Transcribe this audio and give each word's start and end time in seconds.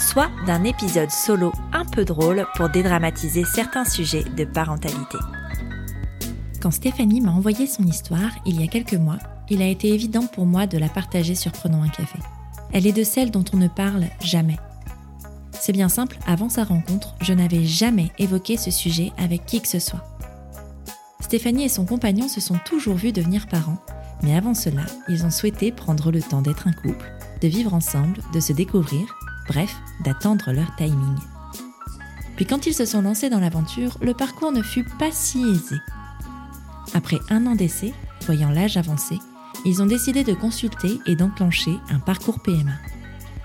soit 0.00 0.30
d'un 0.46 0.64
épisode 0.64 1.10
solo 1.10 1.52
un 1.72 1.84
peu 1.84 2.04
drôle 2.04 2.46
pour 2.56 2.68
dédramatiser 2.68 3.44
certains 3.44 3.84
sujets 3.84 4.24
de 4.24 4.44
parentalité. 4.44 5.18
Quand 6.60 6.70
Stéphanie 6.70 7.20
m'a 7.20 7.30
envoyé 7.30 7.66
son 7.66 7.84
histoire 7.84 8.30
il 8.44 8.60
y 8.60 8.64
a 8.64 8.68
quelques 8.68 8.94
mois, 8.94 9.18
il 9.50 9.62
a 9.62 9.66
été 9.66 9.88
évident 9.88 10.26
pour 10.26 10.46
moi 10.46 10.66
de 10.66 10.78
la 10.78 10.88
partager 10.88 11.34
sur 11.34 11.52
Prenons 11.52 11.82
un 11.82 11.88
café. 11.88 12.18
Elle 12.72 12.86
est 12.86 12.92
de 12.92 13.04
celles 13.04 13.30
dont 13.30 13.44
on 13.52 13.56
ne 13.56 13.68
parle 13.68 14.04
jamais. 14.22 14.58
C'est 15.52 15.72
bien 15.72 15.88
simple, 15.88 16.18
avant 16.26 16.48
sa 16.48 16.64
rencontre, 16.64 17.14
je 17.20 17.32
n'avais 17.34 17.64
jamais 17.64 18.10
évoqué 18.18 18.56
ce 18.56 18.70
sujet 18.70 19.12
avec 19.18 19.44
qui 19.44 19.60
que 19.60 19.68
ce 19.68 19.78
soit. 19.78 20.04
Stéphanie 21.20 21.64
et 21.64 21.68
son 21.68 21.84
compagnon 21.84 22.28
se 22.28 22.40
sont 22.40 22.58
toujours 22.64 22.96
vus 22.96 23.12
devenir 23.12 23.46
parents, 23.46 23.78
mais 24.22 24.36
avant 24.36 24.54
cela, 24.54 24.82
ils 25.08 25.24
ont 25.24 25.30
souhaité 25.30 25.72
prendre 25.72 26.10
le 26.10 26.22
temps 26.22 26.42
d'être 26.42 26.66
un 26.66 26.72
couple, 26.72 27.12
de 27.40 27.48
vivre 27.48 27.74
ensemble, 27.74 28.20
de 28.32 28.40
se 28.40 28.52
découvrir, 28.52 29.14
bref, 29.50 29.74
d'attendre 30.04 30.52
leur 30.52 30.76
timing. 30.76 31.18
Puis 32.36 32.46
quand 32.46 32.66
ils 32.66 32.74
se 32.74 32.84
sont 32.84 33.02
lancés 33.02 33.30
dans 33.30 33.40
l'aventure, 33.40 33.98
le 34.00 34.14
parcours 34.14 34.52
ne 34.52 34.62
fut 34.62 34.84
pas 34.84 35.10
si 35.10 35.42
aisé. 35.42 35.76
Après 36.94 37.18
un 37.30 37.46
an 37.46 37.56
d'essai, 37.56 37.92
voyant 38.26 38.50
l'âge 38.50 38.76
avancé, 38.76 39.18
ils 39.64 39.82
ont 39.82 39.86
décidé 39.86 40.22
de 40.22 40.34
consulter 40.34 41.00
et 41.06 41.16
d'enclencher 41.16 41.76
un 41.90 41.98
parcours 41.98 42.38
PMA. 42.40 42.70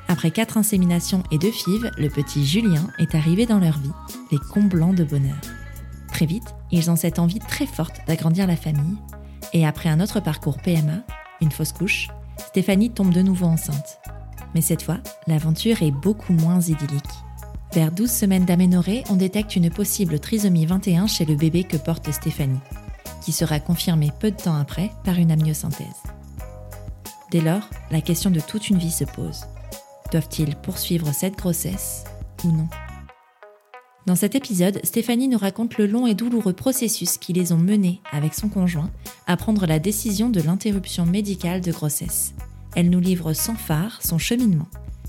Après 0.07 0.29
quatre 0.29 0.57
inséminations 0.57 1.23
et 1.31 1.39
deux 1.39 1.51
fives, 1.51 1.89
le 1.97 2.09
petit 2.09 2.45
Julien 2.45 2.87
est 2.99 3.15
arrivé 3.15 3.47
dans 3.47 3.59
leur 3.59 3.79
vie, 3.79 3.91
les 4.31 4.37
comblant 4.37 4.93
de 4.93 5.03
bonheur. 5.03 5.41
Très 6.13 6.27
vite, 6.27 6.53
ils 6.71 6.91
ont 6.91 6.95
cette 6.95 7.17
envie 7.17 7.39
très 7.39 7.65
forte 7.65 7.97
d'agrandir 8.07 8.45
la 8.45 8.55
famille, 8.55 8.97
et 9.53 9.65
après 9.65 9.89
un 9.89 9.99
autre 9.99 10.19
parcours 10.19 10.61
PMA, 10.61 11.03
une 11.41 11.51
fausse 11.51 11.73
couche, 11.73 12.09
Stéphanie 12.37 12.91
tombe 12.91 13.11
de 13.11 13.23
nouveau 13.23 13.47
enceinte. 13.47 13.99
Mais 14.55 14.61
cette 14.61 14.81
fois, 14.81 14.99
l'aventure 15.27 15.83
est 15.83 15.91
beaucoup 15.91 16.31
moins 16.31 16.61
idyllique. 16.61 17.03
Vers 17.73 17.91
12 17.91 18.09
semaines 18.09 18.45
d'aménorrhée, 18.45 19.03
on 19.09 19.17
détecte 19.17 19.57
une 19.57 19.69
possible 19.69 20.17
trisomie 20.17 20.65
21 20.65 21.07
chez 21.07 21.25
le 21.25 21.35
bébé 21.35 21.65
que 21.65 21.75
porte 21.75 22.09
Stéphanie, 22.09 22.61
qui 23.21 23.33
sera 23.33 23.59
confirmée 23.59 24.11
peu 24.17 24.31
de 24.31 24.37
temps 24.37 24.55
après 24.55 24.91
par 25.03 25.19
une 25.19 25.31
amniosynthèse. 25.31 26.03
Dès 27.31 27.41
lors, 27.41 27.69
la 27.91 27.99
question 27.99 28.31
de 28.31 28.39
toute 28.39 28.69
une 28.69 28.77
vie 28.77 28.91
se 28.91 29.03
pose. 29.03 29.41
Doivent-ils 30.13 30.55
poursuivre 30.55 31.13
cette 31.13 31.35
grossesse 31.35 32.05
ou 32.45 32.47
non? 32.47 32.69
Dans 34.05 34.15
cet 34.15 34.35
épisode, 34.35 34.79
Stéphanie 34.85 35.27
nous 35.27 35.37
raconte 35.37 35.77
le 35.77 35.85
long 35.85 36.07
et 36.07 36.13
douloureux 36.13 36.53
processus 36.53 37.17
qui 37.17 37.33
les 37.33 37.51
ont 37.51 37.57
menés, 37.57 37.99
avec 38.13 38.33
son 38.33 38.47
conjoint, 38.47 38.91
à 39.27 39.35
prendre 39.35 39.65
la 39.65 39.79
décision 39.79 40.29
de 40.29 40.39
l'interruption 40.39 41.05
médicale 41.05 41.59
de 41.59 41.73
grossesse. 41.73 42.33
Elle 42.75 42.89
nous 42.89 42.99
livre 42.99 43.31
sans 43.31 43.55
phare 43.55 44.01
son 44.03 44.17
cheminement, 44.17 44.67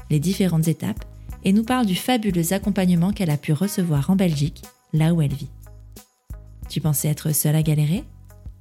les 0.08 0.20
différentes 0.20 0.68
étapes, 0.68 1.04
et 1.42 1.52
nous 1.52 1.64
parle 1.64 1.84
du 1.84 1.96
fabuleux 1.96 2.52
accompagnement 2.52 3.12
qu'elle 3.12 3.30
a 3.30 3.36
pu 3.36 3.52
recevoir 3.52 4.08
en 4.08 4.14
Belgique, 4.16 4.62
là 4.92 5.12
où 5.12 5.20
elle 5.20 5.34
vit. 5.34 5.50
Tu 6.68 6.80
pensais 6.80 7.08
être 7.08 7.32
seule 7.34 7.56
à 7.56 7.62
galérer? 7.62 8.04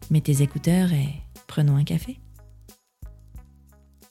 Mets 0.09 0.21
tes 0.21 0.41
écouteurs 0.41 0.91
et 0.91 1.07
prenons 1.45 1.75
un 1.75 1.83
café. 1.83 2.17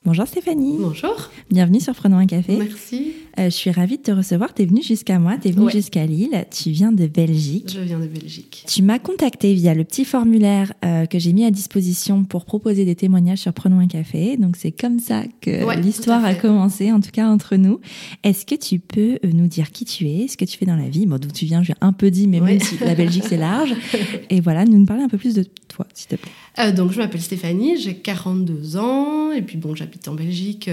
Bonjour 0.04 0.28
Stéphanie. 0.28 0.76
Bonjour. 0.78 1.30
Bienvenue 1.50 1.80
sur 1.80 1.94
Prenons 1.94 2.18
un 2.18 2.26
café. 2.26 2.56
Merci. 2.56 3.14
Euh, 3.38 3.46
je 3.46 3.50
suis 3.54 3.70
ravie 3.70 3.96
de 3.98 4.02
te 4.02 4.10
recevoir. 4.12 4.54
Tu 4.54 4.62
es 4.62 4.66
venue 4.66 4.82
jusqu'à 4.82 5.18
moi, 5.18 5.36
tu 5.40 5.48
es 5.48 5.50
venue 5.50 5.66
Ouais. 5.66 5.72
jusqu'à 5.72 6.06
Lille. 6.06 6.44
Tu 6.50 6.70
viens 6.70 6.92
de 6.92 7.06
Belgique. 7.06 7.70
Je 7.74 7.80
viens 7.80 7.98
de 7.98 8.06
Belgique. 8.06 8.64
Tu 8.68 8.82
m'as 8.82 8.98
contacté 9.00 9.54
via 9.54 9.74
le 9.74 9.82
petit 9.84 10.04
formulaire 10.04 10.72
euh, 10.84 11.06
que 11.06 11.18
j'ai 11.18 11.32
mis 11.32 11.44
à 11.44 11.50
disposition 11.50 12.24
pour 12.24 12.44
proposer 12.44 12.84
des 12.84 12.94
témoignages 12.94 13.38
sur 13.38 13.52
Prenons 13.52 13.80
un 13.80 13.88
café. 13.88 14.36
Donc 14.36 14.56
c'est 14.56 14.70
comme 14.72 15.00
ça 15.00 15.22
que 15.40 15.64
Ouais, 15.64 15.80
l'histoire 15.80 16.24
a 16.24 16.34
commencé, 16.34 16.92
en 16.92 17.00
tout 17.00 17.10
cas 17.10 17.26
entre 17.28 17.56
nous. 17.56 17.80
Est-ce 18.22 18.46
que 18.46 18.54
tu 18.54 18.78
peux 18.78 19.18
euh, 19.24 19.30
nous 19.32 19.46
dire 19.48 19.72
qui 19.72 19.84
tu 19.84 20.08
es, 20.08 20.28
ce 20.28 20.36
que 20.36 20.44
tu 20.44 20.56
fais 20.56 20.66
dans 20.66 20.76
la 20.76 20.88
vie? 20.88 21.06
Bon, 21.06 21.18
d'où 21.18 21.28
tu 21.30 21.44
viens, 21.44 21.62
j'ai 21.62 21.74
un 21.80 21.92
peu 21.92 22.10
dit, 22.10 22.28
mais 22.28 22.40
Ouais. 22.40 22.52
même 22.52 22.60
si 22.60 22.76
la 22.78 22.94
Belgique 22.94 23.24
c'est 23.28 23.36
large. 23.36 23.74
Et 24.30 24.40
voilà, 24.40 24.64
nous 24.64 24.78
nous 24.78 24.86
parler 24.86 25.02
un 25.02 25.08
peu 25.08 25.18
plus 25.18 25.34
de 25.34 25.44
toi, 25.68 25.86
s'il 25.94 26.08
te 26.08 26.14
plaît. 26.16 26.30
Euh, 26.60 26.70
donc, 26.72 26.92
je 26.92 26.98
m'appelle 26.98 27.20
Stéphanie, 27.20 27.78
j'ai 27.78 27.94
42 27.96 28.76
ans, 28.76 29.32
et 29.32 29.42
puis 29.42 29.56
bon, 29.58 29.74
j'habite 29.74 30.06
en 30.06 30.14
Belgique, 30.14 30.70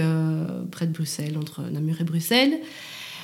près 0.70 0.86
de 0.86 0.92
Bruxelles, 0.92 1.36
entre 1.36 1.62
Namur 1.72 2.00
et 2.00 2.04
Bruxelles. 2.04 2.51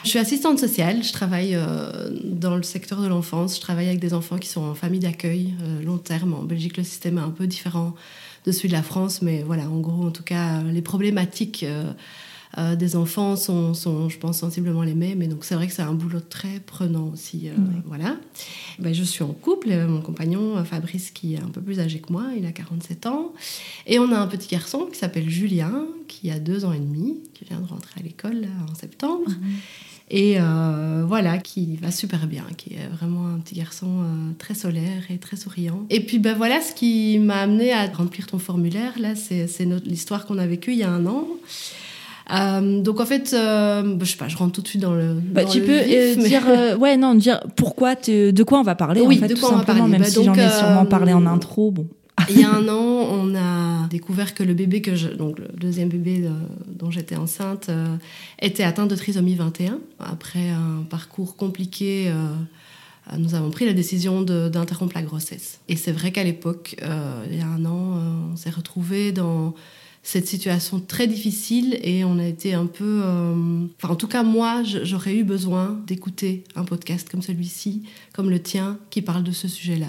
Je 0.04 0.10
suis 0.10 0.18
assistante 0.18 0.58
sociale, 0.58 1.02
je 1.02 1.12
travaille 1.12 1.54
euh, 1.54 2.10
dans 2.22 2.56
le 2.56 2.62
secteur 2.62 3.02
de 3.02 3.08
l'enfance, 3.08 3.56
je 3.56 3.60
travaille 3.60 3.88
avec 3.88 3.98
des 3.98 4.14
enfants 4.14 4.38
qui 4.38 4.48
sont 4.48 4.62
en 4.62 4.74
famille 4.74 5.00
d'accueil 5.00 5.54
euh, 5.62 5.82
long 5.82 5.98
terme. 5.98 6.34
En 6.34 6.44
Belgique, 6.44 6.76
le 6.76 6.84
système 6.84 7.18
est 7.18 7.22
un 7.22 7.30
peu 7.30 7.46
différent 7.46 7.94
de 8.46 8.52
celui 8.52 8.68
de 8.68 8.74
la 8.74 8.82
France, 8.82 9.22
mais 9.22 9.42
voilà, 9.42 9.64
en 9.64 9.80
gros, 9.80 10.06
en 10.06 10.10
tout 10.10 10.22
cas, 10.22 10.62
les 10.62 10.82
problématiques 10.82 11.64
euh, 11.64 11.92
euh, 12.56 12.76
des 12.76 12.96
enfants 12.96 13.36
sont, 13.36 13.74
sont, 13.74 14.08
je 14.08 14.18
pense, 14.18 14.38
sensiblement 14.38 14.82
les 14.82 14.94
mêmes. 14.94 15.20
Et 15.20 15.26
donc, 15.26 15.44
c'est 15.44 15.54
vrai 15.54 15.66
que 15.66 15.72
c'est 15.74 15.82
un 15.82 15.92
boulot 15.92 16.20
très 16.20 16.60
prenant 16.60 17.10
aussi. 17.12 17.48
euh. 17.48 17.52
Voilà. 17.84 18.16
Ben, 18.78 18.94
je 18.94 19.02
suis 19.02 19.22
en 19.22 19.32
couple, 19.34 19.68
euh, 19.70 19.86
mon 19.86 20.00
compagnon 20.00 20.64
Fabrice, 20.64 21.10
qui 21.10 21.34
est 21.34 21.40
un 21.42 21.48
peu 21.48 21.60
plus 21.60 21.78
âgé 21.80 21.98
que 21.98 22.10
moi, 22.12 22.24
il 22.38 22.46
a 22.46 22.52
47 22.52 23.06
ans. 23.06 23.32
Et 23.86 23.98
on 23.98 24.10
a 24.12 24.18
un 24.18 24.26
petit 24.28 24.48
garçon 24.48 24.86
qui 24.90 24.98
s'appelle 24.98 25.28
Julien, 25.28 25.84
qui 26.08 26.30
a 26.30 26.38
deux 26.38 26.64
ans 26.64 26.72
et 26.72 26.78
demi, 26.80 27.18
qui 27.34 27.44
vient 27.44 27.60
de 27.60 27.66
rentrer 27.66 28.00
à 28.00 28.02
l'école 28.02 28.40
là, 28.40 28.48
en 28.70 28.74
septembre. 28.74 29.30
Et 30.10 30.36
euh, 30.40 31.04
voilà, 31.06 31.36
qui 31.36 31.76
va 31.76 31.90
super 31.90 32.26
bien, 32.26 32.44
qui 32.56 32.72
est 32.72 32.88
vraiment 32.96 33.26
un 33.28 33.38
petit 33.40 33.54
garçon 33.56 33.88
euh, 34.00 34.30
très 34.38 34.54
solaire 34.54 35.02
et 35.10 35.18
très 35.18 35.36
souriant. 35.36 35.84
Et 35.90 36.00
puis 36.00 36.18
ben 36.18 36.34
voilà, 36.34 36.62
ce 36.62 36.72
qui 36.72 37.18
m'a 37.18 37.40
amené 37.42 37.72
à 37.74 37.86
remplir 37.88 38.26
ton 38.26 38.38
formulaire, 38.38 38.98
là, 38.98 39.14
c'est 39.14 39.46
c'est 39.48 39.66
notre- 39.66 39.86
l'histoire 39.86 40.24
qu'on 40.24 40.38
a 40.38 40.46
vécue 40.46 40.72
il 40.72 40.78
y 40.78 40.82
a 40.82 40.90
un 40.90 41.04
an. 41.04 41.28
Euh, 42.32 42.82
donc 42.82 43.00
en 43.00 43.06
fait, 43.06 43.32
euh, 43.32 43.82
ben, 43.82 44.04
je 44.04 44.10
sais 44.10 44.16
pas, 44.16 44.28
je 44.28 44.36
rentre 44.36 44.52
tout 44.52 44.60
de 44.62 44.68
suite 44.68 44.82
dans 44.82 44.92
le. 44.94 45.14
Bah, 45.14 45.44
dans 45.44 45.50
tu 45.50 45.60
le 45.60 45.66
peux 45.66 45.78
vif, 45.82 45.94
euh, 45.96 46.14
mais- 46.18 46.28
dire, 46.28 46.42
euh, 46.48 46.76
ouais, 46.76 46.96
non, 46.96 47.14
dire 47.14 47.40
pourquoi, 47.56 47.96
te- 47.96 48.30
de 48.30 48.42
quoi 48.42 48.60
on 48.60 48.62
va 48.64 48.74
parler, 48.74 49.00
Oui, 49.00 49.16
en 49.16 49.20
fait, 49.20 49.28
de 49.28 49.34
tout 49.34 49.40
quoi 49.40 49.48
on 49.50 49.52
va 49.52 49.58
simplement, 49.60 49.78
parler. 49.80 49.92
même 49.92 50.02
Bah, 50.02 50.08
si 50.08 50.24
j'en 50.24 50.34
ai 50.34 50.50
sûrement 50.50 50.82
euh, 50.82 50.84
parlé 50.84 51.12
en 51.12 51.24
intro, 51.26 51.70
bon. 51.70 51.86
Il 52.30 52.40
y 52.40 52.44
a 52.44 52.50
un 52.52 52.66
an, 52.68 52.74
on 53.12 53.34
a 53.36 53.86
découvert 53.88 54.34
que 54.34 54.42
le 54.42 54.52
bébé 54.52 54.82
que 54.82 54.96
je, 54.96 55.08
donc 55.08 55.38
le 55.38 55.46
deuxième 55.56 55.88
bébé 55.88 56.28
dont 56.66 56.90
j'étais 56.90 57.14
enceinte, 57.16 57.68
euh, 57.68 57.86
était 58.42 58.64
atteint 58.64 58.86
de 58.86 58.96
trisomie 58.96 59.36
21. 59.36 59.78
Après 60.00 60.50
un 60.50 60.82
parcours 60.90 61.36
compliqué, 61.36 62.08
euh, 62.08 63.16
nous 63.16 63.36
avons 63.36 63.50
pris 63.50 63.66
la 63.66 63.72
décision 63.72 64.22
d'interrompre 64.22 64.96
la 64.96 65.02
grossesse. 65.02 65.60
Et 65.68 65.76
c'est 65.76 65.92
vrai 65.92 66.10
qu'à 66.10 66.24
l'époque, 66.24 66.74
euh, 66.82 67.24
il 67.30 67.38
y 67.38 67.40
a 67.40 67.46
un 67.46 67.64
an, 67.64 67.96
euh, 67.96 68.32
on 68.32 68.36
s'est 68.36 68.50
retrouvés 68.50 69.12
dans 69.12 69.54
cette 70.10 70.26
situation 70.26 70.80
très 70.80 71.06
difficile 71.06 71.78
et 71.82 72.02
on 72.02 72.18
a 72.18 72.24
été 72.24 72.54
un 72.54 72.64
peu... 72.64 73.02
euh, 73.04 73.66
Enfin, 73.76 73.92
en 73.92 73.96
tout 73.96 74.08
cas, 74.08 74.22
moi, 74.22 74.62
j'aurais 74.64 75.14
eu 75.16 75.22
besoin 75.24 75.78
d'écouter 75.86 76.44
un 76.56 76.64
podcast 76.64 77.06
comme 77.10 77.20
celui-ci, 77.20 77.82
comme 78.14 78.30
le 78.30 78.40
tien, 78.40 78.78
qui 78.88 79.02
parle 79.02 79.22
de 79.22 79.32
ce 79.32 79.48
sujet-là. 79.48 79.88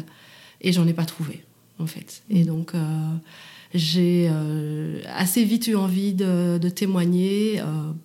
Et 0.59 0.73
j'en 0.73 0.85
ai 0.87 0.93
pas 0.93 1.05
trouvé, 1.05 1.45
en 1.79 1.87
fait. 1.87 2.23
Et 2.29 2.43
donc, 2.43 2.75
euh, 2.75 3.13
j'ai 3.73 4.27
euh, 4.29 4.99
assez 5.15 5.45
vite 5.45 5.67
eu 5.67 5.75
envie 5.75 6.13
de, 6.13 6.57
de 6.57 6.67
témoigner 6.69 7.61
euh, 7.61 7.63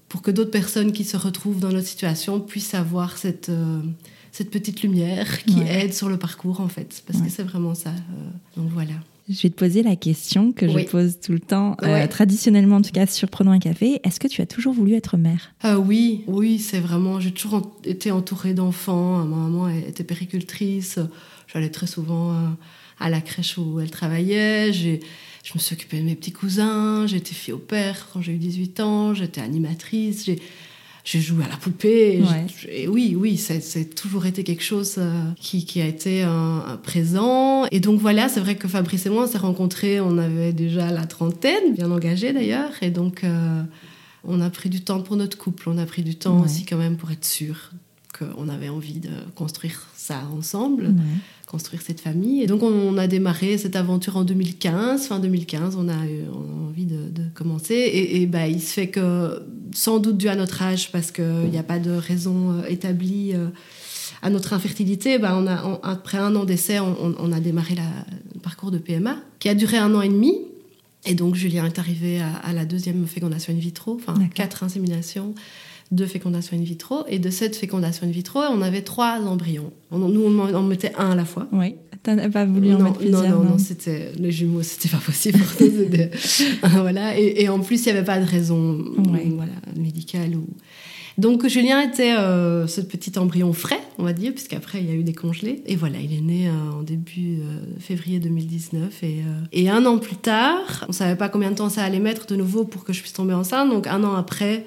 pour 0.09 0.23
que 0.23 0.31
d'autres 0.31 0.53
personnes 0.53 0.93
qui 0.93 1.03
se 1.03 1.17
retrouvent 1.17 1.59
dans 1.59 1.73
notre 1.73 1.89
situation 1.89 2.39
puissent 2.39 2.75
avoir 2.75 3.19
cette, 3.19 3.49
euh, 3.49 3.81
cette 4.31 4.53
petite 4.53 4.83
lumière 4.83 5.43
qui 5.45 5.57
Ouais. 5.57 5.85
aide 5.87 5.95
sur 5.95 6.09
le 6.09 6.17
parcours, 6.17 6.61
en 6.61 6.69
fait. 6.69 7.03
Parce 7.09 7.19
Ouais. 7.19 7.27
que 7.27 7.33
c'est 7.33 7.43
vraiment 7.43 7.75
ça. 7.75 7.93
donc 8.57 8.69
voilà. 8.71 8.95
Je 9.29 9.43
vais 9.43 9.49
te 9.51 9.55
poser 9.55 9.83
la 9.83 9.97
question 9.97 10.53
que 10.53 10.67
Oui. 10.67 10.83
je 10.85 10.91
pose 10.91 11.19
tout 11.19 11.33
le 11.33 11.41
temps, 11.41 11.77
euh, 11.83 12.07
traditionnellement 12.07 12.77
en 12.77 12.83
tout 12.83 12.91
cas 12.93 13.07
sur 13.07 13.29
Prenons 13.31 13.53
un 13.53 13.59
café. 13.59 14.01
Est-ce 14.05 14.21
que 14.21 14.29
tu 14.29 14.43
as 14.43 14.47
toujours 14.47 14.75
voulu 14.75 14.95
être 14.95 15.17
mère? 15.17 15.55
Euh, 15.65 15.77
oui, 15.77 16.25
oui, 16.27 16.59
c'est 16.59 16.79
vraiment. 16.81 17.21
J'ai 17.21 17.31
toujours 17.33 17.55
en- 17.55 17.73
été 17.85 18.11
entourée 18.11 18.53
d'enfants. 18.53 19.25
Ma 19.25 19.37
maman 19.37 19.69
était 19.71 20.05
péricultrice. 20.05 20.99
J'allais 21.53 21.71
très 21.71 21.87
souvent 21.87 22.33
euh, 22.35 22.49
à 23.01 23.09
la 23.09 23.23
crèche 23.23 23.57
où 23.57 23.81
elle 23.81 23.91
travaillait. 23.91 24.73
J'ai, 24.75 25.01
je 25.43 25.53
me 25.55 25.59
suis 25.59 25.75
occupée 25.75 26.01
de 26.01 26.05
mes 26.05 26.17
petits 26.17 26.33
cousins. 26.33 27.07
J'étais 27.07 27.35
fille 27.35 27.55
au 27.55 27.59
père 27.59 28.09
quand 28.13 28.21
j'ai 28.21 28.33
eu 28.33 28.39
18 28.39 28.81
ans. 28.81 29.15
J'étais 29.15 29.41
animatrice. 29.41 30.27
J'ai, 30.27 30.39
j'ai 31.05 31.21
joué 31.21 31.45
à 31.45 31.49
la 31.49 31.57
poupée. 31.57 32.21
Ouais. 32.23 32.47
J'ai- 32.61 32.83
et 32.85 32.89
oui, 32.89 33.15
oui, 33.19 33.37
c'est, 33.37 33.95
toujours 33.95 34.25
été 34.27 34.43
quelque 34.43 34.63
chose 34.65 34.95
euh, 34.99 35.23
qui, 35.39 35.65
qui 35.67 35.81
a 35.81 35.87
été 35.87 36.23
un, 36.23 36.65
un 36.67 36.77
présent. 36.77 37.67
Et 37.71 37.79
donc 37.81 38.01
voilà, 38.01 38.29
c'est 38.29 38.41
vrai 38.41 38.57
que 38.57 38.67
Fabrice 38.69 39.05
et 39.07 39.11
moi, 39.11 39.25
on 39.25 39.27
s'est 39.27 39.39
rencontrés. 39.39 40.01
On 40.01 40.17
avait 40.19 40.53
déjà 40.53 40.91
la 40.91 41.05
trentaine, 41.07 41.75
bien 41.75 41.91
engagés 41.91 42.33
d'ailleurs. 42.33 42.71
Et 42.83 42.91
donc. 42.91 43.23
euh, 43.25 43.63
On 44.27 44.41
a 44.41 44.49
pris 44.49 44.71
du 44.71 44.81
temps 44.81 45.03
pour 45.03 45.17
notre 45.17 45.37
couple, 45.37 45.69
on 45.69 45.77
a 45.77 45.85
pris 45.85 46.03
du 46.03 46.15
temps 46.17 46.41
aussi 46.47 46.65
quand 46.65 46.79
même 46.79 46.97
pour 46.97 47.11
être 47.11 47.27
sûr 47.27 47.73
qu'on 48.19 48.49
avait 48.49 48.71
envie 48.71 48.99
de 49.01 49.11
construire 49.35 49.87
ça 49.95 50.23
ensemble, 50.35 50.95
construire 51.47 51.83
cette 51.83 52.01
famille. 52.01 52.43
Et 52.43 52.47
donc 52.47 52.63
on, 52.63 52.97
a 52.99 53.07
démarré 53.07 53.59
cette 53.59 53.77
aventure 53.77 54.17
en 54.17 54.25
2015, 54.25 55.07
fin 55.07 55.19
2015, 55.19 55.77
on 55.77 55.89
a 55.89 56.07
eu 56.07 56.23
envie 56.69 56.87
de, 56.87 57.23
commencer. 57.35 57.75
Et, 57.75 58.27
bah, 58.27 58.47
il 58.47 58.61
se 58.61 58.73
fait 58.73 58.89
que, 58.89 59.43
sans 59.75 59.99
doute 59.99 60.17
dû 60.17 60.29
à 60.29 60.37
notre 60.37 60.63
âge, 60.63 60.93
parce 60.93 61.11
qu'il 61.11 61.51
n'y 61.51 61.59
a 61.59 61.63
pas 61.63 61.79
de 61.79 61.91
raison 61.91 62.53
euh, 62.53 62.67
établie 62.69 63.33
euh, 63.35 63.49
à 64.23 64.31
notre 64.31 64.53
infertilité, 64.53 65.19
bah, 65.19 65.37
on 65.37 65.47
a, 65.47 65.81
après 65.83 66.19
un 66.19 66.35
an 66.37 66.45
d'essai, 66.45 66.79
on, 66.81 67.33
a 67.33 67.41
démarré 67.41 67.75
le 68.35 68.41
parcours 68.41 68.71
de 68.71 68.79
PMA, 68.79 69.17
qui 69.39 69.49
a 69.49 69.55
duré 69.55 69.79
un 69.79 69.95
an 69.95 70.03
et 70.03 70.09
demi. 70.09 70.39
Et 71.07 71.15
donc 71.15 71.35
Julien 71.35 71.67
est 71.67 71.79
arrivé 71.79 72.21
à, 72.21 72.53
la 72.53 72.65
deuxième 72.65 73.07
fécondation 73.07 73.53
in 73.53 73.59
vitro, 73.59 73.95
enfin 73.95 74.15
quatre 74.35 74.63
inséminations 74.63 75.35
de 75.95 76.07
fécondation 76.07 76.57
in 76.57 76.63
vitro. 76.63 77.05
Et 77.09 77.19
de 77.19 77.31
cette 77.31 77.57
fécondation 77.57 78.07
in 78.07 78.11
vitro, 78.11 78.41
on 78.41 78.63
avait 78.63 78.83
trois 78.83 79.21
embryons. 79.21 79.73
nous, 79.93 80.25
on 80.25 80.55
en 80.55 80.63
mettait 80.63 80.93
un 80.97 81.13
à 81.13 81.15
la 81.15 81.25
fois. 81.25 81.47
Oui. 81.53 81.77
T'as 82.03 82.29
pas 82.29 82.45
voulu 82.45 82.75
en 82.75 82.81
mettre 82.81 82.99
plusieurs 82.99 83.23
Non, 83.23 83.45
non, 83.45 83.51
non, 83.51 83.59
c'était 83.59 84.13
les 84.19 84.31
jumeaux, 84.31 84.63
c'était 84.63 84.91
pas 84.91 84.99
possible. 84.99 85.39
voilà. 86.63 87.19
Et, 87.19 87.49
en 87.49 87.61
plus, 87.61 87.81
il 87.81 87.85
n'y 87.85 87.97
avait 87.97 88.05
pas 88.05 88.21
de 88.21 88.27
raison 88.27 88.85
voilà, 88.99 89.53
médicale 89.77 90.37
ou. 90.37 90.47
Donc 91.17 91.47
Julien 91.47 91.81
était 91.81 92.17
euh, 92.17 92.67
ce 92.67 92.81
petit 92.81 93.17
embryon 93.21 93.53
frais, 93.53 93.81
on 93.99 94.03
va 94.03 94.13
dire, 94.13 94.33
puisqu'après 94.33 94.81
il 94.81 94.89
y 94.89 94.91
a 94.91 94.95
eu 94.95 95.05
des 95.05 95.13
congelés. 95.13 95.63
Et 95.65 95.77
voilà, 95.77 95.99
il 95.99 96.13
est 96.13 96.21
né 96.21 96.49
euh, 96.49 96.79
en 96.79 96.83
début 96.83 97.39
euh, 97.39 97.61
février 97.79 98.19
2019. 98.19 99.03
Et, 99.05 99.23
et, 99.53 99.71
un 99.71 99.87
an 99.87 99.99
plus 99.99 100.17
tard, 100.17 100.85
on 100.89 100.93
savait 100.93 101.15
pas 101.15 101.29
combien 101.29 101.53
de 101.53 101.57
temps 101.57 101.69
ça 101.69 101.85
allait 101.85 102.01
mettre 102.01 102.27
de 102.27 102.35
nouveau 102.35 102.65
pour 102.65 102.83
que 102.83 102.93
je 102.93 103.01
puisse 103.01 103.13
tomber 103.13 103.33
enceinte. 103.33 103.71
Donc 103.71 103.87
un 103.87 104.03
an 104.03 104.15
après, 104.15 104.67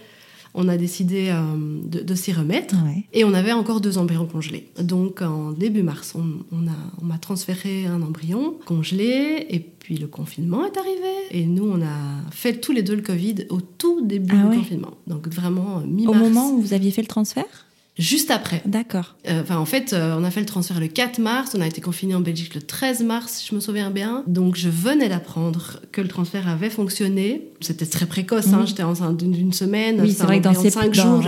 on 0.57 0.67
a 0.67 0.75
décidé 0.75 1.29
euh, 1.29 1.81
de, 1.83 2.15
s'y 2.15 2.33
remettre. 2.33 2.75
Et 3.13 3.23
on 3.23 3.33
avait 3.33 3.51
encore 3.51 3.79
deux 3.79 3.99
embryons 3.99 4.25
congelés. 4.25 4.69
Donc 4.81 5.21
en 5.21 5.51
début 5.51 5.83
mars, 5.83 6.15
on, 6.15 7.05
m'a 7.05 7.17
transféré 7.19 7.85
un 7.85 8.01
embryon 8.01 8.55
congelé 8.65 9.45
et 9.49 9.59
puis 9.59 9.97
le 9.97 10.07
confinement 10.07 10.65
est 10.65 10.77
arrivé. 10.77 11.13
Et 11.31 11.45
nous, 11.45 11.69
on 11.69 11.81
a 11.81 12.31
fait 12.31 12.59
tous 12.59 12.71
les 12.71 12.81
deux 12.81 12.95
le 12.95 13.03
Covid 13.03 13.45
au 13.49 13.61
tout 13.61 14.01
début 14.01 14.35
ah 14.35 14.49
du 14.49 14.57
confinement. 14.57 14.93
Donc 15.05 15.27
vraiment 15.27 15.81
mi-mars. 15.85 16.17
Au 16.17 16.19
moment 16.19 16.51
où 16.51 16.59
vous 16.59 16.73
aviez 16.73 16.89
fait 16.89 17.03
le 17.03 17.07
transfert? 17.07 17.66
Juste 17.97 18.31
après. 18.31 18.61
D'accord. 18.65 19.15
Euh, 19.27 19.41
enfin, 19.41 19.57
en 19.57 19.65
fait, 19.65 19.93
euh, 19.93 20.15
on 20.17 20.23
a 20.23 20.31
fait 20.31 20.39
le 20.39 20.45
transfert 20.45 20.79
le 20.79 20.87
4 20.87 21.19
mars, 21.19 21.51
on 21.57 21.61
a 21.61 21.67
été 21.67 21.81
confiné 21.81 22.15
en 22.15 22.19
Belgique 22.19 22.55
le 22.55 22.61
13 22.61 23.03
mars, 23.03 23.33
si 23.33 23.47
je 23.49 23.55
me 23.55 23.59
souviens 23.59 23.89
bien. 23.89 24.23
Donc, 24.27 24.55
je 24.55 24.69
venais 24.69 25.09
d'apprendre 25.09 25.79
que 25.91 26.01
le 26.01 26.07
transfert 26.07 26.47
avait 26.47 26.69
fonctionné. 26.69 27.49
C'était 27.61 27.85
très 27.85 28.05
précoce, 28.05 28.47
hein, 28.47 28.59
mhm. 28.59 28.67
j'étais 28.67 28.83
enceinte 28.83 29.17
d'une 29.17 29.53
semaine. 29.53 30.01
Oui, 30.01 30.13
c'est 30.13 30.23
vrai 30.23 30.39
que 30.39 30.43
dans 30.43 30.53
ces, 30.53 30.69
cinq 30.69 30.93
jours, 30.93 31.23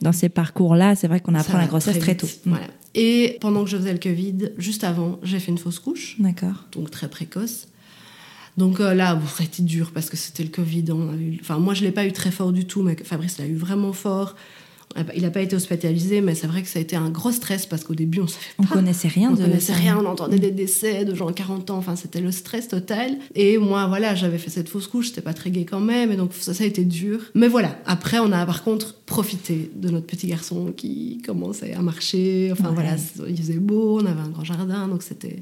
dans 0.00 0.12
ces 0.12 0.28
parcours-là, 0.28 0.94
c'est 0.94 1.08
vrai 1.08 1.20
qu'on 1.20 1.34
apprend 1.34 1.58
la 1.58 1.66
grossesse 1.66 1.98
très, 1.98 2.16
tôt. 2.16 2.26
Voilà. 2.46 2.66
Et 2.94 3.38
pendant 3.40 3.64
que 3.64 3.70
je 3.70 3.76
faisais 3.76 3.92
le 3.92 3.98
Covid, 3.98 4.50
juste 4.58 4.84
avant, 4.84 5.18
j'ai 5.22 5.38
fait 5.38 5.50
une 5.50 5.58
fausse 5.58 5.78
couche. 5.78 6.16
D'accord. 6.18 6.64
Donc, 6.72 6.90
très 6.90 7.08
précoce. 7.08 7.68
Donc 8.58 8.80
euh, 8.80 8.92
là, 8.92 9.14
bon, 9.14 9.26
ça 9.26 9.44
a 9.44 9.46
été 9.46 9.62
dur 9.62 9.92
parce 9.94 10.10
que 10.10 10.16
c'était 10.16 10.42
le 10.42 10.48
Covid. 10.48 10.86
On 10.90 11.12
a 11.12 11.16
eu... 11.16 11.38
Enfin, 11.40 11.58
moi, 11.58 11.74
je 11.74 11.82
ne 11.82 11.86
l'ai 11.86 11.92
pas 11.92 12.04
eu 12.04 12.12
très 12.12 12.32
fort 12.32 12.52
du 12.52 12.66
tout, 12.66 12.82
mais 12.82 12.96
Fabrice 12.96 13.38
l'a 13.38 13.46
eu 13.46 13.54
vraiment 13.54 13.92
fort. 13.92 14.34
Il 15.14 15.22
n'a 15.22 15.30
pas 15.30 15.42
été 15.42 15.54
hospitalisé, 15.54 16.20
mais 16.20 16.34
c'est 16.34 16.46
vrai 16.46 16.62
que 16.62 16.68
ça 16.68 16.78
a 16.78 16.82
été 16.82 16.96
un 16.96 17.10
gros 17.10 17.30
stress 17.30 17.66
parce 17.66 17.84
qu'au 17.84 17.94
début, 17.94 18.20
on 18.20 18.26
savait 18.26 18.44
pas. 18.56 18.64
On 18.64 18.66
connaissait 18.66 19.08
rien. 19.08 19.30
On 19.32 19.36
connaissait 19.36 19.72
rien. 19.72 19.98
On 19.98 20.06
entendait 20.06 20.38
des 20.38 20.50
décès 20.50 21.04
de 21.04 21.14
gens 21.14 21.30
40 21.30 21.70
ans. 21.70 21.76
Enfin, 21.78 21.94
c'était 21.94 22.20
le 22.20 22.32
stress 22.32 22.68
total. 22.68 23.16
Et 23.34 23.58
moi, 23.58 23.86
voilà, 23.86 24.14
j'avais 24.14 24.38
fait 24.38 24.50
cette 24.50 24.68
fausse 24.68 24.88
couche. 24.88 25.08
C'était 25.08 25.20
pas 25.20 25.34
très 25.34 25.50
gai 25.50 25.64
quand 25.64 25.80
même. 25.80 26.10
Et 26.10 26.16
donc, 26.16 26.32
ça, 26.32 26.54
ça 26.54 26.64
a 26.64 26.66
été 26.66 26.84
dur. 26.84 27.20
Mais 27.34 27.48
voilà. 27.48 27.78
Après, 27.86 28.18
on 28.18 28.32
a 28.32 28.44
par 28.46 28.64
contre 28.64 28.94
profité 29.06 29.70
de 29.76 29.90
notre 29.90 30.06
petit 30.06 30.26
garçon 30.26 30.72
qui 30.76 31.22
commençait 31.24 31.74
à 31.74 31.82
marcher. 31.82 32.50
Enfin, 32.52 32.70
voilà, 32.72 32.96
il 33.28 33.36
faisait 33.36 33.58
beau. 33.58 34.00
On 34.00 34.06
avait 34.06 34.20
un 34.20 34.30
grand 34.30 34.44
jardin. 34.44 34.88
Donc, 34.88 35.02
c'était 35.02 35.36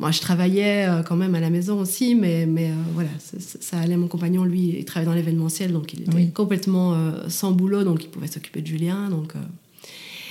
moi, 0.00 0.10
je 0.10 0.20
travaillais 0.20 0.86
euh, 0.88 1.02
quand 1.02 1.16
même 1.16 1.34
à 1.34 1.40
la 1.40 1.50
maison 1.50 1.78
aussi, 1.78 2.14
mais, 2.14 2.46
mais 2.46 2.70
euh, 2.70 2.74
voilà, 2.94 3.10
ça, 3.38 3.78
allait. 3.78 3.96
Mon 3.96 4.08
compagnon, 4.08 4.44
lui, 4.44 4.76
il 4.78 4.84
travaillait 4.84 5.10
dans 5.10 5.14
l'événementiel, 5.14 5.72
donc 5.72 5.92
il 5.92 6.02
était 6.02 6.26
complètement 6.28 6.94
euh, 6.94 7.28
sans 7.28 7.52
boulot, 7.52 7.84
donc 7.84 8.02
il 8.02 8.08
pouvait 8.08 8.26
s'occuper 8.26 8.60
de 8.60 8.66
Julien. 8.66 9.08
Donc, 9.08 9.34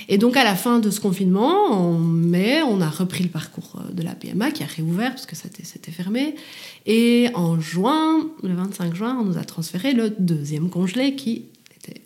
Et 0.08 0.18
donc, 0.18 0.36
à 0.36 0.44
la 0.44 0.54
fin 0.54 0.80
de 0.80 0.90
ce 0.90 1.00
confinement, 1.00 1.72
en 1.72 1.98
mai, 1.98 2.62
on 2.62 2.82
a 2.82 2.90
repris 2.90 3.24
le 3.24 3.30
parcours 3.30 3.80
de 3.90 4.02
la 4.02 4.14
PMA 4.14 4.50
qui 4.50 4.62
a 4.62 4.66
réouvert 4.66 5.10
parce 5.10 5.26
que 5.26 5.34
c'était 5.34 5.92
fermé. 5.92 6.34
Et 6.84 7.30
en 7.34 7.58
juin, 7.58 8.28
le 8.42 8.54
25 8.54 8.94
juin, 8.94 9.16
on 9.18 9.24
nous 9.24 9.38
a 9.38 9.44
transféré 9.44 9.94
le 9.94 10.10
deuxième 10.10 10.68
congelé 10.68 11.14
qui 11.14 11.46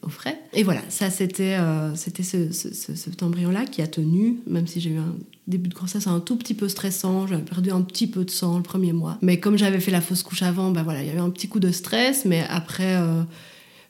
au 0.03 0.09
frais. 0.09 0.41
Et 0.53 0.63
voilà, 0.63 0.81
ça 0.89 1.11
c'était 1.11 1.57
euh, 1.57 1.95
c'était 1.95 2.23
ce, 2.23 2.51
cet 2.53 3.23
embryon-là 3.23 3.67
qui 3.67 3.83
a 3.83 3.87
tenu, 3.87 4.39
même 4.47 4.67
si 4.67 4.81
j'ai 4.81 4.91
eu 4.91 4.99
un 4.99 5.15
début 5.49 5.69
de 5.69 5.75
grossesse 5.75 6.07
un 6.07 6.21
tout 6.21 6.37
petit 6.37 6.55
peu 6.55 6.69
stressant, 6.69 7.27
j'avais 7.27 7.43
perdu 7.43 7.71
un 7.71 7.81
petit 7.83 8.07
peu 8.07 8.25
de 8.25 8.31
sang 8.31 8.59
le 8.59 8.63
premier 8.63 8.93
mois. 8.93 9.19
Mais 9.23 9.41
comme 9.41 9.59
j'avais 9.59 9.81
fait 9.81 9.91
la 9.91 10.01
fausse 10.01 10.23
couche 10.23 10.43
avant, 10.43 10.71
ben 10.71 10.83
voilà, 10.83 11.03
il 11.03 11.09
y 11.09 11.11
a 11.11 11.15
eu 11.15 11.19
un 11.19 11.31
petit 11.31 11.49
coup 11.49 11.61
de 11.61 11.73
stress, 11.73 12.25
mais 12.25 12.45
après... 12.49 12.97
Euh, 12.97 13.23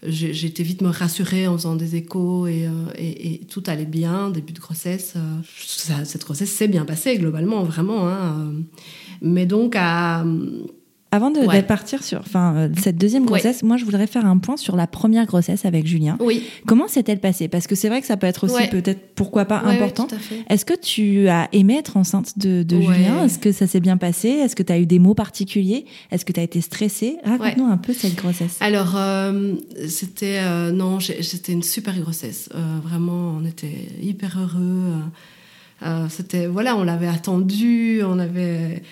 été 0.03 0.63
vite 0.63 0.81
me 0.81 0.91
rassurer 0.91 1.49
en 1.49 1.55
faisant 1.55 1.75
des 1.75 1.97
échos 1.97 2.47
et, 2.47 2.69
euh, 2.69 2.93
et, 2.97 3.41
tout 3.49 3.65
allait 3.67 3.85
bien, 3.85 4.31
début 4.31 4.53
de 4.53 4.61
grossesse. 4.61 5.15
cette 6.05 6.23
grossesse 6.23 6.53
s'est 6.53 6.69
bien 6.69 6.85
passée 6.85 7.19
globalement, 7.19 7.65
vraiment. 7.65 8.09
Hein, 8.09 8.53
mais 9.21 9.45
donc 9.45 9.75
à, 9.77 10.25
avant 11.11 11.31
de, 11.31 11.61
partir 11.63 12.03
sur 12.03 12.21
enfin, 12.21 12.55
euh, 12.55 12.69
cette 12.79 12.99
deuxième 12.99 13.25
grossesse, 13.25 13.63
moi 13.63 13.79
je 13.79 13.85
voudrais 13.87 14.07
faire 14.07 14.27
un 14.27 14.37
point 14.37 14.59
sur 14.59 14.77
la 14.77 14.87
première 14.87 15.25
grossesse 15.25 15.65
avec 15.65 15.87
Julien. 15.87 16.19
Oui. 16.21 16.43
Comment 16.67 16.87
s'est-elle 16.87 17.19
passée? 17.19 17.49
Parce 17.49 17.67
que 17.67 17.75
c'est 17.75 17.89
vrai 17.89 18.03
que 18.03 18.07
ça 18.07 18.19
peut 18.19 18.27
être 18.27 18.45
aussi 18.45 18.69
peut-être, 18.69 19.15
pourquoi 19.15 19.47
pas, 19.47 19.61
important. 19.61 20.07
Est-ce 20.51 20.67
que 20.67 20.75
tu 20.75 21.29
as 21.29 21.49
aimé 21.53 21.77
être 21.79 21.97
enceinte 21.97 22.39
de, 22.39 22.65
Julien? 22.69 23.25
Est-ce 23.25 23.39
que 23.39 23.53
ça 23.53 23.67
s'est 23.67 23.81
bien 23.81 23.97
passé? 23.97 24.29
Est-ce 24.29 24.55
que 24.55 24.63
tu 24.63 24.73
as 24.73 24.79
eu 24.79 24.87
des 24.87 24.99
mots 24.99 25.15
particuliers? 25.15 25.87
Est-ce 26.11 26.25
que 26.25 26.33
tu 26.33 26.41
as 26.41 26.43
été 26.43 26.61
stressée? 26.61 27.17
Raconte-nous 27.25 27.67
un 27.67 27.79
peu 27.79 27.95
cette 27.95 28.15
grossesse. 28.15 28.59
Alors, 28.61 28.95
euh, 28.97 29.55
c'était 29.89 30.41
euh, 30.41 30.73
non, 30.73 31.01
c'était 31.01 31.53
une 31.53 31.63
super 31.63 31.99
grossesse. 31.99 32.51
vraiment, 32.83 33.39
on 33.41 33.47
était 33.47 33.89
hyper 34.03 34.39
heureux. 34.39 36.09
c'était 36.11 36.47
voilà, 36.47 36.77
on 36.77 36.85
l'avait 36.85 37.09
attendu, 37.09 38.03
on 38.05 38.19
avait 38.19 38.83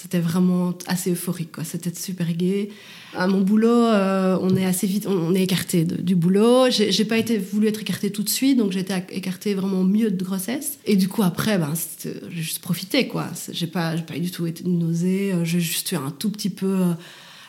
c'était 0.00 0.20
vraiment 0.20 0.74
assez 0.86 1.10
euphorique, 1.10 1.50
quoi. 1.50 1.64
C'était 1.64 1.92
super 1.92 2.32
gai. 2.32 2.70
À 3.14 3.26
mon 3.26 3.40
boulot, 3.40 3.68
euh, 3.68 4.38
on 4.40 4.54
est 4.54 4.64
assez 4.64 4.86
vite, 4.86 5.08
on, 5.08 5.34
est 5.34 5.42
écarté 5.42 5.84
du 5.84 6.14
boulot. 6.14 6.70
J'ai 6.70 7.04
pas 7.04 7.18
été 7.18 7.36
voulu 7.36 7.66
être 7.66 7.80
écarté 7.80 8.12
tout 8.12 8.22
de 8.22 8.28
suite, 8.28 8.58
donc 8.58 8.70
j'étais 8.70 9.04
écarté 9.10 9.54
vraiment 9.54 9.82
mieux 9.82 10.12
de 10.12 10.24
grossesse. 10.24 10.78
Et 10.84 10.94
du 10.94 11.08
coup 11.08 11.24
après, 11.24 11.58
ben, 11.58 11.72
j'ai 12.04 12.12
juste 12.30 12.60
profité, 12.60 13.08
quoi. 13.08 13.26
J'ai 13.50 13.66
pas, 13.66 13.96
pas 13.96 14.16
du 14.20 14.30
tout 14.30 14.46
été 14.46 14.62
nausée. 14.62 15.34
J'ai 15.42 15.58
juste 15.58 15.90
eu 15.90 15.96
un 15.96 16.12
tout 16.12 16.30
petit 16.30 16.50
peu 16.50 16.66
euh, 16.66 16.92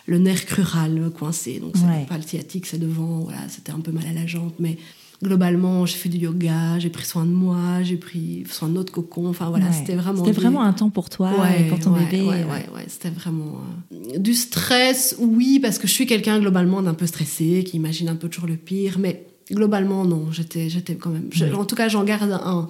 le 0.07 0.17
nerf 0.17 0.47
crural 0.47 1.11
coincé. 1.11 1.59
Donc 1.59 1.75
c'est 1.75 2.07
pas 2.07 2.17
le 2.17 2.23
sciatique, 2.23 2.65
c'est 2.65 2.79
devant. 2.79 3.19
Voilà, 3.19 3.47
c'était 3.47 3.73
un 3.73 3.79
peu 3.79 3.91
mal 3.91 4.07
à 4.07 4.13
la 4.13 4.25
jambe, 4.25 4.53
mais 4.57 4.79
globalement, 5.21 5.85
j'ai 5.85 5.97
fait 5.97 6.09
du 6.09 6.17
yoga, 6.17 6.79
j'ai 6.79 6.89
pris 6.89 7.05
soin 7.05 7.25
de 7.25 7.31
moi, 7.31 7.83
j'ai 7.83 7.97
pris 7.97 8.43
soin 8.49 8.69
de 8.69 8.73
notre 8.73 8.91
cocon. 8.91 9.27
Enfin 9.27 9.49
voilà, 9.49 9.71
c'était 9.71 9.95
vraiment. 9.95 10.23
C'était 10.23 10.39
vraiment 10.39 10.61
un 10.61 10.73
temps 10.73 10.89
pour 10.89 11.09
toi 11.09 11.31
et 11.57 11.67
pour 11.67 11.79
ton 11.79 11.91
bébé. 11.91 12.21
Ouais, 12.21 12.45
ouais, 12.45 12.85
c'était 12.87 13.09
vraiment 13.09 13.61
euh, 13.91 14.17
du 14.17 14.33
stress. 14.33 15.15
Oui, 15.19 15.59
parce 15.59 15.77
que 15.77 15.87
je 15.87 15.93
suis 15.93 16.05
quelqu'un 16.05 16.39
globalement 16.39 16.81
d'un 16.81 16.93
peu 16.93 17.05
stressé, 17.05 17.63
qui 17.65 17.77
imagine 17.77 18.09
un 18.09 18.15
peu 18.15 18.29
toujours 18.29 18.49
le 18.49 18.57
pire, 18.57 18.97
mais 18.99 19.25
globalement 19.51 20.05
non, 20.05 20.31
j'étais, 20.31 20.69
j'étais 20.69 20.95
quand 20.95 21.09
même. 21.09 21.29
en 21.55 21.65
tout 21.65 21.75
cas, 21.75 21.87
j'en 21.87 22.03
garde 22.03 22.31
un 22.31 22.69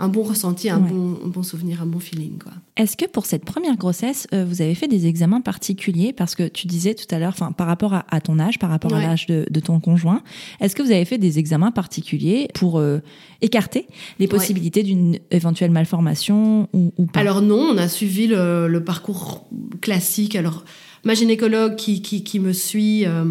un 0.00 0.08
bon 0.08 0.22
ressenti, 0.22 0.70
un, 0.70 0.78
bon, 0.78 1.18
bon, 1.26 1.42
souvenir, 1.42 1.82
un 1.82 1.86
bon 1.86 2.00
feeling. 2.00 2.38
Quoi. 2.38 2.52
Est-ce 2.76 2.96
que 2.96 3.04
pour 3.04 3.26
cette 3.26 3.44
première 3.44 3.76
grossesse, 3.76 4.26
euh, 4.32 4.46
vous 4.46 4.62
avez 4.62 4.74
fait 4.74 4.88
des 4.88 5.06
examens 5.06 5.42
particuliers? 5.42 6.14
Parce 6.14 6.34
que 6.34 6.48
tu 6.48 6.66
disais 6.66 6.94
tout 6.94 7.14
à 7.14 7.18
l'heure, 7.18 7.34
par 7.34 7.66
rapport 7.66 7.94
à, 7.94 8.20
ton 8.20 8.38
âge, 8.38 8.58
par 8.58 8.70
rapport 8.70 8.94
à 8.94 9.00
l'âge 9.00 9.26
de, 9.26 9.60
ton 9.60 9.78
conjoint, 9.78 10.22
est-ce 10.60 10.74
que 10.74 10.82
vous 10.82 10.90
avez 10.90 11.04
fait 11.04 11.18
des 11.18 11.38
examens 11.38 11.70
particuliers 11.70 12.48
pour 12.54 12.78
euh, 12.78 13.00
écarter 13.42 13.86
les 14.18 14.26
possibilités 14.26 14.82
d'une 14.82 15.18
éventuelle 15.30 15.70
malformation 15.70 16.68
ou, 16.72 17.06
pas? 17.12 17.20
Alors 17.20 17.42
non, 17.42 17.60
on 17.74 17.76
a 17.76 17.86
suivi 17.86 18.26
le, 18.26 18.68
le 18.68 18.82
parcours 18.82 19.46
classique. 19.82 20.34
Alors 20.34 20.64
Ma 21.04 21.14
gynécologue 21.14 21.76
qui, 21.76 22.02
qui, 22.02 22.40
me 22.40 22.52
suit 22.52 23.06
euh, 23.06 23.24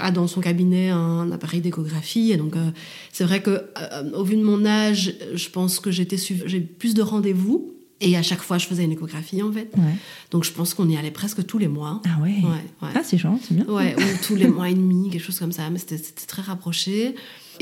a 0.00 0.10
dans 0.10 0.26
son 0.26 0.40
cabinet 0.40 0.88
un 0.88 1.30
appareil 1.30 1.60
d'échographie. 1.60 2.32
Et 2.32 2.36
donc, 2.36 2.56
euh, 2.56 2.70
c'est 3.12 3.24
vrai 3.24 3.42
que 3.42 3.50
euh, 3.50 4.10
au 4.14 4.24
vu 4.24 4.36
de 4.36 4.42
mon 4.42 4.64
âge, 4.64 5.14
je 5.34 5.48
pense 5.50 5.78
que 5.78 5.90
j'étais 5.90 6.16
j'ai 6.16 6.60
plus 6.60 6.94
de 6.94 7.02
rendez-vous. 7.02 7.74
Et 8.00 8.16
à 8.16 8.22
chaque 8.22 8.40
fois, 8.40 8.58
je 8.58 8.66
faisais 8.66 8.82
une 8.82 8.92
échographie, 8.92 9.42
en 9.42 9.52
fait. 9.52 9.70
Ouais. 9.76 9.94
Donc, 10.32 10.42
je 10.42 10.50
pense 10.50 10.74
qu'on 10.74 10.88
y 10.88 10.96
allait 10.96 11.12
presque 11.12 11.46
tous 11.46 11.58
les 11.58 11.68
mois. 11.68 12.02
Ah 12.04 12.20
ouais. 12.20 12.34
Ouais, 12.42 12.48
ouais. 12.82 12.92
Ah, 12.96 13.02
c'est 13.04 13.18
gentil, 13.18 13.44
c'est 13.48 13.54
bien. 13.54 13.66
Ouais, 13.66 13.94
ou 13.96 14.24
tous 14.26 14.34
les 14.34 14.48
mois 14.48 14.68
et 14.68 14.74
demi, 14.74 15.08
quelque 15.10 15.22
chose 15.22 15.38
comme 15.38 15.52
ça. 15.52 15.70
Mais 15.70 15.78
c'était 15.78 16.02
très 16.26 16.42
rapproché. 16.42 17.14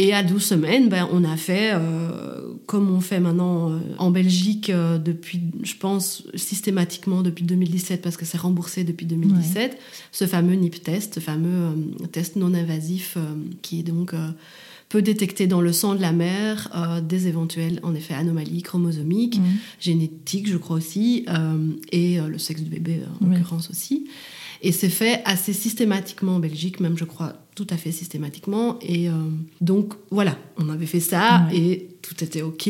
Et 0.02 0.14
à 0.14 0.23
12 0.23 0.42
semaines, 0.42 0.88
ben, 0.88 1.07
on 1.12 1.25
a 1.25 1.37
fait, 1.37 1.73
euh, 1.75 2.54
comme 2.64 2.90
on 2.90 3.02
fait 3.02 3.21
maintenant 3.21 3.71
euh, 3.71 3.78
en 3.99 4.11
Belgique 4.11 4.71
euh, 4.71 4.97
depuis, 4.97 5.42
je 5.62 5.75
pense, 5.75 6.23
systématiquement 6.35 7.21
depuis 7.21 7.45
2017, 7.45 8.00
parce 8.00 8.16
que 8.16 8.25
c'est 8.25 8.38
remboursé 8.38 8.83
depuis 8.83 9.04
2017, 9.04 9.78
ce 10.11 10.26
fameux 10.26 10.54
NIP 10.54 10.83
test, 10.83 11.16
ce 11.16 11.21
fameux 11.21 11.75
test 12.12 12.37
non 12.37 12.54
invasif 12.54 13.19
qui 13.61 13.83
donc 13.83 14.14
peut 14.88 15.02
détecter 15.02 15.47
dans 15.47 15.61
le 15.61 15.71
sang 15.71 15.95
de 15.95 16.00
la 16.00 16.12
mère 16.12 17.02
des 17.07 17.28
éventuelles, 17.28 17.78
en 17.83 17.95
effet, 17.95 18.14
anomalies 18.14 18.62
chromosomiques, 18.62 19.38
génétiques, 19.80 20.49
je 20.49 20.57
crois 20.57 20.76
aussi, 20.76 21.26
et 21.92 22.19
le 22.19 22.38
sexe 22.38 22.62
du 22.62 22.71
bébé, 22.71 23.00
en 23.21 23.26
l'occurrence 23.26 23.69
aussi. 23.69 24.07
Et 24.62 24.73
c'est 24.73 24.88
fait 24.90 25.23
assez 25.25 25.52
systématiquement 25.52 26.37
en 26.37 26.38
Belgique, 26.38 26.81
même 26.81 26.97
je 26.99 27.05
crois 27.05 27.33
tout 27.55 27.67
à 27.71 27.76
fait 27.76 27.93
systématiquement. 27.93 28.79
Et 28.83 29.09
euh, 29.09 29.12
donc 29.61 29.95
voilà, 30.11 30.37
on 30.59 30.69
avait 30.69 30.87
fait 30.87 31.00
ça 31.00 31.47
Ouais. 31.50 31.57
et 31.59 31.88
tout 32.02 32.23
était 32.23 32.43
OK. 32.43 32.69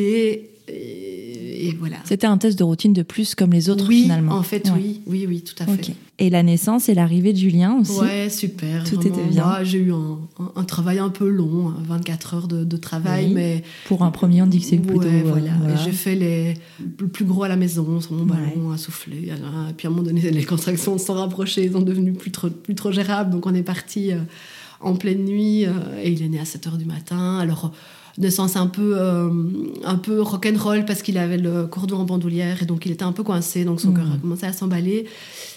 Et, 0.72 1.68
et 1.68 1.76
voilà. 1.78 1.96
C'était 2.04 2.26
un 2.26 2.38
test 2.38 2.58
de 2.58 2.64
routine 2.64 2.92
de 2.92 3.02
plus 3.02 3.34
comme 3.34 3.52
les 3.52 3.68
autres 3.68 3.86
oui, 3.88 4.02
finalement. 4.02 4.34
en 4.34 4.42
fait, 4.42 4.66
Ouais. 4.70 4.76
oui, 4.76 5.00
oui, 5.06 5.26
oui, 5.28 5.42
tout 5.42 5.60
à 5.62 5.66
fait. 5.66 5.92
Et 6.18 6.28
la 6.30 6.42
naissance 6.42 6.88
et 6.88 6.94
l'arrivée 6.94 7.32
de 7.32 7.38
Julien 7.38 7.78
aussi. 7.80 7.98
Ouais, 7.98 8.28
super. 8.30 8.84
Tout 8.84 8.96
vraiment. 8.96 9.16
était 9.16 9.28
bien. 9.28 9.44
Moi, 9.44 9.64
j'ai 9.64 9.78
eu 9.78 9.92
un, 9.92 10.18
un- 10.38 10.52
un 10.56 10.64
travail 10.64 10.98
un 10.98 11.08
peu 11.08 11.28
long, 11.28 11.68
hein, 11.68 11.76
24 11.86 12.34
heures 12.34 12.48
de, 12.48 12.64
de 12.64 12.76
travail, 12.76 13.26
Oui. 13.28 13.34
mais 13.34 13.62
Pour 13.86 14.02
un 14.04 14.10
premier, 14.10 14.42
on 14.42 14.46
dit 14.46 14.60
que 14.60 14.66
c'est 14.66 14.76
plutôt. 14.78 15.00
Ouais, 15.00 15.22
euh, 15.24 15.28
voilà. 15.28 15.52
voilà. 15.58 15.74
Et 15.74 15.84
j'ai 15.84 15.92
fait 15.92 16.14
les, 16.14 16.54
le 16.98 17.08
plus 17.08 17.24
gros 17.24 17.42
à 17.44 17.48
la 17.48 17.56
maison, 17.56 18.00
sur 18.00 18.12
mon 18.12 18.24
Ouais. 18.24 18.30
ballon, 18.54 18.70
à 18.70 18.76
souffler. 18.78 19.28
Et 19.28 19.72
puis 19.76 19.86
à 19.86 19.90
un 19.90 19.92
moment 19.92 20.02
donné, 20.02 20.20
les 20.30 20.44
contractions 20.44 20.96
se 20.98 21.06
sont 21.06 21.14
rapprochées, 21.14 21.64
elles 21.66 21.72
sont 21.72 21.80
devenues 21.82 22.12
plus 22.12 22.30
trop, 22.30 22.48
plus 22.50 22.74
trop 22.74 22.92
gérables. 22.92 23.30
Donc 23.30 23.46
on 23.46 23.54
est 23.54 23.62
parti 23.62 24.12
euh, 24.12 24.18
en 24.80 24.94
pleine 24.96 25.24
nuit 25.24 25.64
euh, 25.66 25.72
et 26.02 26.10
il 26.10 26.22
est 26.22 26.28
né 26.28 26.38
à 26.40 26.44
7 26.44 26.66
heures 26.66 26.78
du 26.78 26.84
matin. 26.86 27.38
Alors, 27.38 27.72
naissance 28.18 28.56
un 28.56 28.66
peu, 28.66 28.94
euh, 28.98 29.28
un 29.84 29.96
peu 29.96 30.20
rock'n'roll 30.20 30.84
parce 30.84 31.02
qu'il 31.02 31.18
avait 31.18 31.38
le 31.38 31.66
cordon 31.66 31.96
en 31.98 32.04
bandoulière 32.04 32.62
et 32.62 32.66
donc 32.66 32.86
il 32.86 32.92
était 32.92 33.04
un 33.04 33.12
peu 33.12 33.22
coincé. 33.22 33.64
Donc 33.64 33.80
son 33.80 33.92
cœur 33.92 34.06
a 34.12 34.18
commencé 34.18 34.46
à 34.46 34.52
s'emballer. 34.52 35.06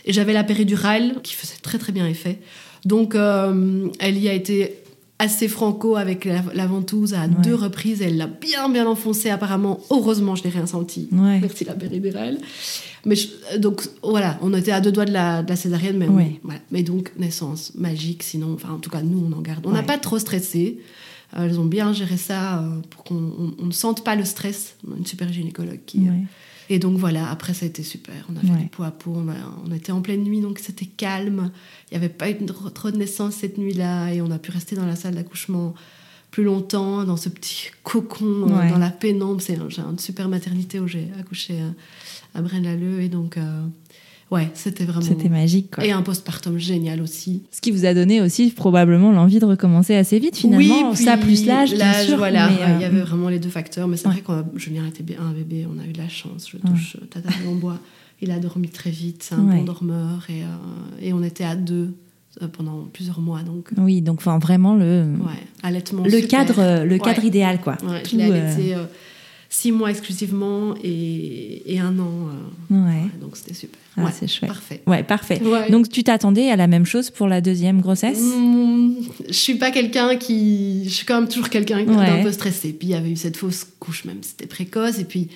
Et 0.06 0.14
j'avais 0.14 0.34
la 0.34 0.44
péridurale 0.44 1.16
qui 1.24 1.34
faisait 1.34 1.58
très 1.62 1.78
très 1.78 1.92
bien 1.92 2.08
effet. 2.08 2.40
Donc 2.86 3.16
euh, 3.16 3.88
elle 4.00 4.18
y 4.18 4.30
a 4.30 4.34
été 4.34 4.76
assez 5.20 5.48
franco 5.48 5.96
avec 5.96 6.26
la, 6.26 6.44
la 6.54 6.66
ventouse 6.68 7.14
à 7.14 7.22
Ouais. 7.22 7.30
deux 7.44 7.56
reprises. 7.56 8.02
Elle 8.02 8.18
l'a 8.18 8.28
bien 8.28 8.68
bien 8.70 8.86
enfoncé 8.88 9.30
apparemment. 9.30 9.80
Heureusement, 9.90 10.36
je 10.36 10.44
n'ai 10.44 10.50
rien 10.50 10.66
senti. 10.66 11.08
Ouais. 11.12 11.40
Merci 11.40 11.64
la 11.66 11.74
péridurale. 11.74 12.40
Mais 13.06 13.16
je- 13.16 13.58
donc 13.58 13.84
voilà, 14.02 14.38
on 14.42 14.54
était 14.54 14.72
à 14.72 14.82
deux 14.82 14.92
doigts 14.92 15.06
de 15.06 15.12
la, 15.14 15.44
de 15.44 15.50
la 15.50 15.56
césarienne, 15.56 15.98
mais 15.98 16.08
Ouais. 16.08 16.40
voilà. 16.44 16.60
Mais 16.72 16.84
donc 16.84 17.12
naissance 17.18 17.72
magique. 17.76 18.24
Sinon, 18.24 18.54
enfin 18.56 18.74
en 18.74 18.80
tout 18.80 18.90
cas 18.90 19.02
nous 19.02 19.24
on 19.30 19.38
en 19.38 19.42
garde. 19.42 19.66
On 19.66 19.72
n'a 19.72 19.84
pas 19.84 19.98
trop 19.98 20.20
stressé. 20.20 20.80
Euh, 21.36 21.46
Elles 21.46 21.60
ont 21.60 21.66
bien 21.66 21.94
géré 21.94 22.18
ça 22.18 22.60
euh, 22.62 22.80
pour 22.90 23.04
qu'on 23.04 23.16
on- 23.16 23.54
on 23.60 23.66
ne 23.66 23.72
sente 23.72 24.04
pas 24.04 24.16
le 24.16 24.26
stress. 24.26 24.76
On 24.88 24.94
a 24.94 24.98
une 24.98 25.06
super 25.06 25.32
gynécologue 25.32 25.80
qui, 25.86 26.00
Ouais. 26.00 26.24
et 26.70 26.80
donc 26.80 26.98
voilà, 26.98 27.30
après 27.30 27.54
ça 27.54 27.66
a 27.66 27.70
été 27.70 27.84
super. 27.84 28.14
On 28.32 28.36
a 28.36 28.40
fait 28.42 28.62
du 28.64 28.68
pot 28.70 28.84
à 28.84 28.92
pot, 28.92 29.14
on, 29.16 29.30
a- 29.30 29.62
on 29.66 29.72
était 29.74 29.92
en 29.92 30.02
pleine 30.02 30.24
nuit, 30.24 30.42
donc 30.42 30.60
c'était 30.60 30.86
calme. 30.86 31.52
Il 31.92 31.98
n'y 31.98 32.04
avait 32.06 32.14
pas 32.14 32.30
eu 32.30 32.36
trop 32.74 32.92
de 32.92 32.98
naissances 32.98 33.36
cette 33.36 33.58
nuit-là, 33.58 34.12
et 34.14 34.22
on 34.22 34.32
a 34.32 34.38
pu 34.40 34.52
rester 34.52 34.76
dans 34.76 34.86
la 34.86 34.96
salle 34.96 35.16
d'accouchement 35.16 35.74
plus 36.32 36.44
longtemps, 36.44 37.04
dans 37.04 37.18
ce 37.18 37.30
petit 37.30 37.68
cocon, 37.84 38.48
euh, 38.50 38.58
Ouais. 38.60 38.70
dans 38.70 38.80
la 38.80 38.90
pénombre. 38.90 39.40
C'est 39.42 39.56
une 39.56 40.00
super 40.00 40.28
maternité 40.30 40.80
où 40.80 40.88
j'ai 40.88 41.08
accouché 41.20 41.60
à, 41.62 42.40
à 42.40 42.42
Braine-l'Alleud, 42.42 43.02
et 43.02 43.10
donc 43.10 43.38
euh, 43.38 43.62
ouais, 44.34 44.50
c'était 44.54 44.84
vraiment... 44.86 45.02
C'était 45.02 45.30
magique. 45.30 45.72
Quoi. 45.76 45.86
Et 45.86 45.92
un 45.92 46.02
postpartum 46.02 46.58
génial 46.58 47.02
aussi. 47.02 47.44
Ce 47.52 47.62
qui 47.62 47.72
vous 47.72 47.86
a 47.86 47.94
donné 47.94 48.22
aussi 48.22 48.50
probablement 48.52 49.12
l'envie 49.12 49.40
de 49.40 49.46
recommencer 49.46 49.96
assez 49.96 50.20
vite 50.20 50.36
finalement. 50.38 50.90
Oui, 50.92 50.98
ça 50.98 51.18
plus 51.18 51.46
l'âge, 51.46 51.74
l'âge, 51.76 52.12
voilà. 52.14 52.48
ouais, 52.48 52.54
Il 52.78 52.82
y 52.82 52.84
euh, 52.84 52.88
avait 52.88 53.02
vraiment 53.02 53.30
les 53.30 53.40
deux 53.40 53.50
facteurs. 53.50 53.88
Mais 53.88 53.98
c'est 53.98 54.08
Ouais. 54.08 54.14
vrai 54.16 54.24
quand 54.26 54.44
Julien 54.56 54.86
était 54.88 55.04
un 55.18 55.32
bébé, 55.32 55.66
on 55.74 55.80
a 55.82 55.86
eu 55.88 55.94
de 55.94 55.98
la 55.98 56.10
chance. 56.10 56.48
Je 56.50 56.58
Ouais. 56.58 56.64
touche 56.70 56.98
euh, 57.02 57.06
Tata 57.06 57.30
en 57.48 57.56
bois. 57.56 57.80
Il 58.22 58.32
a 58.32 58.40
dormi 58.40 58.70
très 58.70 58.90
vite. 58.90 59.24
C'est 59.24 59.36
un 59.36 59.46
Ouais. 59.48 59.58
bon 59.58 59.64
dormeur. 59.64 60.26
Et, 60.30 60.44
euh, 60.44 60.46
et 61.02 61.14
on 61.14 61.24
était 61.24 61.44
à 61.46 61.56
deux 61.56 61.94
pendant 62.54 62.88
plusieurs 62.92 63.20
mois. 63.20 63.42
Donc, 63.44 63.70
Oui, 63.78 64.02
donc 64.02 64.18
enfin 64.20 64.40
vraiment 64.40 64.74
le 64.74 65.04
ouais, 65.04 65.44
allaitement 65.62 66.04
le 66.04 66.10
super. 66.10 66.28
cadre 66.46 66.84
le 66.84 66.98
cadre 66.98 67.22
Ouais. 67.22 67.28
idéal 67.28 67.62
quoi. 67.62 67.78
Ouais, 67.88 68.02
Tout, 68.02 68.12
je 68.14 68.18
l'ai 68.18 68.24
allaité 68.24 68.74
euh, 68.74 68.86
six 69.56 69.72
mois 69.72 69.92
exclusivement 69.92 70.74
et, 70.84 71.62
et 71.76 71.80
un 71.80 72.00
an. 72.00 72.10
euh, 72.72 72.76
ouais. 72.76 72.92
ouais, 73.04 73.10
donc 73.22 73.38
c'était 73.38 73.54
super. 73.54 73.80
Ah, 73.96 74.06
Ouais, 74.06 74.10
c'est 74.12 74.28
chouette. 74.28 74.50
Parfait. 74.50 74.82
Ouais, 74.88 75.04
parfait. 75.04 75.40
Donc 75.70 75.90
tu 75.90 76.04
t'attendais 76.04 76.50
à 76.50 76.56
la 76.56 76.66
même 76.66 76.86
chose 76.88 77.12
pour 77.12 77.28
la 77.28 77.40
deuxième 77.40 77.80
grossesse? 77.80 78.20
Mmh, 78.20 78.94
je 79.28 79.34
suis 79.34 79.56
pas 79.56 79.70
quelqu'un 79.70 80.16
qui. 80.16 80.86
Je 80.86 80.90
suis 80.90 81.06
quand 81.06 81.20
même 81.20 81.30
toujours 81.30 81.50
quelqu'un 81.50 81.84
d'un 81.84 82.24
peu 82.24 82.32
stressé. 82.32 82.74
Puis 82.74 82.88
il 82.88 82.92
y 82.92 82.96
avait 82.96 83.12
eu 83.12 83.16
cette 83.16 83.38
fausse 83.38 83.68
couche, 83.80 84.06
même 84.06 84.18
c'était 84.24 84.48
précoce. 84.48 84.98
Et 84.98 85.06
puis, 85.06 85.28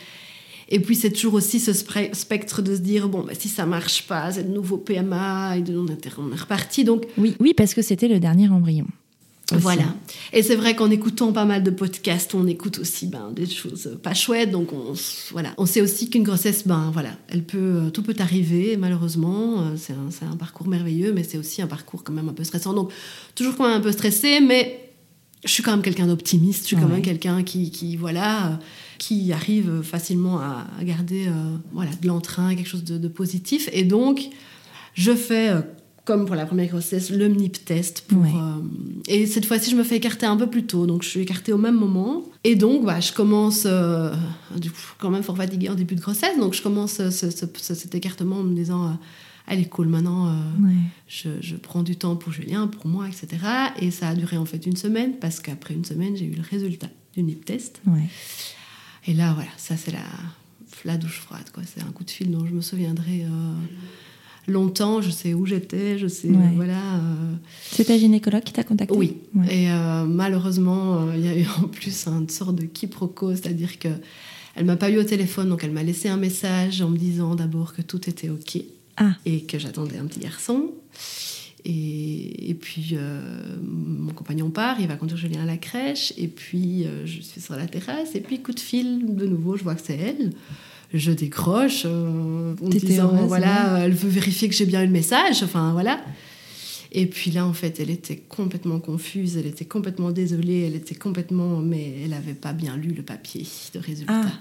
et 0.70 0.80
puis 0.80 0.96
c'est 0.96 1.12
toujours 1.12 1.36
aussi 1.36 1.60
ce 1.60 1.72
spectre 1.74 2.64
de 2.64 2.76
se 2.76 2.82
dire 2.82 3.10
bon, 3.10 3.22
bah, 3.22 3.34
si 3.38 3.48
ça 3.50 3.68
marche 3.68 4.08
pas, 4.08 4.32
c'est 4.32 4.44
de 4.50 4.52
nouveau 4.54 4.78
PMA, 4.78 5.58
et 5.58 5.62
de- 5.62 5.78
on, 5.78 5.86
est, 5.86 6.08
on 6.18 6.32
est 6.36 6.40
reparti. 6.42 6.84
Donc 6.84 7.04
Oui, 7.20 7.36
oui, 7.40 7.54
parce 7.56 7.76
que 7.76 7.84
c'était 7.84 8.08
le 8.08 8.20
dernier 8.20 8.50
embryon. 8.50 8.88
Aussi. 9.52 9.62
voilà. 9.62 9.86
Et 10.34 10.44
c'est 10.44 10.58
vrai 10.58 10.76
qu'en 10.76 10.92
écoutant 10.92 11.32
pas 11.32 11.46
mal 11.46 11.64
de 11.64 11.70
podcasts, 11.70 12.36
on 12.36 12.48
écoute 12.48 12.80
aussi 12.80 13.08
ben, 13.08 13.32
des 13.32 13.46
choses 13.46 13.98
pas 14.04 14.14
chouettes. 14.14 14.52
Donc 14.52 14.74
on, 14.74 14.94
voilà. 15.32 15.54
on 15.58 15.66
sait 15.66 15.80
aussi 15.80 16.10
qu'une 16.10 16.24
grossesse, 16.24 16.68
ben, 16.68 16.90
voilà, 16.92 17.12
elle 17.30 17.44
peut, 17.44 17.58
euh, 17.58 17.90
tout 17.90 18.04
peut 18.04 18.16
arriver, 18.20 18.76
malheureusement. 18.76 19.62
Euh, 19.62 19.76
C'est 19.78 19.94
un, 20.26 20.36
parcours 20.36 20.68
merveilleux, 20.68 21.14
mais 21.14 21.24
c'est 21.24 21.38
aussi 21.38 21.62
un 21.62 21.68
parcours 21.68 22.04
quand 22.04 22.14
même 22.14 22.28
un 22.28 22.34
peu 22.34 22.44
stressant. 22.44 22.74
Donc 22.74 22.92
toujours 23.36 23.56
quand 23.56 23.68
même 23.68 23.78
un 23.78 23.82
peu 23.82 23.94
stressé, 23.94 24.42
mais 24.42 24.88
je 25.46 25.52
suis 25.52 25.64
quand 25.64 25.72
même 25.72 25.82
quelqu'un 25.82 26.08
d'optimiste. 26.08 26.64
Je 26.64 26.68
suis 26.68 26.76
quand 26.76 26.90
même 26.90 27.02
quelqu'un 27.02 27.44
qui, 27.44 27.72
qui, 27.72 27.96
voilà, 27.96 28.48
euh, 28.48 28.56
qui 28.98 29.32
arrive 29.32 29.82
facilement 29.82 30.40
à, 30.40 30.68
garder 30.82 31.28
euh, 31.28 31.56
voilà, 31.72 31.92
de 32.02 32.08
l'entrain, 32.08 32.54
quelque 32.56 32.68
chose 32.68 32.84
de, 32.84 32.98
de 32.98 33.08
positif. 33.08 33.70
Et 33.72 33.84
donc, 33.84 34.30
je 34.94 35.16
fais, 35.16 35.54
comme 36.08 36.26
pour 36.26 36.36
la 36.36 36.46
première 36.46 36.70
grossesse, 36.70 37.10
le 37.12 37.28
MNIP 37.30 37.64
test. 37.66 38.06
Pour, 38.08 38.20
Ouais. 38.22 38.32
euh, 38.34 38.62
et 39.08 39.26
cette 39.28 39.46
fois-ci, 39.46 39.70
je 39.70 39.76
me 39.76 39.84
fais 39.84 39.98
écarter 39.98 40.26
un 40.26 40.38
peu 40.38 40.48
plus 40.50 40.66
tôt. 40.66 40.86
Donc, 40.88 41.04
je 41.04 41.10
suis 41.10 41.20
écartée 41.20 41.52
au 41.54 41.58
même 41.58 41.76
moment. 41.76 42.24
Et 42.46 42.56
donc, 42.56 42.86
bah, 42.86 43.00
je 43.02 43.12
commence, 43.12 43.64
euh, 43.66 44.14
du 44.56 44.72
coup, 44.72 44.78
quand 45.00 45.10
même 45.10 45.22
fort 45.24 45.36
fatiguée 45.38 45.70
en 45.70 45.76
début 45.76 45.96
de 45.96 46.02
grossesse. 46.02 46.38
Donc, 46.40 46.54
je 46.54 46.62
commence 46.64 47.00
euh, 47.02 47.12
ce- 47.12 47.30
ce- 47.30 47.46
ce- 47.58 47.76
cet 47.76 47.94
écartement 47.94 48.38
en 48.38 48.44
me 48.44 48.56
disant, 48.56 48.88
euh, 48.88 48.92
allez, 49.48 49.66
cool, 49.66 49.88
maintenant, 49.90 50.28
euh, 50.30 50.32
Ouais. 50.64 50.74
je, 51.10 51.30
je 51.42 51.56
prends 51.58 51.84
du 51.84 51.98
temps 51.98 52.16
pour 52.16 52.32
Julien, 52.32 52.68
pour 52.68 52.88
moi, 52.88 53.08
etc. 53.08 53.28
Et 53.82 53.92
ça 53.92 54.08
a 54.10 54.16
duré 54.16 54.38
en 54.38 54.46
fait 54.46 54.66
une 54.66 54.78
semaine, 54.78 55.14
parce 55.20 55.42
qu'après 55.42 55.74
une 55.74 55.86
semaine, 55.86 56.16
j'ai 56.16 56.26
eu 56.26 56.36
le 56.36 56.44
résultat 56.50 56.88
du 57.16 57.22
NIP 57.24 57.44
test. 57.44 57.82
Ouais. 57.86 58.08
Et 59.08 59.14
là, 59.14 59.34
voilà, 59.34 59.50
ça 59.58 59.76
c'est 59.78 59.92
la, 59.92 60.00
la 60.86 60.98
douche 60.98 61.20
froide, 61.20 61.50
quoi. 61.54 61.64
C'est 61.66 61.82
un 61.82 61.92
coup 61.92 62.06
de 62.06 62.12
fil 62.12 62.32
dont 62.32 62.46
je 62.46 62.54
me 62.54 62.62
souviendrai 62.62 63.26
longtemps. 64.48 65.02
Je 65.02 65.10
sais 65.12 65.34
où 65.34 65.46
j'étais, 65.46 65.98
je 65.98 66.08
sais, 66.08 66.30
Ouais. 66.30 66.52
voilà. 66.56 66.96
euh, 66.96 67.34
C'est 67.70 67.86
ta 67.86 67.98
gynécologue 67.98 68.44
qui 68.44 68.54
t'a 68.54 68.64
contacté 68.64 68.96
oui. 68.96 69.18
Ouais. 69.36 69.46
Et 69.64 69.72
euh, 69.72 70.06
malheureusement, 70.06 71.08
euh, 71.08 71.14
il 71.16 71.26
y 71.26 71.28
a 71.28 71.38
eu 71.38 71.46
en 71.64 71.68
plus 71.68 72.08
une 72.08 72.30
sorte 72.30 72.56
de 72.56 72.64
quiproquo, 72.66 73.32
c'est-à-dire 73.36 73.78
que 73.80 73.90
elle 74.56 74.66
m'a 74.66 74.76
pas 74.78 74.90
eu 74.90 74.98
au 74.98 75.04
téléphone, 75.04 75.50
donc 75.50 75.64
elle 75.64 75.72
m'a 75.72 75.84
laissé 75.84 76.10
un 76.10 76.18
message 76.18 76.82
en 76.82 76.90
me 76.90 76.98
disant 76.98 77.36
d'abord 77.36 77.76
que 77.76 77.82
tout 77.84 78.10
était 78.10 78.30
ok 78.30 78.58
Ah. 78.98 79.12
et 79.26 79.42
que 79.42 79.60
j'attendais 79.60 79.98
un 80.00 80.06
petit 80.06 80.20
garçon. 80.20 80.72
Et, 81.66 82.50
et 82.50 82.54
puis 82.54 82.92
euh, 82.94 83.22
mon 83.62 84.14
compagnon 84.14 84.50
part, 84.50 84.80
il 84.80 84.88
va 84.88 84.96
conduire 84.96 85.18
Julien 85.18 85.42
à 85.42 85.46
la 85.46 85.58
crèche, 85.58 86.14
et 86.18 86.28
puis 86.28 86.86
je 87.06 87.22
suis 87.22 87.42
sur 87.42 87.56
la 87.56 87.68
terrasse, 87.68 88.16
et 88.16 88.22
puis 88.22 88.42
coup 88.42 88.54
de 88.54 88.60
fil, 88.60 89.16
de 89.16 89.26
nouveau, 89.26 89.58
je 89.58 89.64
vois 89.64 89.76
que 89.76 89.82
c'est 89.84 89.98
elle. 89.98 90.32
Je 90.94 91.12
décroche 91.12 91.84
euh, 91.86 92.56
en 92.62 92.70
disant, 92.70 93.14
heureuse, 93.14 93.28
voilà, 93.28 93.80
elle 93.84 93.94
veut 93.94 94.10
vérifier 94.10 94.48
que 94.48 94.56
j'ai 94.56 94.66
bien 94.66 94.84
eu 94.84 94.86
le 94.86 94.92
message, 94.92 95.44
enfin 95.44 95.74
voilà. 95.74 96.00
Et 96.92 97.06
puis 97.06 97.32
là, 97.32 97.46
en 97.46 97.54
fait, 97.54 97.80
elle 97.80 97.90
était 97.90 98.16
complètement 98.16 98.80
confuse, 98.80 99.38
elle 99.38 99.48
était 99.48 99.66
complètement 99.66 100.12
désolée, 100.12 100.62
elle 100.62 100.76
était 100.76 100.96
complètement. 100.96 101.58
Mais 101.58 101.94
elle 102.04 102.12
n'avait 102.12 102.34
pas 102.34 102.54
bien 102.54 102.78
lu 102.78 102.90
le 102.90 103.04
papier 103.04 103.46
de 103.74 103.80
résultat. 103.80 104.22
Ah. 104.26 104.32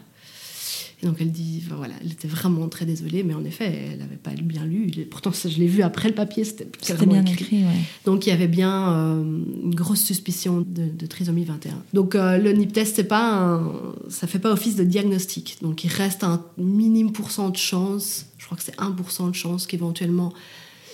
Et 1.03 1.07
donc 1.07 1.17
elle 1.21 1.31
dit, 1.31 1.63
enfin, 1.67 1.77
voilà, 1.77 1.93
elle 2.03 2.11
était 2.13 2.27
vraiment 2.27 2.67
très 2.69 2.87
désolée, 2.87 3.23
mais 3.23 3.35
en 3.35 3.45
effet, 3.45 3.91
elle 3.93 3.99
n'avait 3.99 4.17
pas 4.17 4.31
bien 4.31 4.65
lu. 4.65 4.91
Pourtant, 5.11 5.31
ça, 5.31 5.49
je 5.51 5.59
l'ai 5.59 5.67
vu 5.67 5.83
après 5.83 6.09
le 6.09 6.15
papier, 6.15 6.43
c'était 6.45 6.65
clairement 6.65 7.13
bien 7.13 7.33
écrit, 7.43 7.57
ouais. 7.65 7.81
donc 8.07 8.27
il 8.27 8.31
y 8.31 8.33
avait 8.33 8.49
bien 8.49 8.93
euh, 8.95 9.23
une 9.23 9.75
grosse 9.75 10.01
suspicion 10.03 10.65
de, 10.67 10.87
de 10.89 11.07
trisomie 11.07 11.45
21. 11.45 11.75
Donc 11.93 12.15
euh, 12.15 12.39
le 12.39 12.51
NIP 12.53 12.73
test, 12.73 12.97
c'est 12.97 13.05
pas 13.05 13.31
un- 13.31 13.73
ça 14.09 14.27
fait 14.27 14.39
pas 14.39 14.51
office 14.51 14.75
de 14.77 14.85
diagnostic. 14.85 15.59
Donc 15.61 15.85
il 15.85 15.89
reste 15.91 16.25
un 16.25 16.43
minime 16.57 17.13
pourcent 17.13 17.51
de 17.51 17.57
chance, 17.59 18.25
je 18.39 18.47
crois 18.47 18.57
que 18.57 18.65
c'est 18.65 18.77
1% 18.79 19.29
de 19.31 19.35
chance 19.35 19.67
qu'éventuellement 19.67 20.33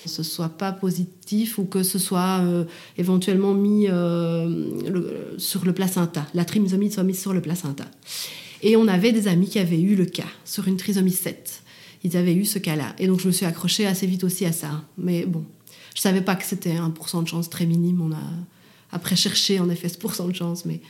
ce 0.05 0.25
soit 0.25 0.49
pas 0.49 0.73
positif 0.73 1.59
ou 1.59 1.65
que 1.65 1.85
ce 1.85 2.01
soit 2.01 2.41
euh, 2.43 2.65
éventuellement 2.99 3.55
mis 3.55 3.87
euh, 3.89 4.49
le- 4.91 5.35
sur 5.39 5.65
le 5.65 5.73
placenta, 5.73 6.27
la 6.35 6.45
trisomie 6.45 6.91
soit 6.91 7.05
mise 7.05 7.21
sur 7.21 7.33
le 7.33 7.41
placenta. 7.41 7.85
Et 8.63 8.77
on 8.77 8.87
avait 8.89 9.13
des 9.13 9.29
amis 9.29 9.49
qui 9.49 9.59
avaient 9.59 9.81
eu 9.81 9.97
le 9.97 10.07
cas 10.07 10.29
sur 10.45 10.69
une 10.69 10.77
trisomie 10.77 11.13
7. 11.13 11.63
Ils 12.05 12.17
avaient 12.17 12.35
eu 12.35 12.45
ce 12.45 12.59
cas-là. 12.59 12.95
Et 12.99 13.07
donc 13.07 13.21
je 13.21 13.27
me 13.27 13.33
suis 13.33 13.47
accrochée 13.47 13.87
assez 13.87 14.07
vite 14.07 14.25
aussi 14.25 14.45
à 14.45 14.53
ça. 14.53 14.85
Mais 14.99 15.27
bon, 15.27 15.45
je 15.95 16.01
savais 16.01 16.21
pas 16.21 16.37
que 16.37 16.45
c'était 16.45 16.77
un 16.77 16.91
pourcent 16.91 17.23
de 17.23 17.29
chance 17.29 17.51
très 17.51 17.67
minime. 17.67 18.01
On 18.01 18.13
a 18.13 18.23
après 18.93 19.17
cherché 19.17 19.59
en 19.59 19.69
effet 19.71 19.89
ce 19.89 19.99
pourcent 19.99 20.29
de 20.29 20.35
chance, 20.35 20.65
mais 20.65 20.81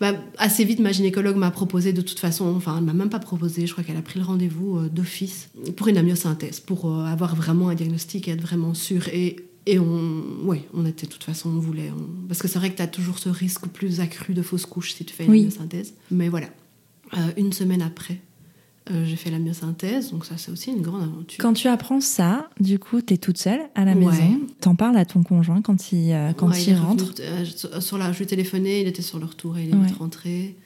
bah, 0.00 0.14
assez 0.38 0.64
vite, 0.64 0.80
ma 0.80 0.90
gynécologue 0.90 1.36
m'a 1.36 1.50
proposé 1.50 1.92
de 1.92 2.00
toute 2.00 2.18
façon, 2.18 2.46
enfin, 2.56 2.76
elle 2.78 2.84
m'a 2.84 2.92
même 2.92 3.10
pas 3.10 3.18
proposé, 3.18 3.66
je 3.66 3.72
crois 3.72 3.84
qu'elle 3.84 3.96
a 3.96 4.02
pris 4.02 4.18
le 4.18 4.24
rendez-vous 4.24 4.78
euh, 4.78 4.88
d'office 4.88 5.48
pour 5.76 5.88
une 5.88 5.96
amyosynthèse, 5.96 6.60
pour 6.60 6.86
euh, 6.86 7.04
avoir 7.04 7.36
vraiment 7.36 7.68
un 7.68 7.74
diagnostic 7.74 8.26
et 8.26 8.32
être 8.32 8.40
vraiment 8.40 8.74
sûre. 8.74 9.08
Et, 9.12 9.36
et 9.66 9.78
on, 9.78 10.12
ouais, 10.44 10.66
on 10.74 10.86
était 10.86 11.06
de 11.06 11.12
toute 11.12 11.22
façon, 11.22 11.50
on 11.50 11.60
voulait. 11.60 11.92
Parce 12.26 12.42
que 12.42 12.48
c'est 12.48 12.58
vrai 12.58 12.70
que 12.70 12.76
tu 12.76 12.82
as 12.82 12.88
toujours 12.88 13.18
ce 13.18 13.28
risque 13.28 13.68
plus 13.68 14.00
accru 14.00 14.34
de 14.34 14.42
fausse 14.42 14.66
couche 14.66 14.92
si 14.94 15.04
tu 15.04 15.14
fais 15.14 15.24
une 15.24 15.30
amyosynthèse. 15.30 15.94
Mais 16.10 16.28
voilà. 16.28 16.48
Euh, 17.14 17.18
une 17.36 17.52
semaine 17.52 17.82
après, 17.82 18.20
euh, 18.90 19.04
j'ai 19.04 19.16
fait 19.16 19.30
la 19.30 19.38
myosynthèse, 19.38 20.10
donc 20.10 20.24
ça 20.24 20.36
c'est 20.36 20.50
aussi 20.50 20.70
une 20.70 20.82
grande 20.82 21.02
aventure. 21.02 21.38
Quand 21.38 21.52
tu 21.52 21.68
apprends 21.68 22.00
ça, 22.00 22.48
du 22.58 22.78
coup, 22.78 23.00
tu 23.02 23.14
es 23.14 23.16
toute 23.18 23.38
seule 23.38 23.60
à 23.74 23.84
la 23.84 23.94
maison. 23.94 24.40
T'en 24.60 24.74
parles 24.74 24.96
à 24.96 25.04
ton 25.04 25.22
conjoint 25.22 25.62
quand 25.62 25.92
il, 25.92 26.12
euh, 26.12 26.32
quand 26.32 26.50
il, 26.52 26.74
rentre 26.74 27.12
sur 27.80 27.98
la, 27.98 28.12
Je 28.12 28.18
lui 28.18 28.24
ai 28.24 28.26
téléphoné, 28.26 28.80
il 28.80 28.88
était 28.88 29.02
sur 29.02 29.18
le 29.18 29.26
retour 29.26 29.58
et 29.58 29.64
il 29.64 29.70
est 29.70 29.92
rentré. 29.98 30.56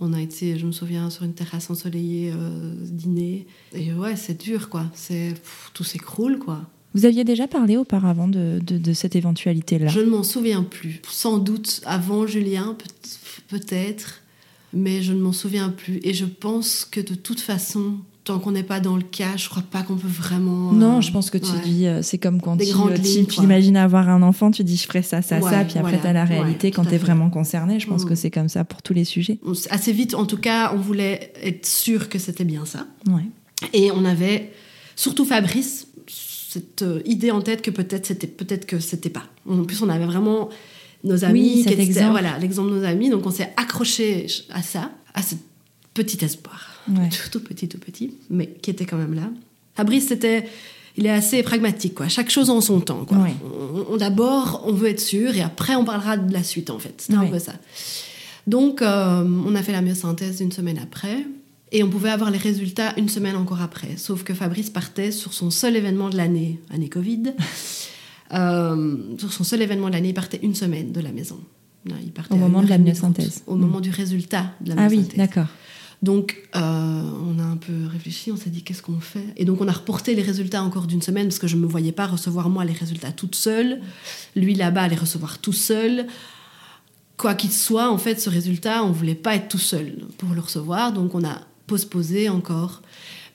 On 0.00 0.14
a 0.14 0.20
été, 0.20 0.58
je 0.58 0.66
me 0.66 0.72
souviens, 0.72 1.10
sur 1.10 1.24
une 1.24 1.34
terrasse 1.34 1.68
ensoleillée, 1.68 2.32
dîner. 2.80 3.46
Et 3.74 3.92
ouais, 3.92 4.16
c'est 4.16 4.40
dur, 4.40 4.70
quoi. 4.70 4.86
C'est, 4.94 5.34
tout 5.74 5.84
s'écroule, 5.84 6.38
quoi. 6.38 6.62
Vous 6.94 7.04
aviez 7.04 7.24
déjà 7.24 7.46
parlé 7.46 7.76
auparavant 7.76 8.28
de, 8.28 8.58
de, 8.64 8.78
de 8.78 8.92
cette 8.92 9.16
éventualité-là? 9.16 9.88
Je 9.88 10.00
ne 10.00 10.06
m'en 10.06 10.22
souviens 10.22 10.62
plus. 10.62 11.00
Sans 11.08 11.38
doute 11.38 11.82
avant 11.84 12.26
Julien, 12.26 12.76
peut-être 13.48 14.21
mais 14.72 15.02
je 15.02 15.12
ne 15.12 15.20
m'en 15.20 15.32
souviens 15.32 15.70
plus. 15.70 16.00
Et 16.02 16.14
je 16.14 16.24
pense 16.24 16.84
que 16.84 17.00
de 17.00 17.14
toute 17.14 17.40
façon, 17.40 17.96
tant 18.24 18.38
qu'on 18.38 18.52
n'est 18.52 18.62
pas 18.62 18.80
dans 18.80 18.96
le 18.96 19.02
cas, 19.02 19.36
je 19.36 19.48
crois 19.48 19.62
pas 19.62 19.82
qu'on 19.82 19.96
peut 19.96 20.08
vraiment. 20.08 20.72
Non, 20.72 21.00
je 21.00 21.12
pense 21.12 21.30
que 21.30 21.38
tu 21.38 21.52
dis, 21.64 21.86
euh, 21.86 22.02
c'est 22.02 22.18
comme 22.18 22.40
quand 22.40 22.56
tu, 22.56 22.64
euh, 22.64 23.24
tu 23.26 23.40
imagines 23.42 23.76
avoir 23.76 24.08
un 24.08 24.22
enfant, 24.22 24.50
tu 24.50 24.64
dis 24.64 24.76
je 24.76 24.86
ferai 24.86 25.02
ça, 25.02 25.22
ça, 25.22 25.40
ça, 25.40 25.64
puis 25.64 25.78
après 25.78 26.00
tu 26.00 26.06
as 26.06 26.12
la 26.12 26.24
réalité 26.24 26.70
quand 26.70 26.84
tu 26.84 26.94
es 26.94 26.98
vraiment 26.98 27.30
concerné. 27.30 27.80
Je 27.80 27.86
pense 27.86 28.04
que 28.04 28.12
mm. 28.12 28.16
c'est 28.16 28.30
comme 28.30 28.48
ça 28.48 28.64
pour 28.64 28.82
tous 28.82 28.94
les 28.94 29.04
sujets. 29.04 29.38
Assez 29.70 29.92
vite, 29.92 30.14
en 30.14 30.26
tout 30.26 30.38
cas, 30.38 30.72
on 30.74 30.78
voulait 30.78 31.32
être 31.42 31.66
sûr 31.66 32.08
que 32.08 32.18
c'était 32.18 32.44
bien 32.44 32.64
ça. 32.64 32.86
Ouais. 33.08 33.24
Et 33.72 33.90
on 33.92 34.04
avait, 34.04 34.52
surtout 34.96 35.24
Fabrice, 35.24 35.86
cette 36.52 36.82
euh, 36.82 37.00
idée 37.06 37.30
en 37.30 37.40
tête 37.40 37.62
que 37.62 37.70
peut-être 37.70 38.06
c'était 38.06 38.26
peut-être 38.26 38.66
que 38.66 38.78
c'était 38.78 39.10
pas. 39.10 39.24
En 39.48 39.64
plus, 39.64 39.82
on 39.82 39.88
avait 39.88 40.06
vraiment 40.06 40.50
nos 41.04 41.24
amis. 41.24 41.64
Oui, 41.66 41.72
exemple. 41.72 42.10
Voilà, 42.10 42.38
l'exemple 42.38 42.70
de 42.70 42.76
nos 42.76 42.84
amis. 42.84 43.10
Donc 43.10 43.26
on 43.26 43.30
s'est 43.30 43.52
accroché 43.56 44.26
à 44.50 44.62
ça, 44.62 44.90
à 45.14 45.22
ce 45.22 45.34
petit 45.94 46.24
espoir. 46.24 46.68
Tout, 47.30 47.40
petit, 47.40 47.68
tout 47.68 47.78
petit, 47.78 48.14
mais 48.30 48.48
qui 48.60 48.70
était 48.70 48.86
quand 48.86 48.96
même 48.96 49.14
là. 49.14 49.30
Fabrice, 49.74 50.08
c'était. 50.08 50.48
Il 50.98 51.06
est 51.06 51.10
assez 51.10 51.42
pragmatique, 51.42 51.94
quoi. 51.94 52.08
Chaque 52.08 52.28
chose 52.28 52.50
en 52.50 52.60
son 52.60 52.80
temps, 52.80 53.06
quoi. 53.06 53.16
On, 53.88 53.96
D'abord, 53.96 54.62
on 54.66 54.74
veut 54.74 54.88
être 54.90 55.00
sûr, 55.00 55.34
et 55.34 55.40
après, 55.40 55.74
on 55.74 55.86
parlera 55.86 56.18
de 56.18 56.30
la 56.30 56.42
suite, 56.42 56.68
en 56.68 56.78
fait. 56.78 56.92
C'était 56.98 57.14
un 57.14 57.24
peu 57.24 57.38
ça. 57.38 57.54
Donc, 58.46 58.82
euh, 58.82 59.24
on 59.46 59.54
a 59.54 59.62
fait 59.62 59.72
la 59.72 59.80
myosynthèse 59.80 60.42
une 60.42 60.52
semaine 60.52 60.78
après, 60.78 61.24
et 61.70 61.82
on 61.82 61.88
pouvait 61.88 62.10
avoir 62.10 62.30
les 62.30 62.36
résultats 62.36 62.92
une 62.98 63.08
semaine 63.08 63.36
encore 63.36 63.62
après. 63.62 63.96
Sauf 63.96 64.22
que 64.22 64.34
Fabrice 64.34 64.68
partait 64.68 65.12
sur 65.12 65.32
son 65.32 65.50
seul 65.50 65.76
événement 65.76 66.10
de 66.10 66.18
l'année, 66.18 66.60
année 66.70 66.90
Covid. 66.90 67.32
Euh, 68.32 68.96
sur 69.18 69.32
son 69.32 69.44
seul 69.44 69.62
événement 69.62 69.88
de 69.88 69.92
l'année, 69.92 70.10
il 70.10 70.14
partait 70.14 70.40
une 70.42 70.54
semaine 70.54 70.92
de 70.92 71.00
la 71.00 71.12
maison. 71.12 71.40
Il 71.86 72.12
partait 72.12 72.34
au 72.34 72.36
moment 72.36 72.62
de 72.62 72.68
la 72.68 72.78
myosynthèse. 72.78 73.42
Au 73.46 73.56
moment 73.56 73.80
du 73.80 73.90
résultat 73.90 74.52
de 74.60 74.70
la 74.70 74.76
myosynthèse. 74.76 75.06
Ah 75.08 75.12
oui, 75.12 75.16
d'accord. 75.16 75.46
Donc, 76.02 76.48
euh, 76.56 76.60
on 76.60 77.38
a 77.38 77.44
un 77.44 77.56
peu 77.56 77.86
réfléchi, 77.86 78.32
on 78.32 78.36
s'est 78.36 78.50
dit 78.50 78.62
qu'est-ce 78.62 78.82
qu'on 78.82 78.98
fait? 78.98 79.24
Et 79.36 79.44
donc, 79.44 79.60
on 79.60 79.68
a 79.68 79.72
reporté 79.72 80.16
les 80.16 80.22
résultats 80.22 80.62
encore 80.62 80.88
d'une 80.88 81.02
semaine 81.02 81.28
parce 81.28 81.38
que 81.38 81.46
je 81.46 81.56
ne 81.56 81.60
me 81.60 81.66
voyais 81.66 81.92
pas 81.92 82.06
recevoir 82.06 82.50
moi 82.50 82.64
les 82.64 82.72
résultats 82.72 83.12
toute 83.12 83.36
seule. 83.36 83.80
Lui, 84.34 84.54
là-bas, 84.54 84.88
les 84.88 84.96
recevoir 84.96 85.38
tout 85.38 85.52
seul. 85.52 86.06
Quoi 87.16 87.34
qu'il 87.34 87.52
soit, 87.52 87.88
en 87.88 87.98
fait, 87.98 88.20
ce 88.20 88.30
résultat, 88.30 88.82
on 88.82 88.88
ne 88.88 88.94
voulait 88.94 89.14
pas 89.14 89.36
être 89.36 89.48
tout 89.48 89.58
seul 89.58 89.94
pour 90.18 90.30
le 90.30 90.40
recevoir. 90.40 90.92
Donc, 90.92 91.14
on 91.14 91.24
a 91.24 91.42
postposé 91.68 92.28
encore. 92.28 92.82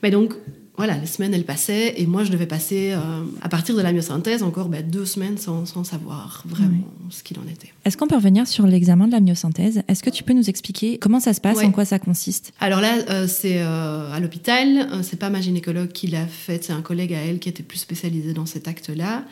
Mais 0.04 0.12
donc, 0.12 0.34
voilà, 0.78 0.96
les 0.96 1.08
semaines, 1.08 1.34
elles 1.34 1.44
passaient, 1.44 2.00
et 2.00 2.06
moi, 2.06 2.24
je 2.24 2.32
devais 2.32 2.46
passer, 2.46 2.92
euh, 2.92 3.24
à 3.42 3.50
partir 3.50 3.76
de 3.76 3.82
la 3.82 3.92
myosynthèse, 3.92 4.44
encore 4.44 4.70
ben, 4.70 4.88
deux 4.88 5.06
semaines 5.06 5.40
sans, 5.40 5.66
savoir 5.84 6.44
vraiment 6.46 6.84
ce 7.10 7.24
qu'il 7.24 7.40
en 7.40 7.48
était. 7.52 7.74
Est-ce 7.84 7.98
qu'on 7.98 8.06
peut 8.06 8.16
revenir 8.16 8.46
sur 8.46 8.68
l'examen 8.68 9.08
de 9.08 9.12
la 9.12 9.20
myosynthèse? 9.20 9.82
Est-ce 9.88 10.04
que 10.04 10.12
tu 10.12 10.24
peux 10.24 10.34
nous 10.34 10.50
expliquer 10.50 11.00
comment 11.00 11.20
ça 11.20 11.34
se 11.34 11.42
passe, 11.42 11.64
en 11.64 11.72
quoi 11.72 11.84
ça 11.84 11.98
consiste? 11.98 12.54
Alors 12.60 12.80
là, 12.80 12.94
euh, 13.10 13.28
c'est 13.28 13.60
euh, 13.60 14.14
à 14.14 14.20
l'hôpital, 14.20 14.88
c'est 15.02 15.18
pas 15.18 15.32
ma 15.32 15.42
gynécologue 15.42 15.92
qui 15.92 16.08
l'a 16.08 16.28
fait, 16.28 16.64
c'est 16.64 16.74
un 16.74 16.84
collègue 16.84 17.14
à 17.14 17.22
elle 17.22 17.40
qui 17.40 17.50
était 17.50 17.64
plus 17.64 17.80
spécialisé 17.80 18.34
dans 18.34 18.46
cet 18.46 18.68
acte-là, 18.68 19.26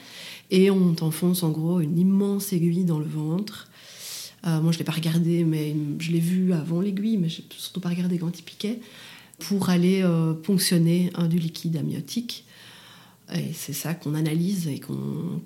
et 0.50 0.72
on 0.72 0.96
t'enfonce 0.96 1.44
en 1.44 1.52
gros 1.52 1.80
une 1.80 2.00
immense 2.00 2.54
aiguille 2.54 2.86
dans 2.86 3.00
le 3.00 3.06
ventre. 3.06 3.70
moi, 4.44 4.72
je 4.72 4.80
l'ai 4.80 4.84
pas 4.84 4.94
regardé, 4.94 5.44
mais 5.44 5.76
je 6.00 6.12
l'ai 6.12 6.20
vu 6.20 6.54
avant 6.54 6.82
l'aiguille, 6.82 7.18
mais 7.18 7.30
je 7.30 7.42
n'ai 7.42 7.48
surtout 7.56 7.82
pas 7.82 7.90
regardé 7.90 8.18
quand 8.18 8.40
il 8.40 8.44
piquait 8.44 8.80
pour 9.40 9.70
aller 9.70 10.02
euh, 10.04 10.34
ponctionner 10.34 11.12
du 11.30 11.40
liquide 11.40 11.78
amniotique. 11.78 12.46
Et 13.34 13.54
c'est 13.54 13.74
ça 13.74 13.96
qu'on 13.96 14.14
analyse 14.14 14.68
et 14.68 14.80
qu'on, 14.80 15.42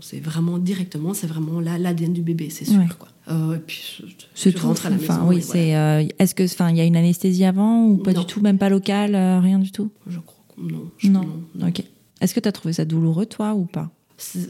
c'est 0.00 0.18
vraiment 0.18 0.58
directement, 0.58 1.14
c'est 1.14 1.28
vraiment 1.28 1.60
l'ADN 1.60 2.12
du 2.12 2.22
bébé, 2.22 2.50
c'est 2.50 2.64
sûr. 2.64 2.98
Quoi. 2.98 3.08
Euh, 3.28 3.54
et 3.54 3.60
puis, 3.60 4.02
c'est 4.34 4.50
tout. 4.50 4.66
à 4.84 4.90
la 4.90 4.96
maison. 4.96 5.28
Oui, 5.28 5.40
c'est. 5.40 5.76
Euh, 5.76 6.04
est-ce 6.18 6.34
que, 6.34 6.42
enfin, 6.42 6.70
il 6.70 6.76
y 6.76 6.80
a 6.80 6.84
une 6.84 6.96
anesthésie 6.96 7.44
avant 7.44 7.84
ou 7.86 7.98
pas 7.98 8.12
du 8.12 8.24
tout, 8.26 8.40
même 8.40 8.58
pas 8.58 8.68
locale, 8.68 9.14
rien 9.14 9.60
du 9.60 9.70
tout? 9.70 9.92
Je 10.08 10.18
crois 10.18 10.44
que 10.56 10.60
non. 10.60 10.90
non. 11.04 11.68
Ok. 11.68 11.84
Est-ce 12.20 12.34
que 12.34 12.40
tu 12.40 12.48
as 12.48 12.52
trouvé 12.52 12.72
ça 12.74 12.84
douloureux, 12.84 13.26
toi, 13.26 13.54
ou 13.54 13.64
pas? 13.64 13.92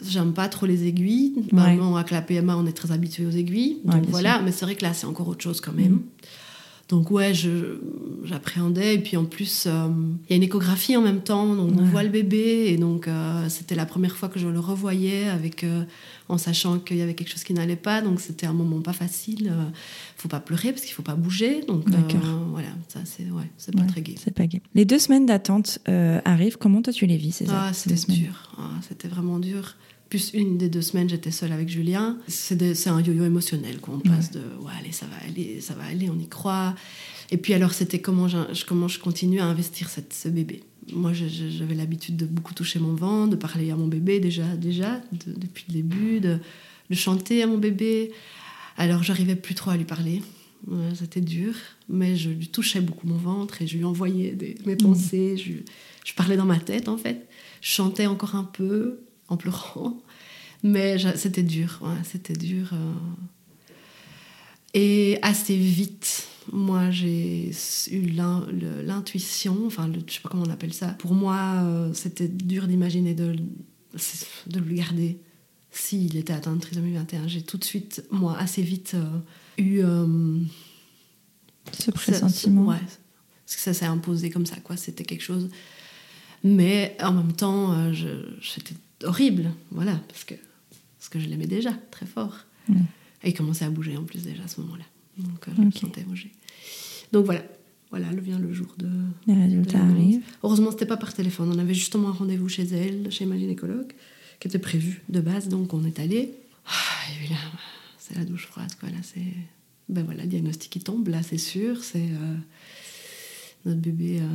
J'aime 0.08 0.32
pas 0.32 0.48
trop 0.48 0.64
les 0.64 0.86
aiguilles. 0.86 1.34
Normalement, 1.52 1.96
avec 1.96 2.10
la 2.10 2.22
PMA, 2.22 2.56
on 2.56 2.64
est 2.66 2.72
très 2.72 2.92
habitué 2.92 3.26
aux 3.26 3.30
aiguilles. 3.30 3.78
Donc 3.84 4.06
voilà, 4.08 4.40
mais 4.40 4.52
c'est 4.52 4.64
vrai 4.64 4.74
que 4.74 4.84
là, 4.84 4.94
c'est 4.94 5.06
encore 5.06 5.28
autre 5.28 5.42
chose 5.42 5.60
quand 5.60 5.74
même. 5.74 5.92
Mm. 5.92 6.02
Donc 6.88 7.10
ouais, 7.10 7.32
j'appréhendais. 8.24 8.94
Et 8.94 8.98
puis 8.98 9.16
en 9.18 9.26
plus, 9.26 9.66
euh, 9.66 9.88
il 10.24 10.30
y 10.30 10.32
a 10.32 10.36
une 10.36 10.42
échographie 10.42 10.96
en 10.96 11.02
même 11.02 11.20
temps, 11.20 11.54
donc 11.54 11.72
on 11.78 11.84
voit 11.84 12.02
le 12.02 12.08
bébé. 12.08 12.66
Et 12.68 12.78
donc 12.78 13.06
euh, 13.08 13.46
c'était 13.50 13.74
la 13.74 13.84
première 13.84 14.16
fois 14.16 14.30
que 14.30 14.38
je 14.38 14.48
le 14.48 14.58
revoyais, 14.58 15.28
avec, 15.28 15.64
euh, 15.64 15.84
en 16.30 16.38
sachant 16.38 16.78
qu'il 16.78 16.96
y 16.96 17.02
avait 17.02 17.12
quelque 17.14 17.30
chose 17.30 17.44
qui 17.44 17.52
n'allait 17.52 17.76
pas. 17.76 18.00
Donc 18.00 18.20
c'était 18.20 18.46
un 18.46 18.54
moment 18.54 18.80
pas 18.80 18.94
facile. 18.94 19.52
Il 19.52 19.72
faut 20.16 20.28
pas 20.28 20.40
pleurer 20.40 20.72
parce 20.72 20.82
qu'il 20.82 20.94
faut 20.94 21.02
pas 21.02 21.14
bouger. 21.14 21.60
Donc 21.68 21.84
voilà, 22.50 22.68
ça 22.88 23.00
c'est 23.04 23.30
ouais, 23.30 23.50
c'est 23.58 23.76
pas 23.76 23.84
très 23.84 24.00
gai. 24.00 24.14
C'est 24.18 24.34
pas 24.34 24.46
gai. 24.46 24.62
Les 24.74 24.86
deux 24.86 24.98
semaines 24.98 25.26
d'attente 25.26 25.80
arrivent. 26.24 26.56
Comment 26.56 26.80
toi 26.80 26.92
tu 26.92 27.04
les 27.04 27.18
vis 27.18 27.32
ces 27.32 27.46
ah, 27.50 27.70
C'était 27.74 28.12
dur. 28.12 28.54
Ah, 28.56 28.70
c'était 28.88 29.08
vraiment 29.08 29.38
dur 29.38 29.76
plus 30.08 30.30
une 30.32 30.56
des 30.56 30.68
deux 30.68 30.82
semaines, 30.82 31.08
j'étais 31.08 31.30
seule 31.30 31.52
avec 31.52 31.68
Julien. 31.68 32.18
C'est 32.28 32.88
un 32.88 33.00
yo-yo 33.00 33.24
émotionnel, 33.24 33.78
quoi. 33.80 33.94
On 33.94 34.00
passe 34.00 34.30
de 34.30 34.40
ouais, 34.60 34.72
allez, 34.78 34.92
ça 34.92 35.06
va 35.06 35.16
aller, 35.26 35.60
ça 35.60 35.74
va 35.74 35.84
aller, 35.84 36.08
on 36.10 36.18
y 36.18 36.28
croit. 36.28 36.74
Et 37.30 37.36
puis 37.36 37.52
alors, 37.52 37.74
c'était 37.74 38.00
comment 38.00 38.28
je, 38.28 38.64
comment 38.66 38.88
je 38.88 38.98
continue 38.98 39.40
à 39.40 39.44
investir 39.44 39.88
cette, 39.88 40.14
ce 40.14 40.28
bébé? 40.28 40.62
Moi, 40.92 41.12
j'avais 41.12 41.74
l'habitude 41.74 42.16
de 42.16 42.24
beaucoup 42.24 42.54
toucher 42.54 42.78
mon 42.78 42.94
ventre, 42.94 43.30
de 43.30 43.36
parler 43.36 43.70
à 43.70 43.76
mon 43.76 43.86
bébé 43.86 44.20
déjà, 44.20 44.46
déjà 44.56 45.00
depuis 45.12 45.66
le 45.68 45.74
début, 45.74 46.20
de, 46.20 46.38
de, 46.88 46.94
chanter 46.94 47.42
à 47.42 47.46
mon 47.46 47.58
bébé. 47.58 48.10
Alors, 48.78 49.02
j'arrivais 49.02 49.36
plus 49.36 49.54
trop 49.54 49.70
à 49.70 49.76
lui 49.76 49.84
parler. 49.84 50.22
C'était 50.94 51.20
dur, 51.20 51.54
mais 51.88 52.16
je 52.16 52.30
lui 52.30 52.48
touchais 52.48 52.80
beaucoup 52.80 53.06
mon 53.06 53.16
ventre 53.16 53.60
et 53.60 53.66
je 53.66 53.76
lui 53.76 53.84
envoyais 53.84 54.32
des, 54.32 54.56
mes 54.64 54.74
mmh. 54.74 54.78
pensées. 54.78 55.36
Je, 55.36 55.52
je 56.04 56.14
parlais 56.14 56.38
dans 56.38 56.46
ma 56.46 56.58
tête, 56.58 56.88
en 56.88 56.96
fait. 56.96 57.28
Je 57.60 57.68
chantais 57.68 58.06
encore 58.06 58.34
un 58.34 58.44
peu 58.44 59.00
en 59.28 59.36
pleurant. 59.36 60.00
Mais 60.62 60.98
c'était 61.16 61.42
dur, 61.42 61.80
c'était 62.04 62.34
dur. 62.34 62.70
Euh. 62.72 62.92
Et 64.74 65.18
assez 65.22 65.56
vite, 65.56 66.26
moi, 66.52 66.90
j'ai 66.90 67.52
eu 67.90 68.10
l'intuition, 68.84 69.66
enfin, 69.66 69.90
je 69.92 70.12
sais 70.12 70.20
pas 70.20 70.28
comment 70.28 70.44
on 70.46 70.50
appelle 70.50 70.74
ça. 70.74 70.88
Pour 70.88 71.14
moi, 71.14 71.62
euh, 71.62 71.94
c'était 71.94 72.28
dur 72.28 72.66
d'imaginer 72.66 73.14
de, 73.14 73.36
de 74.46 74.58
le 74.58 74.74
garder 74.74 75.20
s'il 75.70 76.16
était 76.16 76.32
atteint 76.32 76.54
de 76.54 76.60
trisomie 76.60 76.94
21. 76.94 77.28
J'ai 77.28 77.42
tout 77.42 77.58
de 77.58 77.64
suite, 77.64 78.04
moi, 78.10 78.36
assez 78.36 78.62
vite 78.62 78.94
euh, 78.94 79.62
eu... 79.62 79.82
ce 81.78 81.90
pressentiment. 81.92 82.66
ouais, 82.66 82.80
parce 83.46 83.56
que 83.56 83.62
ça 83.62 83.74
s'est 83.74 83.86
imposé 83.86 84.30
comme 84.30 84.46
ça, 84.46 84.56
quoi. 84.56 84.76
C'était 84.76 85.04
quelque 85.04 85.22
chose... 85.24 85.48
Mais 86.44 86.96
en 87.02 87.12
même 87.12 87.32
temps, 87.32 87.92
j'étais 87.92 88.76
horrible, 89.04 89.50
voilà, 89.70 90.00
parce 90.08 90.24
que, 90.24 90.34
parce 90.98 91.08
que 91.08 91.18
je 91.18 91.28
l'aimais 91.28 91.46
déjà 91.46 91.72
très 91.90 92.06
fort. 92.06 92.44
Et 93.24 93.30
il 93.30 93.34
commençait 93.34 93.64
à 93.64 93.70
bouger 93.70 93.96
en 93.96 94.04
plus 94.04 94.22
déjà 94.22 94.44
à 94.44 94.48
ce 94.48 94.60
moment-là. 94.60 94.84
Donc 95.16 95.48
euh, 95.48 95.52
je 95.56 95.62
me 95.62 95.70
sentais 95.70 96.02
bouger. 96.02 96.30
Donc 97.12 97.24
voilà, 97.24 97.42
voilà, 97.90 98.12
le 98.12 98.20
vient 98.20 98.38
le 98.38 98.52
jour 98.52 98.74
de. 98.78 98.88
Les 99.26 99.34
résultats 99.34 99.80
arrivent. 99.80 100.22
Heureusement, 100.42 100.70
c'était 100.70 100.86
pas 100.86 100.98
par 100.98 101.14
téléphone. 101.14 101.50
On 101.52 101.58
avait 101.58 101.74
justement 101.74 102.08
un 102.08 102.12
rendez-vous 102.12 102.48
chez 102.48 102.64
elle, 102.64 103.10
chez 103.10 103.24
ma 103.24 103.38
gynécologue, 103.38 103.92
qui 104.38 104.48
était 104.48 104.58
prévu 104.58 105.02
de 105.08 105.20
base, 105.20 105.48
donc 105.48 105.72
on 105.72 105.84
est 105.84 105.98
allé. 105.98 106.34
Ah, 106.66 106.70
c'est 107.98 108.16
la 108.16 108.24
douche 108.24 108.46
froide, 108.46 108.70
quoi. 108.78 108.90
Là, 108.90 108.98
c'est 109.02 109.34
ben 109.88 110.04
voilà, 110.04 110.26
diagnostic 110.26 110.70
qui 110.70 110.80
tombe, 110.80 111.08
là 111.08 111.22
c'est 111.22 111.38
sûr, 111.38 111.82
c'est 111.82 111.98
euh, 112.10 112.36
notre 113.64 113.80
bébé 113.80 114.20
euh, 114.20 114.26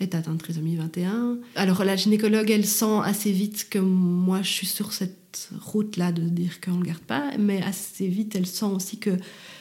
est 0.00 0.14
atteint 0.14 0.32
de 0.32 0.38
trisomie 0.38 0.76
21. 0.76 1.38
Alors 1.56 1.84
la 1.84 1.96
gynécologue, 1.96 2.50
elle 2.50 2.66
sent 2.66 3.00
assez 3.04 3.32
vite 3.32 3.68
que 3.70 3.78
moi 3.78 4.42
je 4.42 4.50
suis 4.50 4.66
sur 4.66 4.92
cette 4.92 5.50
route-là 5.60 6.12
de 6.12 6.22
dire 6.22 6.60
qu'on 6.60 6.72
ne 6.72 6.80
le 6.80 6.86
garde 6.86 7.00
pas, 7.00 7.30
mais 7.38 7.62
assez 7.62 8.08
vite 8.08 8.34
elle 8.34 8.46
sent 8.46 8.66
aussi 8.66 8.98
que 8.98 9.10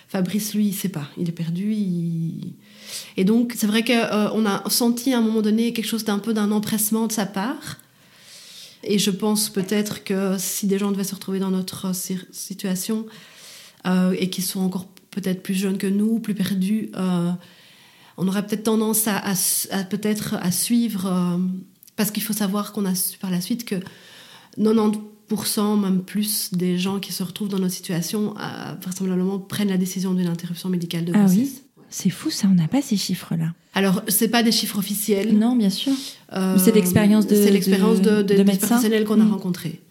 Fabrice, 0.10 0.56
lui, 0.56 0.70
il 0.70 0.74
sait 0.74 0.90
pas, 0.90 1.08
il 1.18 1.30
est 1.30 1.34
perdu. 1.34 1.76
Et 3.16 3.24
donc 3.24 3.54
c'est 3.56 3.68
vrai 3.68 3.84
qu'on 3.84 4.46
a 4.46 4.64
senti 4.68 5.14
à 5.14 5.20
un 5.20 5.22
moment 5.22 5.44
donné 5.44 5.72
quelque 5.72 5.86
chose 5.86 6.04
d'un 6.04 6.18
peu 6.18 6.34
d'un 6.34 6.52
empressement 6.52 7.06
de 7.06 7.12
sa 7.12 7.28
part. 7.28 7.78
Et 8.84 8.98
je 8.98 9.12
pense 9.12 9.50
peut-être 9.50 10.04
que 10.04 10.36
si 10.40 10.66
des 10.66 10.80
gens 10.80 10.92
devaient 10.92 11.04
se 11.04 11.14
retrouver 11.14 11.38
dans 11.38 11.52
notre 11.52 11.94
situation 12.32 13.06
euh, 13.86 14.16
et 14.18 14.32
qui 14.32 14.42
sont 14.42 14.62
encore 14.62 14.88
peut-être 15.12 15.44
plus 15.44 15.54
jeunes 15.54 15.78
que 15.78 15.86
nous, 15.86 16.20
plus 16.20 16.34
perdus, 16.34 16.90
euh, 16.96 17.32
on 18.20 18.28
aurait 18.28 18.46
peut-être 18.46 18.64
tendance 18.64 19.08
à, 19.08 19.22
peut-être 19.86 20.36
à 20.42 20.52
suivre, 20.52 21.08
euh, 21.08 21.38
parce 21.96 22.12
qu'il 22.12 22.22
faut 22.22 22.34
savoir 22.34 22.74
qu'on 22.74 22.86
a 22.86 22.94
su 22.94 23.18
par 23.18 23.32
la 23.32 23.42
suite 23.42 23.66
que 23.66 23.76
90% 24.60 25.80
même 25.80 26.04
plus 26.04 26.54
des 26.54 26.78
gens 26.78 27.00
qui 27.00 27.14
se 27.14 27.24
retrouvent 27.24 27.50
dans 27.50 27.60
notre 27.60 27.74
situation 27.74 28.36
vraisemblablement 28.82 29.40
prennent 29.40 29.70
la 29.70 29.78
décision 29.78 30.14
d'une 30.14 30.28
interruption 30.28 30.70
médicale 30.70 31.06
de 31.06 31.14
grossesse. 31.14 31.38
Ah 31.38 31.40
oui 31.40 31.64
c'est 31.92 32.12
fou 32.12 32.30
ça, 32.30 32.48
on 32.52 32.54
n'a 32.54 32.68
pas 32.68 32.84
ces 32.84 32.98
chiffres-là. 32.98 33.52
Alors, 33.74 34.04
c'est 34.08 34.28
pas 34.28 34.44
des 34.44 34.52
chiffres 34.52 34.78
officiels. 34.78 35.36
Non, 35.36 35.56
bien 35.56 35.72
sûr. 35.72 35.92
c'est 36.32 36.76
l'expérience 36.76 37.26
de 37.26 37.34
de, 37.34 38.22
de, 38.22 38.44
des 38.44 38.44
professionnels 38.44 39.06
qu'on 39.06 39.20
a 39.20 39.24
mm. 39.24 39.32
rencontrés. 39.32 39.82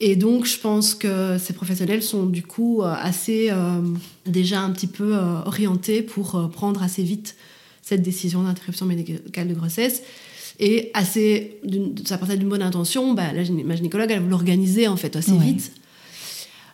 Et 0.00 0.16
donc, 0.16 0.46
je 0.46 0.58
pense 0.58 0.94
que 0.94 1.36
ces 1.38 1.52
professionnels 1.52 2.02
sont 2.02 2.24
du 2.24 2.42
coup 2.42 2.82
euh, 2.82 2.94
assez 2.98 3.50
euh, 3.50 3.82
déjà 4.24 4.60
un 4.60 4.70
petit 4.70 4.86
peu 4.86 5.14
euh, 5.14 5.42
orientés 5.44 6.00
pour 6.00 6.50
prendre 6.50 6.82
assez 6.82 7.02
vite 7.02 7.36
cette 7.82 8.00
décision 8.00 8.42
d'interruption 8.42 8.86
médicale 8.86 9.48
de 9.48 9.54
grossesse. 9.54 10.02
Et 10.58 10.90
assez, 10.94 11.60
ça 12.06 12.16
partait 12.18 12.38
d'une 12.38 12.48
bonne 12.48 12.62
intention, 12.62 13.12
bah, 13.12 13.32
la, 13.32 13.42
ma 13.64 13.76
gynécologue, 13.76 14.10
elle 14.10 14.20
voulu 14.20 14.30
l'organiser 14.30 14.88
en 14.88 14.96
fait 14.96 15.16
assez 15.16 15.36
vite. 15.36 15.72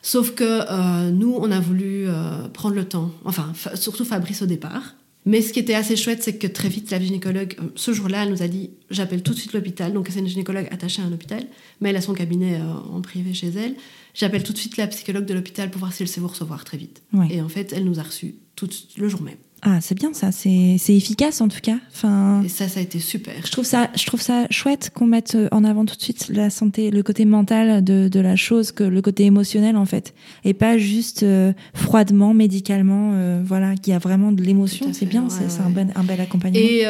Sauf 0.03 0.33
que 0.35 1.11
nous, 1.11 1.37
on 1.39 1.53
a 1.53 1.61
voulu 1.61 2.09
prendre 2.53 2.75
le 2.75 2.85
temps, 2.85 3.13
enfin, 3.25 3.53
surtout 3.75 4.05
Fabrice 4.05 4.43
au 4.43 4.47
départ. 4.47 4.95
Mais 5.27 5.43
ce 5.43 5.53
qui 5.53 5.59
était 5.59 5.75
assez 5.75 5.97
chouette, 5.97 6.23
c'est 6.23 6.39
que 6.39 6.47
très 6.47 6.69
vite, 6.69 6.91
la 6.93 7.01
gynécologue, 7.01 7.57
euh, 7.61 7.65
ce 7.75 7.93
jour-là, 7.93 8.23
elle 8.23 8.31
nous 8.31 8.43
a 8.43 8.49
dit 8.49 8.71
J'appelle 8.91 9.23
tout 9.23 9.35
de 9.35 9.39
suite 9.39 9.53
l'hôpital. 9.53 9.93
Donc, 9.93 10.07
c'est 10.09 10.21
une 10.21 10.29
gynécologue 10.29 10.69
attachée 10.71 11.03
à 11.03 11.05
un 11.05 11.13
hôpital, 11.13 11.45
mais 11.81 11.91
elle 11.91 11.97
a 11.97 12.01
son 12.01 12.15
cabinet 12.15 12.61
euh, 12.61 12.73
en 12.93 13.03
privé 13.03 13.35
chez 13.35 13.49
elle. 13.49 13.75
J'appelle 14.15 14.45
tout 14.45 14.53
de 14.53 14.59
suite 14.59 14.77
la 14.77 14.87
psychologue 14.87 15.27
de 15.27 15.35
l'hôpital 15.35 15.71
pour 15.71 15.81
voir 15.81 15.93
si 15.93 16.05
elle 16.05 16.09
sait 16.09 16.21
vous 16.21 16.29
recevoir 16.29 16.65
très 16.65 16.79
vite. 16.79 17.03
Et 17.29 17.43
en 17.43 17.49
fait, 17.49 17.73
elle 17.75 17.85
nous 17.85 17.99
a 17.99 18.03
reçus 18.03 18.37
tout 18.55 18.69
le 18.97 19.09
jour 19.09 19.21
même. 19.21 19.37
Ah, 19.69 19.81
c'est 19.81 19.97
bien 19.97 20.13
ça, 20.13 20.31
c'est 20.31 20.79
efficace 20.95 21.41
en 21.41 21.49
tout 21.49 21.59
cas. 21.61 21.79
Enfin, 21.93 22.41
et 22.45 22.49
ça, 22.49 22.69
ça 22.69 22.79
a 22.79 22.85
été 22.85 23.01
super. 23.01 23.35
Je 23.45 23.51
trouve 23.51 23.65
ça, 23.65 23.91
je 23.97 24.07
trouve 24.07 24.23
ça 24.23 24.47
chouette 24.49 24.93
qu'on 24.95 25.07
mette 25.07 25.35
euh, 25.35 25.49
en 25.51 25.65
avant 25.65 25.85
tout 25.85 25.97
de 25.97 26.01
suite 26.01 26.29
la 26.33 26.51
santé, 26.51 26.93
le 26.93 27.03
côté 27.03 27.25
mental 27.25 27.83
de, 27.83 28.07
de 28.07 28.21
la 28.21 28.37
chose, 28.37 28.71
que 28.71 28.85
le 28.85 29.03
côté 29.03 29.25
émotionnel 29.25 29.77
en 29.77 29.85
fait, 29.85 30.15
et 30.45 30.55
pas 30.55 30.79
juste 30.79 31.25
euh, 31.25 31.53
froidement, 31.75 32.33
médicalement, 32.33 33.11
euh, 33.15 33.43
voilà, 33.45 33.75
qu'il 33.75 33.93
y 33.93 33.97
a 33.97 33.99
vraiment 33.99 34.31
de 34.31 34.41
l'émotion. 34.41 34.87
C'est 34.93 35.05
bien, 35.05 35.27
c'est 35.29 35.61
un, 35.61 35.71
bon, 35.71 35.89
un 35.97 36.05
bel 36.05 36.21
accompagnement. 36.21 36.65
Et, 36.65 36.83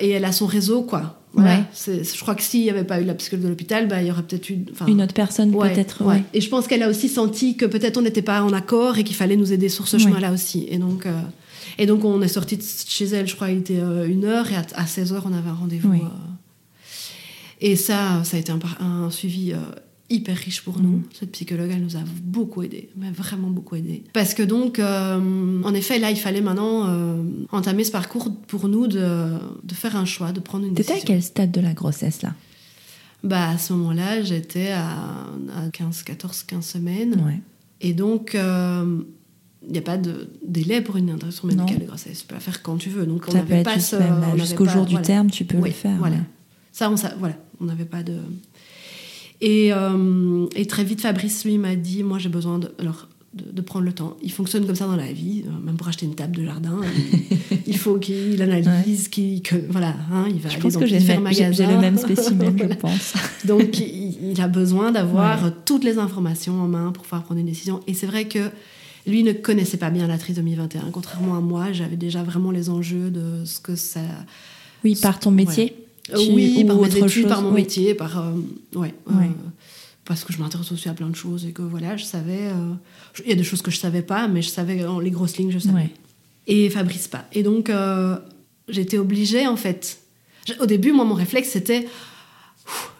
et 0.00 0.10
elle 0.10 0.24
a 0.24 0.32
son 0.32 0.46
réseau, 0.46 0.84
quoi. 0.84 1.18
Ouais. 1.34 1.64
Je 1.86 2.20
crois 2.20 2.34
que 2.34 2.42
s'il 2.42 2.62
n'y 2.62 2.70
avait 2.70 2.84
pas 2.84 3.02
eu 3.02 3.04
la 3.04 3.14
psychologue 3.14 3.44
de 3.44 3.48
l'hôpital, 3.50 3.88
bah, 3.88 4.00
il 4.00 4.08
y 4.08 4.10
aurait 4.10 4.22
peut-être 4.22 4.48
eu. 4.48 4.64
Une 4.88 5.02
autre 5.02 5.12
personne, 5.12 5.52
peut-être. 5.52 6.02
Ouais. 6.02 6.22
Et 6.32 6.40
je 6.40 6.48
pense 6.48 6.66
qu'elle 6.66 6.82
a 6.82 6.88
aussi 6.88 7.10
senti 7.10 7.58
que 7.58 7.66
peut-être 7.66 7.98
on 7.98 8.02
n'était 8.02 8.22
pas 8.22 8.42
en 8.42 8.54
accord 8.54 8.96
et 8.96 9.04
qu'il 9.04 9.16
fallait 9.16 9.36
nous 9.36 9.52
aider 9.52 9.68
sur 9.68 9.86
ce 9.86 9.98
chemin-là 9.98 10.32
aussi. 10.32 10.66
Et 10.70 10.78
donc. 10.78 11.06
Et 11.78 11.86
donc, 11.86 12.04
on 12.04 12.20
est 12.22 12.28
sorti 12.28 12.56
de 12.56 12.62
chez 12.62 13.06
elle, 13.06 13.26
je 13.26 13.34
crois, 13.34 13.50
il 13.50 13.58
était 13.58 13.78
euh, 13.78 14.08
une 14.08 14.24
heure, 14.24 14.50
et 14.50 14.56
à, 14.56 14.86
16 14.86 15.12
heures, 15.12 15.24
on 15.26 15.32
avait 15.32 15.50
un 15.50 15.54
rendez-vous. 15.54 15.92
Euh. 15.92 16.06
et 17.60 17.76
ça, 17.76 18.22
ça 18.24 18.36
a 18.36 18.40
été 18.40 18.52
un, 18.80 19.10
suivi 19.10 19.52
euh, 19.52 19.56
hyper 20.10 20.36
riche 20.36 20.62
pour 20.62 20.80
nous. 20.80 20.98
Mm. 20.98 21.04
Cette 21.18 21.32
psychologue, 21.32 21.70
elle 21.72 21.82
nous 21.82 21.96
a 21.96 22.02
beaucoup 22.22 22.62
aidé, 22.62 22.90
mais 22.96 23.10
vraiment 23.10 23.48
beaucoup 23.50 23.76
aidé. 23.76 24.04
Parce 24.12 24.34
que 24.34 24.42
donc, 24.42 24.78
en 24.78 25.74
effet, 25.74 25.98
là, 25.98 26.10
il 26.10 26.18
fallait 26.18 26.40
maintenant 26.40 27.24
entamer 27.50 27.84
ce 27.84 27.92
parcours 27.92 28.30
pour 28.46 28.68
nous 28.68 28.86
de, 28.86 29.38
de 29.62 29.74
faire 29.74 29.96
un 29.96 30.04
choix, 30.04 30.32
de 30.32 30.40
prendre 30.40 30.66
une 30.66 30.74
décision. 30.74 30.94
T'étais 30.94 31.12
à 31.12 31.14
quel 31.14 31.22
stade 31.22 31.50
de 31.50 31.60
la 31.60 31.72
grossesse, 31.72 32.22
là? 32.22 32.34
Bah, 33.24 33.50
à 33.50 33.58
ce 33.58 33.72
moment-là, 33.74 34.22
j'étais 34.22 34.72
à, 34.72 34.90
à 35.56 35.70
15, 35.72 36.02
14, 36.02 36.42
15 36.42 36.66
semaines. 36.66 37.22
Ouais. 37.24 37.40
Et 37.80 37.94
donc, 37.94 38.36
il 39.66 39.72
n'y 39.72 39.78
a 39.78 39.82
pas 39.82 39.96
de 39.96 40.28
délai 40.44 40.80
pour 40.80 40.96
une 40.96 41.10
interruption 41.10 41.48
médicale 41.48 41.78
de 41.78 41.86
grossesse. 41.86 42.20
Tu 42.20 42.26
peux 42.26 42.34
la 42.34 42.40
faire 42.40 42.62
quand 42.62 42.76
tu 42.76 42.90
veux. 42.90 43.06
Donc 43.06 43.24
on 43.28 43.32
n'avait 43.32 43.62
pas 43.62 43.78
ce, 43.78 43.96
jusqu'au 44.36 44.66
jour 44.66 44.86
du 44.86 45.00
terme, 45.00 45.30
tu 45.30 45.44
peux 45.44 45.58
le 45.58 45.70
faire. 45.70 45.96
Voilà. 45.98 46.16
Ça, 46.72 46.90
on, 46.90 46.96
ça, 46.96 47.14
voilà, 47.18 47.36
on 47.60 47.66
n'avait 47.66 47.84
pas 47.84 48.02
de. 48.02 48.16
Et, 49.40 49.72
euh, 49.72 50.46
et, 50.54 50.66
très 50.66 50.84
vite, 50.84 51.00
Fabrice 51.00 51.44
lui 51.44 51.58
m'a 51.58 51.74
dit, 51.74 52.04
moi 52.04 52.18
j'ai 52.18 52.28
besoin 52.28 52.60
de, 52.60 52.72
alors, 52.78 53.08
de, 53.34 53.60
prendre 53.60 53.84
le 53.84 53.92
temps. 53.92 54.16
Il 54.22 54.30
fonctionne 54.30 54.64
comme 54.66 54.76
ça 54.76 54.86
dans 54.86 54.96
la 54.96 55.12
vie, 55.12 55.42
euh, 55.46 55.66
même 55.66 55.76
pour 55.76 55.88
acheter 55.88 56.06
une 56.06 56.14
table 56.14 56.36
de 56.36 56.44
jardin. 56.44 56.80
il, 57.66 57.76
faut 57.76 57.98
qu'il 57.98 58.40
analyse, 58.40 59.08
qu'il, 59.08 59.42
que, 59.42 59.56
voilà, 59.68 59.96
hein, 60.12 60.26
il 60.28 60.38
va 60.38 60.48
je 60.48 60.54
aller 60.54 60.62
pense 60.62 60.74
dans 60.74 60.80
que 60.80 60.86
j'ai, 60.86 61.00
j'ai 61.00 61.66
le 61.66 61.78
même 61.78 61.98
spécimen, 61.98 62.56
je 62.70 62.74
pense. 62.76 63.14
Donc 63.44 63.80
il, 63.80 64.40
a 64.40 64.48
besoin 64.48 64.92
d'avoir 64.92 65.64
toutes 65.64 65.84
les 65.84 65.98
informations 65.98 66.60
en 66.60 66.68
main 66.68 66.92
pour 66.92 67.02
pouvoir 67.02 67.24
prendre 67.24 67.40
une 67.40 67.46
décision. 67.46 67.80
Et 67.88 67.94
c'est 67.94 68.06
vrai 68.06 68.26
que 68.26 68.48
lui 69.06 69.22
ne 69.24 69.32
connaissait 69.32 69.76
pas 69.76 69.90
bien 69.90 70.06
la 70.06 70.18
trisomie 70.18 70.54
21. 70.54 70.90
Contrairement 70.92 71.36
à 71.36 71.40
moi, 71.40 71.72
j'avais 71.72 71.96
déjà 71.96 72.22
vraiment 72.22 72.50
les 72.50 72.70
enjeux 72.70 73.10
de 73.10 73.44
ce 73.44 73.60
que 73.60 73.76
ça. 73.76 74.00
Oui, 74.84 74.96
par 75.00 75.18
ton 75.18 75.30
métier. 75.30 75.76
oui, 76.14 76.64
par 76.64 76.76
mes 76.76 76.96
études, 76.96 77.28
par 77.28 77.42
mon 77.42 77.52
métier, 77.52 77.94
par 77.94 78.18
euh, 78.18 78.32
ouais. 78.74 78.94
Euh, 79.08 79.12
parce 80.04 80.24
que 80.24 80.32
je 80.32 80.38
m'intéresse 80.38 80.70
aussi 80.72 80.88
à 80.88 80.94
plein 80.94 81.08
de 81.08 81.16
choses 81.16 81.46
et 81.46 81.52
que 81.52 81.62
voilà, 81.62 81.96
je 81.96 82.04
savais. 82.04 82.48
Euh, 82.48 82.74
il 83.24 83.30
y 83.30 83.32
a 83.32 83.36
des 83.36 83.44
choses 83.44 83.62
que 83.62 83.70
je 83.70 83.78
savais 83.78 84.02
pas, 84.02 84.28
mais 84.28 84.42
je 84.42 84.48
savais 84.48 84.84
les 85.02 85.10
grosses 85.10 85.36
lignes, 85.36 85.52
je 85.52 85.58
savais. 85.58 85.90
Et 86.46 86.70
Fabrice 86.70 87.08
pas. 87.08 87.24
Et 87.32 87.42
donc 87.42 87.70
j'étais 88.68 88.98
obligée 88.98 89.46
en 89.46 89.56
fait. 89.56 89.98
Au 90.60 90.66
début, 90.66 90.92
moi, 90.92 91.04
mon 91.04 91.14
réflexe 91.14 91.50
c'était 91.50 91.86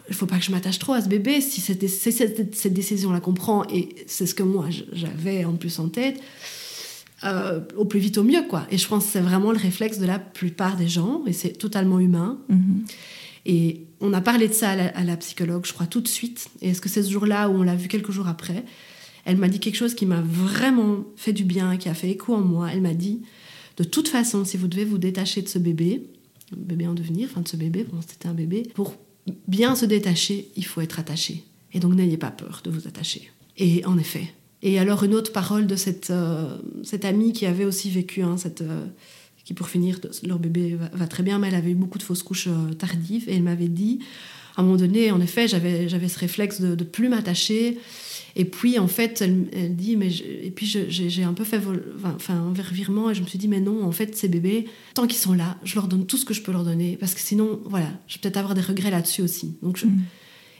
il 0.09 0.15
faut 0.15 0.25
pas 0.25 0.37
que 0.37 0.43
je 0.43 0.51
m'attache 0.51 0.79
trop 0.79 0.93
à 0.93 1.01
ce 1.01 1.07
bébé. 1.07 1.41
Si 1.41 1.61
c'est 1.61 2.11
cette, 2.11 2.73
décision-là 2.73 3.19
qu'on 3.19 3.33
prend, 3.33 3.63
et 3.69 3.89
c'est 4.07 4.25
ce 4.25 4.35
que 4.35 4.43
moi 4.43 4.67
j'avais 4.91 5.45
en 5.45 5.53
plus 5.53 5.79
en 5.79 5.87
tête, 5.87 6.19
euh, 7.23 7.61
au 7.77 7.85
plus 7.85 7.99
vite 7.99 8.17
au 8.17 8.23
mieux, 8.23 8.43
quoi. 8.49 8.67
Et 8.69 8.77
je 8.77 8.87
pense 8.87 9.05
que 9.05 9.11
c'est 9.11 9.21
vraiment 9.21 9.51
le 9.51 9.57
réflexe 9.57 9.99
de 9.99 10.05
la 10.05 10.19
plupart 10.19 10.75
des 10.75 10.87
gens, 10.87 11.23
et 11.25 11.33
c'est 11.33 11.53
totalement 11.53 11.99
humain. 11.99 12.39
Mm-hmm. 12.51 12.91
Et 13.45 13.85
on 14.01 14.13
a 14.13 14.21
parlé 14.21 14.47
de 14.47 14.53
ça 14.53 14.71
à 14.71 15.03
la, 15.03 15.17
psychologue, 15.17 15.65
je 15.65 15.73
crois, 15.73 15.85
tout 15.85 16.01
de 16.01 16.07
suite. 16.07 16.49
Et 16.61 16.69
est-ce 16.69 16.81
que 16.81 16.89
c'est 16.89 17.03
ce 17.03 17.11
jour-là 17.11 17.49
où 17.49 17.53
on 17.53 17.63
l'a 17.63 17.75
vu 17.75 17.87
quelques 17.87 18.11
jours 18.11 18.27
après? 18.27 18.63
Elle 19.25 19.37
m'a 19.37 19.47
dit 19.47 19.59
quelque 19.59 19.75
chose 19.75 19.95
qui 19.95 20.05
m'a 20.05 20.21
vraiment 20.21 21.05
fait 21.15 21.33
du 21.33 21.43
bien, 21.43 21.77
qui 21.77 21.87
a 21.89 21.93
fait 21.93 22.09
écho 22.09 22.33
en 22.33 22.41
moi. 22.41 22.69
Elle 22.71 22.81
m'a 22.81 22.93
dit, 22.93 23.21
de 23.77 23.83
toute 23.83 24.07
façon, 24.07 24.45
si 24.45 24.57
vous 24.57 24.67
devez 24.67 24.85
vous 24.85 24.97
détacher 24.97 25.41
de 25.41 25.47
ce 25.47 25.59
bébé, 25.59 26.03
bébé 26.55 26.87
en 26.87 26.93
devenir, 26.93 27.29
enfin 27.31 27.41
de 27.41 27.47
ce 27.47 27.55
bébé, 27.55 27.85
bon, 27.89 27.99
c'était 28.07 28.27
un 28.27 28.33
bébé, 28.33 28.63
pour 28.73 28.95
bien 29.47 29.75
se 29.75 29.85
détacher, 29.85 30.49
il 30.55 30.65
faut 30.65 30.81
être 30.81 30.99
attaché. 30.99 31.43
Et 31.73 31.79
donc 31.79 31.93
n'ayez 31.93 32.17
pas 32.17 32.31
peur 32.31 32.61
de 32.63 32.69
vous 32.69 32.87
attacher. 32.87 33.31
Et 33.57 33.85
en 33.85 33.97
effet. 33.97 34.33
Et 34.61 34.79
alors 34.79 35.03
une 35.03 35.15
autre 35.15 35.31
parole 35.31 35.67
de 35.67 35.75
cette, 35.75 36.09
euh, 36.09 36.57
cette 36.83 37.05
amie 37.05 37.33
qui 37.33 37.45
avait 37.45 37.65
aussi 37.65 37.89
vécu, 37.89 38.21
hein, 38.21 38.37
cette, 38.37 38.61
euh, 38.61 38.85
qui 39.43 39.53
pour 39.53 39.67
finir, 39.67 39.99
leur 40.23 40.39
bébé 40.39 40.77
va, 40.93 41.07
très 41.07 41.23
bien, 41.23 41.39
mais 41.39 41.49
elle 41.49 41.55
avait 41.55 41.71
eu 41.71 41.75
beaucoup 41.75 41.97
de 41.97 42.03
fausses 42.03 42.23
couches 42.23 42.47
euh, 42.47 42.73
tardives, 42.73 43.27
et 43.27 43.35
elle 43.35 43.43
m'avait 43.43 43.67
dit, 43.67 43.99
à 44.55 44.61
un 44.61 44.63
moment 44.63 44.77
donné, 44.77 45.11
en 45.11 45.19
effet, 45.19 45.47
j'avais, 45.47 45.89
ce 45.89 46.19
réflexe 46.19 46.61
de 46.61 46.83
plus 46.83 47.09
m'attacher. 47.09 47.77
Et 48.35 48.45
puis, 48.45 48.79
en 48.79 48.87
fait, 48.87 49.21
elle, 49.21 49.75
dit, 49.75 49.95
mais 49.95 50.09
et 50.11 50.51
puis 50.51 50.65
j'ai, 50.65 51.23
un 51.23 51.33
peu 51.33 51.43
fait 51.43 51.61
enfin, 52.15 52.35
un 52.35 52.61
revirement 52.61 53.11
et 53.11 53.15
je 53.15 53.21
me 53.21 53.27
suis 53.27 53.37
dit, 53.37 53.47
mais 53.47 53.59
non, 53.59 53.83
en 53.83 53.91
fait, 53.91 54.15
ces 54.15 54.27
bébés, 54.27 54.65
tant 54.95 55.05
qu'ils 55.05 55.19
sont 55.19 55.33
là, 55.33 55.57
je 55.63 55.75
leur 55.75 55.87
donne 55.87 56.05
tout 56.07 56.17
ce 56.17 56.25
que 56.25 56.33
je 56.33 56.41
peux 56.41 56.51
leur 56.51 56.63
donner 56.63 56.97
parce 56.99 57.13
que 57.13 57.19
sinon, 57.19 57.59
voilà, 57.65 57.87
je 58.07 58.15
vais 58.15 58.21
peut-être 58.21 58.37
avoir 58.37 58.55
des 58.55 58.61
regrets 58.61 58.91
là-dessus 58.91 59.21
aussi. 59.21 59.55
Donc, 59.61 59.83
mm. 59.83 59.91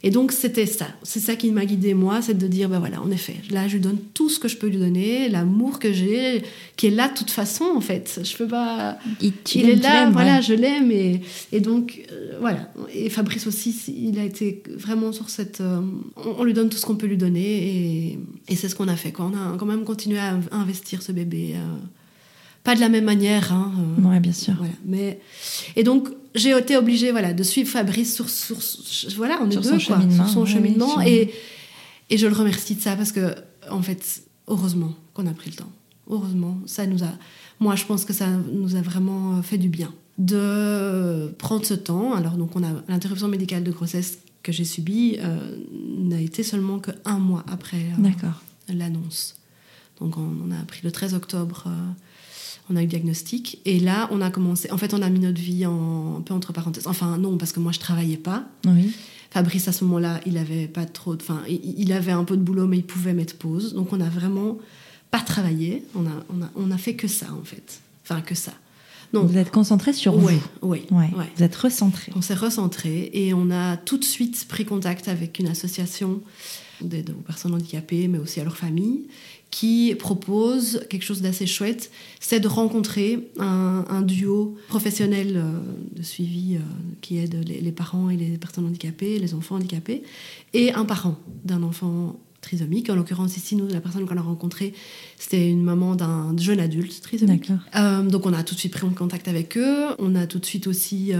Et 0.06 0.12
donc, 0.12 0.34
c'était 0.34 0.66
ça. 0.66 0.88
C'est 1.02 1.22
ça 1.22 1.38
qui 1.38 1.50
m'a 1.52 1.66
guidée, 1.66 1.94
moi, 1.94 2.22
c'est 2.22 2.38
de 2.38 2.48
dire, 2.48 2.68
ben 2.68 2.80
voilà, 2.80 3.02
en 3.02 3.10
effet, 3.10 3.38
là, 3.50 3.70
je 3.70 3.76
lui 3.76 3.80
donne 3.80 4.00
tout 4.14 4.28
ce 4.28 4.38
que 4.38 4.50
je 4.50 4.58
peux 4.58 4.68
lui 4.68 4.78
donner, 4.78 5.30
l'amour 5.30 5.80
que 5.80 5.94
j'ai, 5.94 6.44
qui 6.76 6.88
est 6.88 6.92
là 6.92 7.08
de 7.08 7.14
toute 7.14 7.32
façon, 7.32 7.64
en 7.74 7.80
fait. 7.80 8.20
Je 8.22 8.36
peux 8.36 8.48
pas. 8.48 8.98
Il, 9.22 9.34
est 9.56 9.76
là, 9.76 10.10
voilà, 10.10 10.42
je 10.42 10.54
l'aime. 10.54 10.92
Et, 10.92 11.22
et, 11.54 11.62
donc, 11.62 12.04
euh, 12.12 12.38
voilà. 12.42 12.70
Et 12.94 13.10
Fabrice 13.10 13.48
aussi, 13.48 13.74
il 13.98 14.20
a 14.20 14.26
été 14.26 14.62
vraiment 14.76 15.14
sur 15.14 15.30
cette. 15.30 15.62
Euh, 15.62 15.80
on, 16.18 16.44
lui 16.44 16.54
donne 16.54 16.68
tout 16.68 16.78
ce 16.78 16.86
qu'on 16.86 16.98
peut 16.98 17.08
lui 17.08 17.18
donner. 17.18 18.10
Et, 18.10 18.20
et 18.50 18.56
c'est 18.58 18.68
ce 18.68 18.76
qu'on 18.76 18.90
a 18.90 18.98
fait. 18.98 19.14
Quoi. 19.14 19.32
On 19.34 19.54
a 19.54 19.58
quand 19.58 19.66
même 19.66 19.86
continué 19.86 20.20
à, 20.20 20.38
investir 20.52 21.02
ce 21.02 21.14
bébé. 21.14 21.54
Euh, 21.56 21.78
pas 22.66 22.76
de 22.76 22.82
la 22.82 22.90
même 22.90 23.06
manière. 23.06 23.54
Hein, 23.54 23.72
ouais, 24.04 24.20
bien 24.20 24.34
sûr. 24.34 24.56
Voilà. 24.58 24.74
Mais, 24.86 25.22
et 25.78 25.84
donc, 25.84 26.10
j'ai 26.36 26.58
été 26.58 26.78
obligée 26.78 27.12
voilà, 27.12 27.34
de 27.34 27.44
suivre 27.44 27.70
Fabrice 27.70 28.16
sur, 28.16 28.30
sur, 28.30 28.58
voilà, 29.16 29.40
on 29.42 29.50
est 29.50 29.56
deux, 29.56 29.64
son 29.64 29.70
quoi, 29.70 29.80
cheminement, 29.80 30.26
sur 30.26 30.34
son 30.34 30.46
cheminement. 30.46 31.02
et, 31.02 31.34
et 32.10 32.18
je 32.18 32.28
le 32.28 32.34
remercie 32.34 32.76
de 32.76 32.82
ça 32.82 32.96
parce 32.96 33.12
que, 33.12 33.36
en 33.70 33.82
fait, 33.82 34.24
heureusement 34.48 34.94
qu'on 35.14 35.28
a 35.28 35.34
pris 35.34 35.50
le 35.52 35.56
temps. 35.56 35.72
Heureusement, 36.10 36.60
ça 36.66 36.86
nous 36.86 37.04
a. 37.04 37.12
Moi, 37.60 37.76
je 37.76 37.86
pense 37.86 38.06
que 38.06 38.14
ça 38.14 38.28
nous 38.52 38.76
a 38.76 38.82
vraiment 38.82 39.42
fait 39.42 39.58
du 39.58 39.70
bien 39.70 39.94
de 40.18 41.34
prendre 41.38 41.66
ce 41.66 41.74
temps. 41.74 42.14
Alors, 42.14 42.34
donc, 42.34 42.56
on 42.56 42.64
a 42.64 42.70
l'interruption 42.88 43.28
médicale 43.28 43.64
de 43.64 43.72
grossesse 43.72 44.20
que 44.42 44.52
j'ai 44.52 44.66
subie 44.66 45.18
euh, 45.20 45.58
n'a 45.98 46.20
été 46.20 46.44
seulement 46.44 46.80
que 46.80 46.92
un 47.06 47.20
mois 47.20 47.46
après 47.52 47.78
euh, 47.78 48.74
l'annonce. 48.74 49.36
Donc, 50.00 50.18
on, 50.18 50.52
a 50.52 50.60
appris 50.62 50.82
le 50.84 50.92
13 50.92 51.14
octobre. 51.14 51.66
Euh, 51.68 51.92
on 52.70 52.76
a 52.76 52.80
eu 52.80 52.84
le 52.84 52.90
diagnostic. 52.90 53.60
Et 53.66 53.80
là, 53.80 54.08
on 54.12 54.22
a 54.22 54.30
commencé. 54.30 54.72
En 54.72 54.78
fait, 54.78 54.94
on 54.94 55.02
a 55.02 55.10
mis 55.10 55.20
notre 55.20 55.42
vie 55.42 55.66
en, 55.66 56.18
un 56.18 56.22
peu 56.22 56.34
entre 56.34 56.54
parenthèses. 56.54 56.88
Enfin, 56.88 57.18
non, 57.18 57.38
parce 57.38 57.52
que 57.52 57.60
moi, 57.60 57.72
je 57.72 57.80
travaillais 57.80 58.18
pas. 58.18 58.46
Oui. 58.66 58.94
Fabrice, 59.32 59.68
à 59.68 59.72
ce 59.72 59.84
moment-là, 59.86 60.22
il 60.26 60.38
avait 60.38 60.68
pas 60.68 60.86
trop. 60.86 61.16
Enfin, 61.16 61.42
il, 61.48 61.92
avait 61.92 62.12
un 62.12 62.24
peu 62.24 62.38
de 62.38 62.42
boulot, 62.42 62.68
mais 62.68 62.78
il 62.78 62.86
pouvait 62.86 63.14
mettre 63.14 63.36
pause. 63.36 63.74
Donc, 63.74 63.92
on 63.92 64.00
a 64.00 64.10
vraiment 64.10 64.60
pas 65.12 65.20
travaillé. 65.20 65.84
On 65.96 66.06
a, 66.06 66.24
on 66.30 66.42
a, 66.44 66.50
on 66.56 66.72
a 66.72 66.78
fait 66.78 66.96
que 66.96 67.08
ça, 67.08 67.28
en 67.34 67.44
fait. 67.44 67.82
Enfin, 68.04 68.22
que 68.22 68.36
ça. 68.36 68.54
Vous 69.14 69.38
êtes 69.38 69.52
concentré 69.52 69.94
sur 69.94 70.18
vous. 70.18 70.30
Oui, 70.62 70.84
ouais. 70.92 71.10
Vous 71.36 71.44
êtes 71.44 71.56
recentré. 71.56 72.12
On 72.16 72.22
s'est 72.22 72.34
recentré 72.34 73.12
et 73.14 73.34
on 73.34 73.52
a 73.52 73.78
tout 73.78 73.98
de 73.98 74.04
suite 74.04 74.46
pris 74.48 74.66
contact 74.66 75.08
avec 75.08 75.40
une 75.40 75.48
association 75.48 76.22
d'aide 76.82 77.12
aux 77.12 77.22
personnes 77.22 77.54
handicapées, 77.54 78.08
mais 78.08 78.18
aussi 78.18 78.40
à 78.40 78.44
leurs 78.44 78.58
familles, 78.58 79.08
qui 79.52 79.94
propose 80.00 80.86
quelque 80.90 81.04
chose 81.04 81.22
d'assez 81.22 81.46
chouette, 81.46 81.92
c'est 82.20 82.40
de 82.40 82.48
rencontrer 82.48 83.30
un, 83.40 84.02
duo 84.02 84.58
professionnel 84.68 85.34
euh, 85.36 85.60
de 85.96 86.02
suivi 86.02 86.56
euh, 86.56 86.60
qui 87.02 87.20
aide 87.20 87.36
les, 87.48 87.72
parents 87.72 88.10
et 88.10 88.18
les 88.18 88.38
personnes 88.40 88.66
handicapées, 88.66 89.20
les 89.20 89.36
enfants 89.36 89.56
handicapés, 89.56 90.02
et 90.54 90.74
un 90.74 90.86
parent 90.86 91.18
d'un 91.46 91.62
enfant 91.62 92.20
trisomique. 92.44 92.90
En 92.92 92.96
l'occurrence, 92.96 93.36
ici, 93.36 93.56
nous, 93.56 93.68
la 93.68 93.82
personne 93.82 94.06
qu'on 94.06 94.18
a 94.18 94.22
rencontrée, 94.22 94.74
c'était 95.18 95.50
une 95.50 95.64
maman 95.64 95.96
d'un 95.96 96.38
jeune 96.38 96.60
adulte 96.60 97.02
trisomique. 97.02 97.52
Euh, 97.76 98.04
donc, 98.04 98.28
on 98.28 98.34
a 98.34 98.44
tout 98.44 98.54
de 98.54 98.60
suite 98.60 98.74
pris 98.74 98.86
en 98.86 98.92
contact 98.92 99.28
avec 99.28 99.58
eux. 99.58 99.88
On 99.98 100.14
a 100.14 100.28
tout 100.28 100.40
de 100.40 100.46
suite 100.46 100.68
aussi 100.68 101.14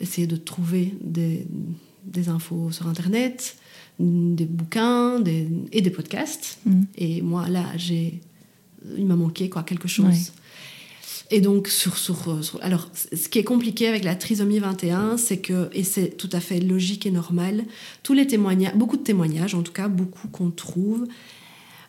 essayé 0.00 0.26
de 0.26 0.36
trouver 0.36 0.94
des, 1.02 1.46
des 2.04 2.28
infos 2.30 2.70
sur 2.70 2.86
Internet 2.86 3.56
des 3.98 4.44
bouquins 4.44 5.22
et 5.72 5.80
des 5.80 5.90
podcasts. 5.90 6.58
Mm. 6.66 6.82
Et 6.98 7.22
moi, 7.22 7.48
là, 7.48 7.64
j'ai, 7.76 8.20
il 8.96 9.06
m'a 9.06 9.16
manqué 9.16 9.48
quoi, 9.48 9.62
quelque 9.62 9.88
chose. 9.88 10.32
Et 11.30 11.40
donc, 11.40 11.68
sur, 11.68 11.96
sur, 11.98 12.38
alors, 12.60 12.88
ce 12.94 13.28
qui 13.28 13.38
est 13.38 13.44
compliqué 13.44 13.88
avec 13.88 14.04
la 14.04 14.14
trisomie 14.14 14.60
21, 14.60 15.16
c'est 15.16 15.38
que, 15.38 15.68
et 15.72 15.82
c'est 15.82 16.16
tout 16.16 16.30
à 16.32 16.40
fait 16.40 16.60
logique 16.60 17.04
et 17.04 17.10
normal, 17.10 17.64
tous 18.02 18.12
les 18.12 18.26
témoignages, 18.26 18.74
beaucoup 18.74 18.96
de 18.96 19.02
témoignages, 19.02 19.54
en 19.54 19.62
tout 19.62 19.72
cas, 19.72 19.88
beaucoup 19.88 20.28
qu'on 20.28 20.50
trouve, 20.50 21.06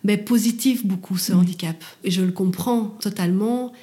mais 0.03 0.17
positifs 0.17 0.85
beaucoup 0.85 1.17
ce 1.17 1.33
handicap. 1.33 1.83
Et 2.03 2.09
je 2.09 2.23
le 2.23 2.31
comprends 2.31 2.95
totalement. 2.99 3.73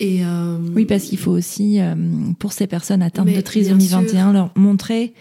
Et 0.00 0.24
euh, 0.24 0.56
oui, 0.74 0.86
parce 0.86 1.04
qu'il 1.04 1.18
faut 1.18 1.32
aussi, 1.32 1.78
euh, 1.78 1.94
pour 2.38 2.52
ces 2.52 2.66
personnes 2.66 3.02
atteintes 3.02 3.28
de 3.28 3.40
trisomie 3.42 3.88
21, 3.88 4.32
leur 4.32 4.50
montrer 4.56 5.12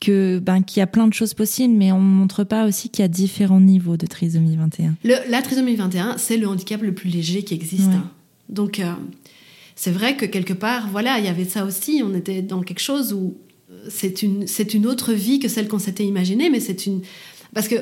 que 0.00 0.40
ben 0.40 0.62
qu'il 0.62 0.80
y 0.80 0.82
a 0.82 0.86
plein 0.86 1.06
de 1.06 1.14
choses 1.14 1.32
possibles, 1.32 1.74
mais 1.74 1.90
on 1.92 2.00
ne 2.00 2.14
montre 2.14 2.44
pas 2.44 2.66
aussi 2.66 2.90
qu'il 2.90 3.02
y 3.02 3.04
a 3.04 3.08
différents 3.08 3.60
niveaux 3.60 3.96
de 3.96 4.06
trisomie 4.06 4.56
21. 4.56 4.96
la 5.04 5.42
trisomie 5.42 5.76
21, 5.76 6.16
c'est 6.18 6.36
le 6.36 6.48
handicap 6.48 6.82
le 6.82 6.92
plus 6.92 7.08
léger 7.08 7.44
qui 7.44 7.54
existe. 7.54 7.88
Hein. 7.88 8.10
Donc 8.48 8.80
euh, 8.80 8.92
c'est 9.74 9.90
vrai 9.90 10.16
que 10.16 10.24
quelque 10.24 10.52
part, 10.52 10.88
voilà, 10.90 11.18
il 11.18 11.24
y 11.24 11.28
avait 11.28 11.44
ça 11.44 11.64
aussi. 11.64 12.02
On 12.04 12.14
était 12.14 12.42
dans 12.42 12.62
quelque 12.62 12.80
chose 12.80 13.12
où 13.12 13.36
euh, 13.70 13.86
c'est 13.88 14.22
une 14.22 14.46
une 14.72 14.86
autre 14.86 15.12
vie 15.12 15.38
que 15.38 15.48
celle 15.48 15.68
qu'on 15.68 15.78
s'était 15.78 16.04
imaginée, 16.04 16.50
mais 16.50 16.60
c'est 16.60 16.86
une 16.86 17.02
parce 17.54 17.68
que 17.68 17.76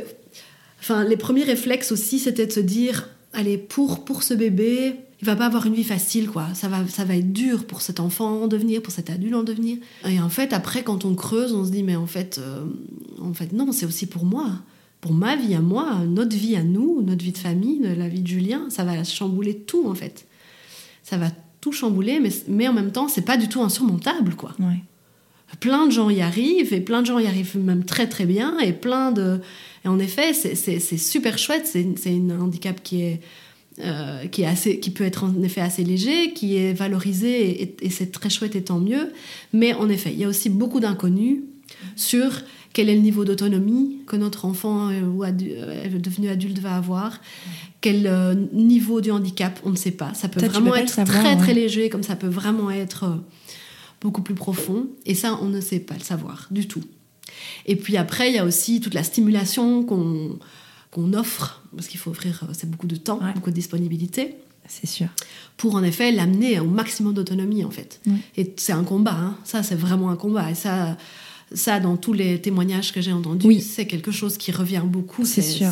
enfin 0.81 1.05
les 1.05 1.17
premiers 1.17 1.45
réflexes 1.45 1.93
aussi, 1.93 2.19
c'était 2.19 2.47
de 2.47 2.53
se 2.53 2.61
dire 2.61 3.09
allez 3.33 3.59
pour 3.59 4.05
pour 4.05 4.23
ce 4.23 4.35
bébé 4.35 4.97
il 5.25 5.27
va 5.27 5.37
pas 5.37 5.47
avoir 5.47 5.65
une 5.65 5.73
vie 5.73 5.85
facile, 5.85 6.29
quoi. 6.29 6.49
Ça 6.53 6.69
va, 6.69 6.87
ça 6.87 7.07
va 7.07 7.17
être 7.17 7.33
dur 7.33 7.65
pour 7.65 7.81
cet 7.81 7.99
enfant 7.99 8.43
en 8.43 8.47
devenir, 8.47 8.83
pour 8.83 8.93
cet 8.93 9.09
adulte 9.09 9.35
en 9.35 9.43
devenir. 9.43 9.79
Et 10.07 10.21
en 10.21 10.29
fait, 10.29 10.53
après, 10.53 10.83
quand 10.83 11.07
on 11.07 11.15
creuse, 11.15 11.55
on 11.55 11.65
se 11.65 11.71
dit, 11.71 11.83
mais 11.83 11.97
en 11.97 12.07
fait, 12.07 12.39
euh, 12.39 12.67
en 13.23 13.33
fait 13.33 13.55
non, 13.55 13.73
c'est 13.73 13.87
aussi 13.87 14.05
pour 14.05 14.27
moi. 14.27 14.51
Pour 15.01 15.15
ma 15.15 15.35
vie 15.35 15.55
à 15.55 15.63
moi, 15.63 16.01
notre 16.07 16.37
vie 16.37 16.57
à 16.57 16.63
nous, 16.63 17.01
notre 17.01 17.25
vie 17.25 17.33
de 17.33 17.39
famille, 17.39 17.81
la 17.97 18.07
vie 18.07 18.21
de 18.21 18.27
Julien, 18.27 18.67
ça 18.69 18.85
va 18.85 19.03
chambouler 19.03 19.55
tout, 19.57 19.89
en 19.89 19.95
fait. 19.95 20.27
Ça 21.15 21.21
va 21.21 21.31
tout 21.61 21.71
chambouler, 21.71 22.19
mais, 22.19 22.31
mais 22.49 22.67
en 22.67 22.73
même 22.73 22.91
temps, 22.91 23.07
c'est 23.07 23.25
pas 23.25 23.37
du 23.37 23.49
tout 23.49 23.63
insurmontable, 23.63 24.35
quoi. 24.35 24.57
Plein 25.61 25.87
de 25.87 25.93
gens 25.93 26.11
y 26.11 26.21
arrivent, 26.21 26.75
et 26.75 26.81
plein 26.81 27.03
de 27.03 27.07
gens 27.07 27.21
y 27.21 27.27
arrivent 27.29 27.57
même 27.57 27.85
très 27.85 28.09
très 28.09 28.27
bien, 28.27 28.59
et 28.59 28.73
plein 28.73 29.13
de... 29.13 29.41
Et 29.85 29.89
en 29.89 30.01
effet, 30.01 30.33
c'est 30.35 30.99
super 30.99 31.39
chouette, 31.39 31.67
c'est 31.67 32.11
un 32.11 32.41
handicap 32.41 32.83
qui 32.83 33.03
est 33.03 33.21
euh, 33.81 34.27
qui, 34.29 34.43
est 34.43 34.47
assez, 34.47 34.79
qui 34.79 34.91
peut 34.91 35.03
être 35.03 35.25
en 35.25 35.43
effet 35.43 35.61
assez 35.61 35.83
léger, 35.83 36.33
qui 36.33 36.57
est 36.57 36.73
valorisé 36.73 37.75
et, 37.83 37.91
c'est 37.91 38.13
très 38.13 38.31
chouette 38.31 38.55
et 38.55 38.63
tant 38.63 38.79
mieux. 38.79 39.13
Mais 39.53 39.75
en 39.75 39.89
effet, 39.89 40.13
il 40.13 40.19
y 40.21 40.25
a 40.25 40.29
aussi 40.29 40.49
beaucoup 40.49 40.79
d'inconnus 40.79 41.41
sur 41.97 42.31
quel 42.75 42.91
est 42.91 42.95
le 42.95 43.01
niveau 43.01 43.25
d'autonomie 43.25 44.01
que 44.07 44.17
notre 44.17 44.45
enfant 44.45 44.91
euh, 44.91 45.01
ou 45.01 45.25
euh, 45.25 45.99
devenu 45.99 46.29
adulte 46.29 46.59
va 46.59 46.77
avoir, 46.77 47.21
quel 47.81 48.39
niveau 48.53 49.01
du 49.01 49.11
handicap, 49.11 49.59
on 49.65 49.71
ne 49.71 49.77
sait 49.77 49.91
pas. 49.93 50.13
Ça 50.13 50.29
peut 50.29 50.45
vraiment 50.45 50.75
être 50.75 51.05
très 51.05 51.37
très 51.37 51.55
léger, 51.55 51.89
comme 51.89 52.03
ça 52.03 52.17
peut 52.17 52.29
vraiment 52.29 52.71
être 52.71 53.19
beaucoup 54.01 54.23
plus 54.23 54.35
profond. 54.35 54.87
Et 55.07 55.15
ça, 55.15 55.39
on 55.41 55.47
ne 55.47 55.61
sait 55.61 55.81
pas 55.81 55.95
le 55.95 56.05
savoir 56.05 56.49
du 56.51 56.69
tout. 56.69 56.85
Et 57.67 57.77
puis 57.77 57.97
après, 57.97 58.31
il 58.31 58.35
y 58.35 58.39
a 58.39 58.45
aussi 58.45 58.81
toute 58.81 58.95
la 58.95 59.03
stimulation 59.03 59.83
qu'on 59.85 60.39
qu'on 60.91 61.13
offre, 61.13 61.61
parce 61.75 61.89
qu'il 61.89 61.99
faut 61.99 62.13
offrir, 62.13 62.45
euh, 62.45 62.53
c'est 62.53 62.71
beaucoup 62.71 62.87
de 62.87 62.95
temps, 62.95 63.19
beaucoup 63.35 63.51
de 63.51 63.55
disponibilité. 63.55 64.37
C'est 64.69 64.87
sûr. 64.87 65.09
Pour 65.57 65.75
en 65.75 65.83
effet 65.83 66.13
l'amener 66.13 66.61
au 66.61 66.67
maximum 66.67 67.13
d'autonomie 67.13 67.65
en 67.65 67.71
fait. 67.71 68.01
Et 68.37 68.55
c'est 68.57 68.73
un 68.73 68.85
combat, 68.85 69.17
hein. 69.17 69.37
ça 69.45 69.63
c'est 69.63 69.75
vraiment 69.75 70.11
un 70.11 70.17
combat. 70.17 70.51
Et 70.51 70.55
ça, 70.55 70.97
ça 71.53 71.81
dans 71.81 71.97
tous 71.97 72.13
les 72.13 72.41
témoignages 72.41 72.93
que 72.93 73.01
j'ai 73.01 73.13
entendus, 73.13 73.61
c'est 73.61 73.87
quelque 73.87 74.11
chose 74.11 74.39
qui 74.39 74.53
revient 74.53 74.83
beaucoup. 74.85 75.25
C'est 75.25 75.43
sûr. 75.43 75.71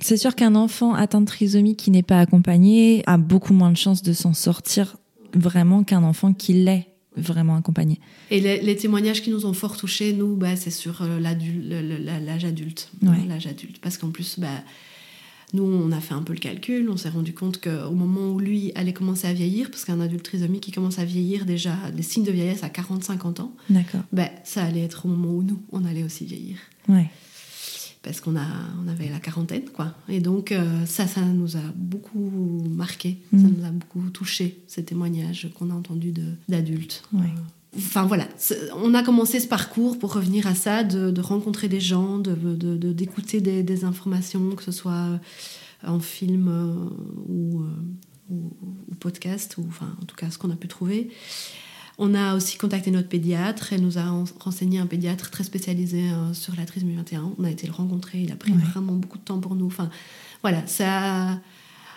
C'est 0.00 0.16
sûr 0.16 0.34
qu'un 0.34 0.54
enfant 0.54 0.94
atteint 0.94 1.20
de 1.20 1.26
trisomie 1.26 1.76
qui 1.76 1.90
n'est 1.90 2.02
pas 2.02 2.20
accompagné 2.20 3.02
a 3.06 3.16
beaucoup 3.16 3.52
moins 3.52 3.70
de 3.70 3.76
chances 3.76 4.02
de 4.02 4.12
s'en 4.12 4.32
sortir 4.32 4.96
vraiment 5.34 5.84
qu'un 5.84 6.02
enfant 6.02 6.32
qui 6.32 6.52
l'est 6.52 6.88
vraiment 7.16 7.56
accompagné. 7.56 8.00
Et 8.30 8.40
les, 8.40 8.76
témoignages 8.76 9.22
qui 9.22 9.30
nous 9.30 9.46
ont 9.46 9.52
fort 9.52 9.76
touchés, 9.76 10.12
nous, 10.12 10.36
bah, 10.36 10.56
c'est 10.56 10.70
sur 10.70 11.02
euh, 11.02 11.20
l'âge 11.20 12.44
adulte. 12.44 12.90
L'âge 13.28 13.46
adulte. 13.46 13.78
Parce 13.80 13.98
qu'en 13.98 14.10
plus, 14.10 14.38
bah, 14.38 14.48
nous, 15.54 15.64
on 15.64 15.90
a 15.92 16.00
fait 16.00 16.14
un 16.14 16.22
peu 16.22 16.32
le 16.32 16.38
calcul, 16.38 16.90
on 16.90 16.96
s'est 16.96 17.08
rendu 17.08 17.32
compte 17.32 17.60
qu'au 17.60 17.94
moment 17.94 18.32
où 18.32 18.40
lui 18.40 18.72
allait 18.74 18.92
commencer 18.92 19.26
à 19.26 19.32
vieillir, 19.32 19.70
parce 19.70 19.84
qu'un 19.84 20.00
adulte 20.00 20.24
trisomique 20.24 20.62
qui 20.62 20.72
commence 20.72 20.98
à 20.98 21.04
vieillir 21.04 21.46
déjà, 21.46 21.76
les 21.96 22.02
signes 22.02 22.24
de 22.24 22.32
vieillesse 22.32 22.62
à 22.62 22.68
40-50 22.68 23.40
ans, 23.40 23.54
bah, 24.12 24.28
ça 24.44 24.64
allait 24.64 24.82
être 24.82 25.06
au 25.06 25.08
moment 25.08 25.30
où 25.30 25.42
nous, 25.42 25.62
on 25.72 25.84
allait 25.84 26.04
aussi 26.04 26.26
vieillir. 26.26 26.58
Ouais 26.88 27.08
parce 28.04 28.20
qu'on 28.20 28.36
a, 28.36 28.46
on 28.84 28.86
avait 28.86 29.08
la 29.08 29.18
quarantaine, 29.18 29.64
quoi. 29.72 29.94
Et 30.08 30.20
donc, 30.20 30.52
euh, 30.52 30.84
ça, 30.86 31.06
ça 31.06 31.22
nous 31.22 31.56
a 31.56 31.62
beaucoup 31.74 32.62
marqué, 32.68 33.18
ça 33.32 33.38
mm. 33.38 33.54
nous 33.56 33.64
a 33.64 33.70
beaucoup 33.70 34.10
touché, 34.10 34.62
ces 34.68 34.84
témoignages 34.84 35.48
qu'on 35.54 35.70
a 35.70 35.74
entendus 35.74 36.12
d'adultes. 36.48 37.02
Euh, 37.14 37.18
enfin, 37.76 38.04
voilà, 38.04 38.26
on 38.76 38.94
a 38.94 39.02
commencé 39.02 39.40
ce 39.40 39.48
parcours 39.48 39.98
pour 39.98 40.12
revenir 40.12 40.46
à 40.46 40.54
ça, 40.54 40.84
de, 40.84 41.20
rencontrer 41.20 41.68
des 41.68 41.80
gens, 41.80 42.18
d'écouter 42.18 43.40
de, 43.40 43.62
des, 43.62 43.84
informations, 43.84 44.50
que 44.50 44.62
ce 44.62 44.72
soit 44.72 45.20
en 45.86 46.00
film 46.00 46.48
euh, 46.48 46.74
ou, 47.28 47.62
ou, 48.30 48.52
ou, 48.62 48.94
podcast, 49.00 49.56
ou 49.58 49.64
enfin, 49.68 49.96
en 50.00 50.04
tout 50.04 50.16
cas, 50.16 50.30
ce 50.30 50.38
qu'on 50.38 50.50
a 50.50 50.56
pu 50.56 50.68
trouver. 50.68 51.10
On 51.96 52.14
a 52.14 52.34
aussi 52.34 52.58
contacté 52.58 52.90
notre 52.90 53.08
pédiatre. 53.08 53.72
Elle 53.72 53.82
nous 53.82 53.98
a 53.98 54.04
renseigné 54.40 54.80
un 54.80 54.86
pédiatre 54.86 55.30
très 55.30 55.44
spécialisé 55.44 56.10
euh, 56.10 56.34
sur 56.34 56.54
la 56.56 56.66
trisomie 56.66 56.96
21. 56.96 57.32
On 57.38 57.44
a 57.44 57.50
été 57.50 57.66
le 57.66 57.72
rencontrer. 57.72 58.18
Il 58.20 58.32
a 58.32 58.36
pris 58.36 58.52
vraiment 58.52 58.94
beaucoup 58.94 59.18
de 59.18 59.22
temps 59.22 59.38
pour 59.38 59.54
nous. 59.54 59.66
Enfin, 59.66 59.90
voilà, 60.42 60.66
ça. 60.66 61.40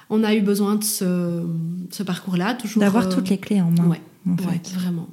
On 0.09 0.23
a 0.23 0.35
eu 0.35 0.41
besoin 0.41 0.75
de 0.75 0.83
ce, 0.83 2.03
parcours-là, 2.05 2.53
toujours. 2.53 2.81
D'avoir 2.81 3.07
euh, 3.07 3.11
toutes 3.11 3.29
les 3.29 3.39
clés 3.39 3.59
en 3.59 3.71
main. 3.71 3.87
Ouais, 3.87 4.01
vraiment. 4.75 5.09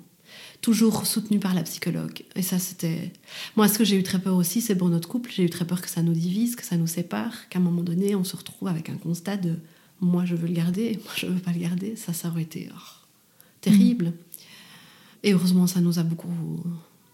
Toujours 0.65 1.07
soutenu 1.07 1.39
par 1.39 1.53
la 1.53 1.63
psychologue. 1.63 2.23
Et 2.37 2.41
ça, 2.41 2.59
c'était. 2.59 3.13
Moi, 3.55 3.69
ce 3.69 3.77
que 3.77 3.85
j'ai 3.85 3.99
eu 3.99 4.03
très 4.03 4.19
peur 4.19 4.35
aussi, 4.35 4.63
c'est 4.63 4.75
pour 4.75 4.89
notre 4.89 5.07
couple. 5.07 5.31
J'ai 5.31 5.43
eu 5.43 5.51
très 5.51 5.67
peur 5.67 5.83
que 5.83 5.91
ça 5.91 6.01
nous 6.01 6.15
divise, 6.15 6.57
que 6.57 6.65
ça 6.65 6.79
nous 6.79 6.87
sépare, 6.87 7.51
qu'à 7.51 7.59
un 7.59 7.63
moment 7.63 7.83
donné, 7.83 8.15
on 8.15 8.25
se 8.25 8.35
retrouve 8.35 8.69
avec 8.69 8.89
un 8.89 8.97
constat 8.97 9.37
de 9.37 9.57
moi, 10.01 10.25
je 10.25 10.35
veux 10.35 10.49
le 10.49 10.55
garder, 10.55 10.99
moi, 11.05 11.13
je 11.17 11.27
veux 11.27 11.39
pas 11.39 11.53
le 11.53 11.59
garder. 11.59 11.97
Ça, 11.97 12.15
ça 12.15 12.29
aurait 12.29 12.45
été 12.45 12.71
oh, 12.75 12.81
terrible. 13.61 14.15
Et 15.23 15.35
heureusement, 15.35 15.67
ça 15.67 15.83
nous 15.83 15.99
a 15.99 16.03
beaucoup, 16.03 16.33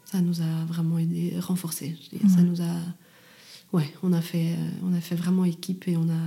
ça 0.05 0.21
nous 0.21 0.43
a 0.43 0.65
vraiment 0.69 0.99
aidé, 0.99 1.35
renforcé. 1.41 1.97
Ça 2.29 2.43
nous 2.43 2.63
a, 2.63 2.77
ouais, 3.73 3.93
on 4.05 4.13
a 4.13 4.21
fait, 4.21 4.55
on 4.85 4.95
a 4.95 5.01
fait 5.01 5.17
vraiment 5.17 5.45
équipe 5.45 5.89
et 5.89 5.97
on 5.97 6.09
a. 6.09 6.23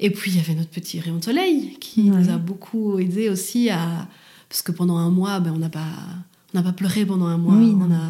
Et 0.00 0.10
puis 0.10 0.32
il 0.32 0.36
y 0.36 0.40
avait 0.40 0.54
notre 0.54 0.68
petit 0.68 1.00
rayon 1.00 1.16
de 1.16 1.24
soleil 1.24 1.78
qui 1.80 2.02
nous 2.02 2.28
a 2.28 2.36
beaucoup 2.36 2.98
aidé 2.98 3.30
aussi 3.30 3.70
à, 3.70 4.06
parce 4.48 4.62
que 4.62 4.72
pendant 4.72 4.96
un 4.96 5.10
mois, 5.10 5.40
ben 5.40 5.52
on 5.54 5.58
n'a 5.58 5.68
pas, 5.68 5.86
on 6.54 6.58
n'a 6.58 6.62
pas 6.62 6.72
pleuré 6.72 7.04
pendant 7.04 7.26
un 7.26 7.38
mois. 7.38 7.54
on 7.54 7.92
a, 7.92 8.08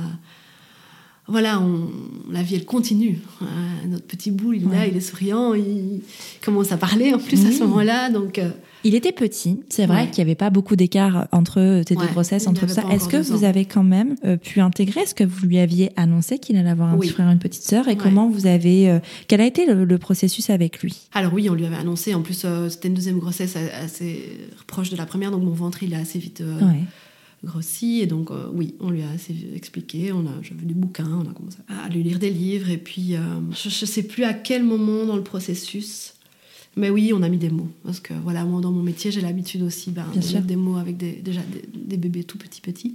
voilà, 1.27 1.61
on, 1.61 1.91
la 2.31 2.43
vie 2.43 2.55
elle 2.55 2.65
continue. 2.65 3.21
Euh, 3.43 3.47
notre 3.89 4.07
petit 4.07 4.31
bout, 4.31 4.55
il 4.55 4.65
est 4.65 4.75
là, 4.75 4.87
il 4.87 4.97
est 4.97 5.01
souriant, 5.01 5.55
il 5.55 6.01
commence 6.43 6.73
à 6.73 6.77
parler 6.77 7.13
en 7.13 7.19
plus 7.19 7.45
à 7.47 7.53
ce 7.53 7.61
moment-là. 7.65 8.11
Donc, 8.11 8.39
euh, 8.39 8.51
il 8.85 8.95
était 8.95 9.13
petit, 9.13 9.61
c'est 9.69 9.87
vrai 9.87 10.11
qu'il 10.11 10.25
n'y 10.25 10.31
avait 10.31 10.37
pas 10.37 10.51
beaucoup 10.51 10.77
d'écart 10.77 11.29
entre 11.33 11.83
tes 11.85 11.95
deux 11.95 12.07
grossesses, 12.07 12.47
entre 12.47 12.69
ça. 12.69 12.85
Est-ce 12.91 13.09
que 13.09 13.17
vous 13.17 13.45
avez 13.45 13.65
quand 13.65 13.83
même 13.83 14.17
euh, 14.25 14.37
pu 14.37 14.61
intégrer 14.61 15.07
ce 15.07 15.15
que 15.15 15.25
vous 15.25 15.47
lui 15.47 15.59
aviez 15.59 15.91
annoncé 15.97 16.39
qu'il 16.39 16.57
allait 16.57 16.71
avoir 16.71 16.93
un 16.93 16.99
petit 16.99 17.11
frère 17.11 17.29
et 17.29 17.33
une 17.33 17.39
petite 17.39 17.63
sœur 17.63 17.89
et 17.89 17.97
comment 17.97 18.29
vous 18.29 18.47
avez, 18.47 18.99
quel 19.27 19.41
a 19.41 19.47
été 19.47 19.67
le, 19.67 19.99
processus 19.99 20.51
avec 20.51 20.81
lui? 20.81 21.09
Alors 21.13 21.33
oui, 21.35 21.51
on 21.51 21.55
lui 21.55 21.67
avait 21.67 21.77
annoncé. 21.77 22.15
En 22.15 22.23
plus, 22.23 22.47
c'était 22.69 22.89
une 22.89 22.95
deuxième 22.95 23.19
grossesse 23.19 23.57
assez 23.57 24.49
proche 24.67 24.91
de 24.91 24.97
la 24.97 25.07
première, 25.07 25.31
donc 25.31 25.43
mon 25.43 25.53
ventre 25.53 25.83
il 25.83 25.95
a 25.95 25.99
assez 25.99 26.19
vite 26.19 26.43
grossi. 27.45 28.01
Et 28.01 28.07
donc, 28.07 28.31
euh, 28.31 28.49
oui, 28.53 28.75
on 28.81 28.91
lui 28.91 29.03
a 29.03 29.11
assez 29.11 29.35
expliqué. 29.55 30.13
On 30.13 30.27
a, 30.27 30.43
j'avais 30.43 30.65
du 30.65 30.75
bouquin, 30.75 31.09
on 31.09 31.29
a 31.29 31.33
commencé 31.33 31.59
à 31.69 31.89
lui 31.89 32.03
lire 32.03 32.19
des 32.19 32.31
livres. 32.31 32.71
Et 32.71 32.79
puis, 32.79 33.15
euh, 33.15 33.21
je 33.53 33.69
ne 33.69 33.87
sais 33.87 34.03
plus 34.03 34.25
à 34.25 34.35
quel 34.35 34.65
moment 34.65 35.05
dans 35.05 35.17
le 35.17 35.23
processus. 35.23 36.15
Mais 36.79 36.91
oui, 36.91 37.13
on 37.15 37.23
a 37.23 37.29
mis 37.29 37.39
des 37.39 37.51
mots. 37.51 37.69
Parce 37.85 37.99
que, 37.99 38.15
voilà, 38.23 38.45
moi, 38.45 38.61
dans 38.61 38.71
mon 38.71 38.83
métier, 38.83 39.11
j'ai 39.11 39.21
l'habitude 39.21 39.63
aussi 39.63 39.91
ben, 39.91 40.07
de 40.15 40.19
mettre 40.19 40.47
des 40.47 40.57
mots 40.57 40.77
avec 40.77 40.97
des, 40.97 41.13
déjà 41.13 41.41
des, 41.75 41.97
bébés 41.97 42.23
tout 42.23 42.39
petits, 42.39 42.61
petits. 42.61 42.95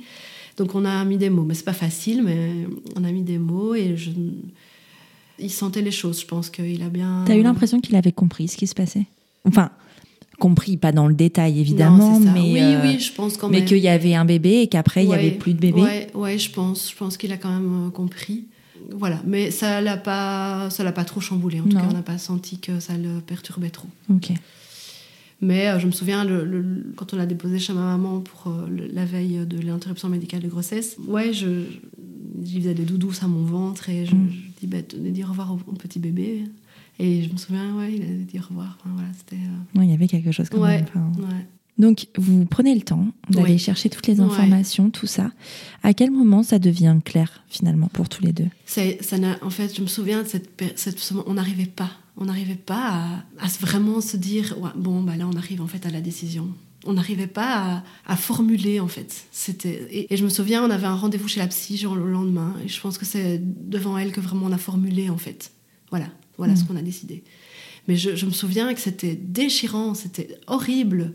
Donc, 0.58 0.74
on 0.74 0.86
a 0.86 1.04
mis 1.04 1.18
des 1.18 1.30
mots. 1.30 1.44
Mais 1.44 1.54
c'est 1.54 1.66
pas 1.66 1.74
facile, 1.74 2.24
mais 2.24 2.68
on 2.96 3.04
a 3.04 3.12
mis 3.12 3.24
des 3.24 3.38
mots. 3.38 3.76
Et 3.76 3.98
je... 3.98 4.12
il 5.38 5.52
sentait 5.52 5.82
les 5.82 5.92
choses. 5.92 6.22
Je 6.22 6.26
pense 6.26 6.50
qu'il 6.50 6.82
a 6.82 6.90
bien. 6.90 7.26
T'as 7.28 7.36
eu 7.36 7.44
l'impression 7.44 7.82
qu'il 7.82 7.96
avait 7.98 8.14
compris 8.14 8.48
ce 8.48 8.56
qui 8.56 8.68
se 8.68 8.74
passait? 8.74 9.06
Enfin, 9.46 9.70
compris, 10.40 10.78
pas 10.78 10.94
dans 10.94 11.08
le 11.08 11.14
détail 11.14 11.60
évidemment, 11.60 12.20
mais 12.20 12.42
oui, 12.42 12.62
euh, 12.62 12.82
oui, 12.84 13.00
je 13.00 13.12
pense 13.12 13.38
quand 13.38 13.50
mais 13.50 13.66
qu'il 13.66 13.78
y 13.80 13.88
avait 13.88 14.16
un 14.16 14.26
bébé 14.26 14.62
et 14.62 14.68
qu'après 14.68 15.04
il 15.04 15.10
y 15.10 15.14
avait 15.14 15.32
plus 15.32 15.54
de 15.54 15.60
bébé. 15.60 15.82
Ouais, 15.82 16.08
ouais, 16.14 16.38
je 16.38 16.50
pense, 16.52 16.90
je 16.90 16.96
pense 16.96 17.18
qu'il 17.18 17.32
a 17.32 17.38
quand 17.38 17.52
même 17.52 17.88
euh, 17.88 17.90
compris. 17.90 18.46
Voilà, 18.92 19.22
mais 19.26 19.52
ça 19.52 19.82
l'a 19.82 19.98
pas, 19.98 20.70
ça 20.70 20.84
l'a 20.84 20.92
pas 20.92 21.06
trop 21.06 21.22
chamboulé. 21.22 21.60
En 21.60 21.64
tout 21.64 21.78
cas, 21.78 21.86
on 21.90 21.94
n'a 21.94 22.02
pas 22.02 22.18
senti 22.18 22.60
que 22.60 22.80
ça 22.80 22.98
le 22.98 23.20
perturbait 23.22 23.70
trop. 23.70 23.88
Ok. 24.10 24.32
Mais 25.42 25.68
euh, 25.68 25.80
je 25.80 25.88
me 25.88 25.92
souviens, 25.92 26.24
le, 26.24 26.94
quand 26.96 27.14
on 27.14 27.18
l'a 27.18 27.26
déposé 27.26 27.60
chez 27.60 27.74
ma 27.74 27.82
maman 27.82 28.22
pour 28.22 28.54
la 28.70 29.06
veille 29.06 29.46
de 29.46 29.60
l'interruption 29.60 30.08
médicale 30.08 30.42
de 30.42 30.48
grossesse, 30.48 30.98
ouais, 31.08 31.34
je, 31.34 31.66
je 32.44 32.58
faisais 32.60 32.74
des 32.74 32.86
doudous 32.86 33.14
à 33.22 33.28
mon 33.28 33.44
ventre 33.44 33.90
et 33.90 34.06
je, 34.06 34.16
mm. 34.16 34.30
je 34.32 34.60
dis, 34.62 34.68
bah, 34.68 34.78
dire 34.82 35.28
au 35.28 35.32
revoir 35.32 35.52
au 35.52 35.74
petit 35.74 36.00
bébé. 36.00 36.44
Et 37.00 37.24
je 37.24 37.32
me 37.32 37.38
souviens, 37.38 37.76
ouais, 37.76 37.94
il 37.94 38.04
a 38.04 38.06
dit 38.06 38.40
au 38.40 38.48
revoir. 38.48 38.78
voilà, 38.86 39.10
c'était. 39.18 39.36
Euh, 39.36 39.84
il 39.84 39.90
y 39.90 39.94
avait 39.94 40.08
quelque 40.08 40.32
chose 40.32 40.50
quand 40.50 40.62
même. 40.62 40.86
Donc, 41.78 42.08
vous 42.18 42.46
prenez 42.46 42.76
le 42.76 42.82
temps 42.82 43.08
d'aller 43.30 43.58
chercher 43.58 43.90
toutes 43.90 44.08
les 44.08 44.20
informations, 44.20 44.90
tout 44.90 45.08
ça. 45.08 45.32
À 45.82 45.94
quel 45.94 46.12
moment 46.12 46.44
ça 46.44 46.60
devient 46.60 46.98
clair, 47.04 47.44
finalement, 47.50 47.88
pour 47.88 48.10
tous 48.10 48.24
les 48.24 48.32
deux? 48.32 48.48
Ça 48.66 48.82
En 49.42 49.50
fait, 49.50 49.76
je 49.76 49.82
me 49.82 49.88
souviens 49.88 50.22
de 50.22 50.28
cette, 50.28 50.50
cette 50.76 51.14
on 51.26 51.34
n'arrivait 51.34 51.66
pas. 51.66 51.92
On 52.16 52.26
n'arrivait 52.26 52.54
pas 52.56 53.24
à, 53.40 53.46
à, 53.46 53.48
vraiment 53.60 54.02
se 54.02 54.18
dire, 54.18 54.56
bon, 54.76 55.02
bah 55.02 55.16
là, 55.16 55.28
on 55.28 55.36
arrive 55.36 55.62
en 55.62 55.68
fait 55.68 55.86
à 55.88 55.90
la 55.90 56.00
décision. 56.00 56.48
On 56.86 56.94
n'arrivait 56.94 57.28
pas 57.28 57.56
à, 57.56 57.84
à, 58.06 58.16
formuler, 58.16 58.80
en 58.80 58.88
fait. 58.88 59.26
C'était 59.32 59.88
et, 59.90 60.14
et, 60.14 60.18
je 60.18 60.24
me 60.24 60.30
souviens, 60.30 60.64
on 60.64 60.70
avait 60.70 60.86
un 60.86 60.96
rendez-vous 60.96 61.28
chez 61.28 61.40
la 61.40 61.48
psy 61.48 61.78
genre, 61.78 61.96
le 61.96 62.12
lendemain. 62.12 62.54
Et 62.64 62.68
je 62.68 62.80
pense 62.80 63.00
que 63.00 63.06
c'est 63.06 63.42
devant 63.42 63.98
elle 63.98 64.12
que 64.12 64.22
vraiment 64.22 64.46
on 64.46 64.52
a 64.52 64.60
formulé, 64.60 65.10
en 65.10 65.18
fait. 65.18 65.52
Voilà. 65.90 66.08
Voilà 66.38 66.56
ce 66.56 66.64
mm. 66.64 66.68
qu'on 66.68 66.76
a 66.76 66.82
décidé. 66.82 67.24
Mais 67.88 67.98
je, 67.98 68.26
me 68.26 68.32
souviens 68.32 68.74
que 68.74 68.80
c'était 68.80 69.16
déchirant, 69.16 69.94
c'était 69.94 70.38
horrible. 70.48 71.14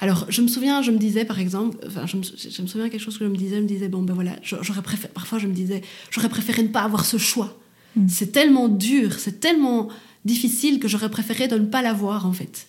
Alors, 0.00 0.26
je 0.28 0.40
me 0.42 0.48
souviens, 0.48 0.82
je 0.82 0.90
me 0.90 0.98
disais, 0.98 1.24
par 1.24 1.38
exemple, 1.38 1.78
enfin, 1.86 2.06
je 2.06 2.16
me, 2.16 2.22
souviens 2.22 2.88
quelque 2.88 3.02
chose 3.02 3.18
que 3.18 3.24
je 3.24 3.30
me 3.30 3.36
disais, 3.36 3.56
je 3.56 3.62
me 3.62 3.68
disais, 3.68 3.88
bon, 3.88 4.02
ben 4.02 4.14
voilà, 4.14 4.32
j'aurais 4.42 4.82
préféré, 4.82 5.12
parfois 5.12 5.38
je 5.38 5.46
me 5.46 5.52
disais, 5.52 5.82
j'aurais 6.10 6.28
préféré 6.28 6.62
ne 6.62 6.68
pas 6.68 6.82
avoir 6.82 7.04
ce 7.04 7.18
choix. 7.18 7.58
Mm. 7.96 8.08
C'est 8.08 8.32
tellement 8.32 8.68
dur, 8.68 9.14
c'est 9.18 9.40
tellement 9.40 9.88
difficile 10.24 10.78
que 10.78 10.88
j'aurais 10.88 11.10
préféré 11.10 11.48
de 11.48 11.56
ne 11.56 11.66
pas 11.66 11.82
l'avoir, 11.82 12.26
en 12.26 12.32
fait. 12.32 12.66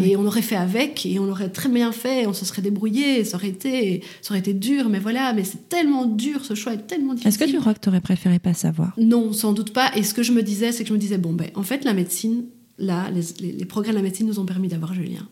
Et 0.00 0.16
on 0.16 0.24
aurait 0.24 0.42
fait 0.42 0.56
avec, 0.56 1.04
et 1.04 1.18
on 1.18 1.28
aurait 1.28 1.50
très 1.50 1.68
bien 1.68 1.92
fait, 1.92 2.26
on 2.26 2.32
se 2.32 2.46
serait 2.46 2.62
débrouillé, 2.62 3.24
ça 3.24 3.36
aurait 3.36 3.50
été, 3.50 4.02
ça 4.22 4.32
aurait 4.32 4.38
été 4.38 4.54
dur, 4.54 4.88
mais 4.88 4.98
voilà, 4.98 5.34
mais 5.34 5.44
c'est 5.44 5.68
tellement 5.68 6.06
dur, 6.06 6.46
ce 6.46 6.54
choix 6.54 6.72
est 6.72 6.86
tellement 6.86 7.12
difficile. 7.12 7.28
Est-ce 7.28 7.38
que 7.38 7.50
tu 7.50 7.60
crois 7.60 7.74
que 7.74 7.80
tu 7.80 7.90
aurais 7.90 8.00
préféré 8.00 8.38
pas 8.38 8.54
savoir? 8.54 8.94
Non, 8.96 9.34
sans 9.34 9.52
doute 9.52 9.74
pas. 9.74 9.90
Et 9.94 10.02
ce 10.02 10.14
que 10.14 10.22
je 10.22 10.32
me 10.32 10.42
disais, 10.42 10.72
c'est 10.72 10.84
que 10.84 10.88
je 10.88 10.94
me 10.94 10.98
disais, 10.98 11.18
bon, 11.18 11.34
ben, 11.34 11.50
en 11.54 11.62
fait, 11.62 11.84
la 11.84 11.92
médecine, 11.92 12.46
là, 12.78 13.10
les, 13.10 13.64
progrès 13.66 13.90
de 13.90 13.96
la 13.96 14.02
médecine 14.02 14.26
nous 14.26 14.38
ont 14.38 14.46
permis 14.46 14.68
d'avoir 14.68 14.94
Julien. 14.94 15.28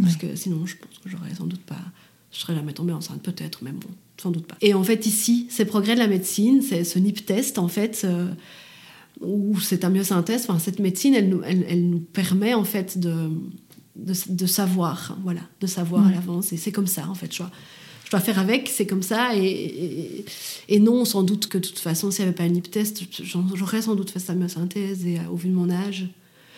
Parce 0.00 0.16
que 0.16 0.36
sinon, 0.36 0.66
je 0.66 0.76
pense 0.76 0.98
que 0.98 1.08
j'aurais 1.08 1.34
sans 1.34 1.46
doute 1.46 1.62
pas. 1.62 1.80
Je 2.32 2.38
serais 2.38 2.54
jamais 2.54 2.72
tombée 2.72 2.92
enceinte, 2.92 3.22
peut-être, 3.22 3.60
mais 3.62 3.72
bon, 3.72 3.88
sans 4.20 4.30
doute 4.30 4.46
pas. 4.46 4.56
Et 4.60 4.74
en 4.74 4.82
fait, 4.82 5.06
ici, 5.06 5.46
ces 5.50 5.64
progrès 5.64 5.94
de 5.94 6.00
la 6.00 6.08
médecine, 6.08 6.60
c'est 6.60 6.84
ce 6.84 6.98
NIP 6.98 7.24
test, 7.24 7.58
en 7.58 7.68
fait. 7.68 8.02
Euh, 8.04 8.28
ou 9.20 9.58
c'est 9.60 9.84
un 9.84 9.90
myosynthèse, 9.90 10.46
enfin, 10.46 10.58
cette 10.58 10.78
médecine, 10.78 11.14
elle 11.14 11.30
nous, 11.30 11.40
elle, 11.42 11.64
elle 11.68 11.88
nous 11.88 12.00
permet 12.00 12.52
en 12.52 12.64
fait 12.64 12.98
de, 12.98 13.30
de, 13.96 14.46
savoir, 14.46 15.16
voilà, 15.22 15.40
de 15.60 15.66
savoir 15.66 16.06
à 16.06 16.10
l'avance. 16.10 16.52
Et 16.52 16.58
c'est 16.58 16.72
comme 16.72 16.86
ça, 16.86 17.08
en 17.08 17.14
fait. 17.14 17.32
Je 17.32 17.38
dois, 17.38 17.50
je 18.04 18.10
dois 18.10 18.20
faire 18.20 18.38
avec, 18.38 18.68
c'est 18.68 18.86
comme 18.86 19.02
ça. 19.02 19.34
Et, 19.34 20.24
et, 20.68 20.78
non, 20.78 21.06
sans 21.06 21.22
doute 21.22 21.46
que 21.46 21.56
de 21.56 21.66
toute 21.66 21.78
façon, 21.78 22.10
s'il 22.10 22.24
n'y 22.24 22.28
avait 22.28 22.36
pas 22.36 22.44
un 22.44 22.54
hyptest, 22.54 23.04
j'aurais 23.54 23.82
sans 23.82 23.94
doute 23.94 24.10
fait 24.10 24.18
sa 24.18 24.34
myosynthèse 24.34 25.06
et, 25.06 25.18
au 25.30 25.36
vu 25.36 25.48
de 25.48 25.54
mon 25.54 25.70
âge. 25.70 26.08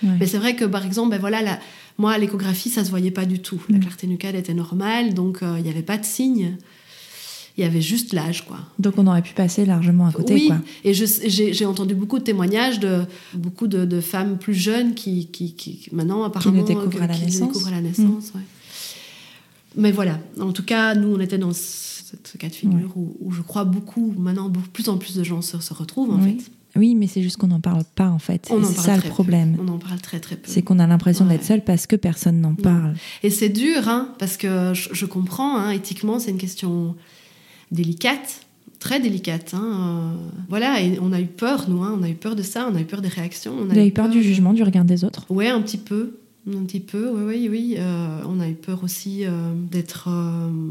Mais 0.03 0.27
c'est 0.27 0.39
vrai 0.39 0.55
que, 0.55 0.65
par 0.65 0.87
exemple, 0.87 1.11
ben 1.11 1.19
voilà, 1.19 1.43
la, 1.43 1.59
moi, 1.99 2.13
à 2.13 2.19
l'échographie, 2.19 2.71
ça 2.71 2.85
se 2.85 2.91
voyait 2.91 3.11
pas 3.11 3.27
du 3.27 3.41
tout. 3.41 3.61
La 3.69 3.79
mm. 3.79 3.81
clarté 3.81 4.07
nucale 4.07 4.37
était 4.37 4.55
normale, 4.55 5.15
donc 5.15 5.43
euh, 5.43 5.57
il 5.59 5.65
n'y 5.65 5.71
avait 5.71 5.83
pas 5.83 5.99
de 5.99 6.05
signe 6.05 6.57
il 7.59 7.63
y 7.63 7.65
avait 7.65 7.81
juste 7.81 8.13
l'âge, 8.13 8.47
quoi. 8.47 8.59
Donc 8.79 8.95
on 8.99 9.07
aurait 9.09 9.21
pu 9.21 9.35
passer 9.35 9.67
largement 9.67 10.07
à 10.07 10.13
côté, 10.13 10.35
oui. 10.35 10.51
Et 10.85 10.95
j'ai 10.95 11.67
entendu 11.67 11.97
beaucoup 11.97 12.21
de 12.21 12.25
témoignages 12.25 12.79
de 12.79 13.03
beaucoup 13.35 13.67
de, 13.67 14.01
femmes 14.01 14.39
plus 14.39 14.55
jeunes 14.55 14.95
qui, 14.95 15.27
qui, 15.27 15.55
qui 15.55 15.89
maintenant 15.91 16.23
apparemment 16.23 16.63
qui 16.63 16.73
découvrent 16.73 17.03
à 17.03 17.09
la 17.09 17.19
naissance. 17.19 17.69
la 17.69 17.81
naissance 17.81 18.33
mm. 18.33 18.39
Mais 19.77 19.91
voilà, 19.91 20.21
en 20.41 20.53
tout 20.53 20.63
cas, 20.63 20.95
nous 20.95 21.17
on 21.17 21.19
était 21.19 21.37
dans 21.37 21.53
ce, 21.53 22.39
cas 22.39 22.49
de 22.49 22.55
figure 22.55 22.97
où, 22.97 23.33
je 23.33 23.43
crois 23.43 23.65
beaucoup 23.65 24.15
maintenant, 24.17 24.53
plus 24.73 24.89
en 24.89 24.97
plus 24.97 25.17
de 25.17 25.25
gens 25.25 25.43
se, 25.43 25.59
se 25.59 25.75
retrouvent 25.75 26.15
en 26.15 26.21
fait. 26.21 26.39
Oui, 26.77 26.95
mais 26.95 27.07
c'est 27.07 27.23
juste 27.23 27.37
qu'on 27.37 27.49
n'en 27.49 27.61
parle 27.61 27.85
pas 27.95 28.09
en 28.09 28.19
fait. 28.19 28.49
C'est 28.49 28.81
ça 28.81 28.97
le 28.97 29.03
problème. 29.03 29.57
On 29.61 29.69
en 29.69 29.79
parle 29.79 30.01
très 30.01 30.21
très 30.21 30.37
peu. 30.37 30.51
C'est 30.51 30.63
qu'on 30.63 30.79
a 30.79 30.87
l'impression 30.87 31.25
d'être 31.25 31.45
seul 31.45 31.63
parce 31.63 31.87
que 31.87 31.97
personne 31.97 32.41
n'en 32.41 32.55
parle. 32.55 32.95
Et 33.23 33.31
c'est 33.31 33.49
dur, 33.49 33.89
hein, 33.89 34.15
parce 34.19 34.37
que 34.37 34.73
je, 34.75 35.07
comprends, 35.07 35.57
hein, 35.57 35.71
éthiquement, 35.71 36.19
c'est 36.19 36.31
une 36.31 36.39
question 36.39 36.95
délicate, 37.73 38.43
très 38.79 39.01
délicate. 39.01 39.55
Hein. 39.55 40.15
Euh, 40.15 40.29
voilà, 40.49 40.81
et 40.81 40.99
on 41.01 41.13
a 41.13 41.21
eu 41.21 41.27
peur, 41.27 41.69
nous, 41.69 41.83
on 41.83 42.03
a 42.03 42.09
eu 42.09 42.15
peur 42.15 42.37
de 42.37 42.43
ça, 42.43 42.69
on 42.71 42.77
a 42.77 42.81
eu 42.81 42.85
peur 42.85 43.03
des 43.03 43.09
réactions. 43.09 43.55
On 43.59 43.71
a 43.71 43.85
eu 43.85 43.91
peur, 43.91 44.09
du 44.09 44.23
jugement, 44.23 44.53
du 44.53 44.63
regard 44.63 44.85
des 44.85 45.05
autres? 45.05 45.25
Ouais, 45.31 45.49
un 45.49 45.61
petit 45.61 45.79
peu. 45.79 46.19
Un 46.49 46.65
petit 46.65 46.81
peu, 46.81 47.11
oui, 47.11 47.25
oui, 47.27 47.49
oui. 47.51 47.75
Euh, 47.79 48.23
on 48.27 48.41
a 48.41 48.49
eu 48.49 48.55
peur 48.55 48.83
aussi 48.83 49.25
euh, 49.25 49.31
d'être 49.71 50.09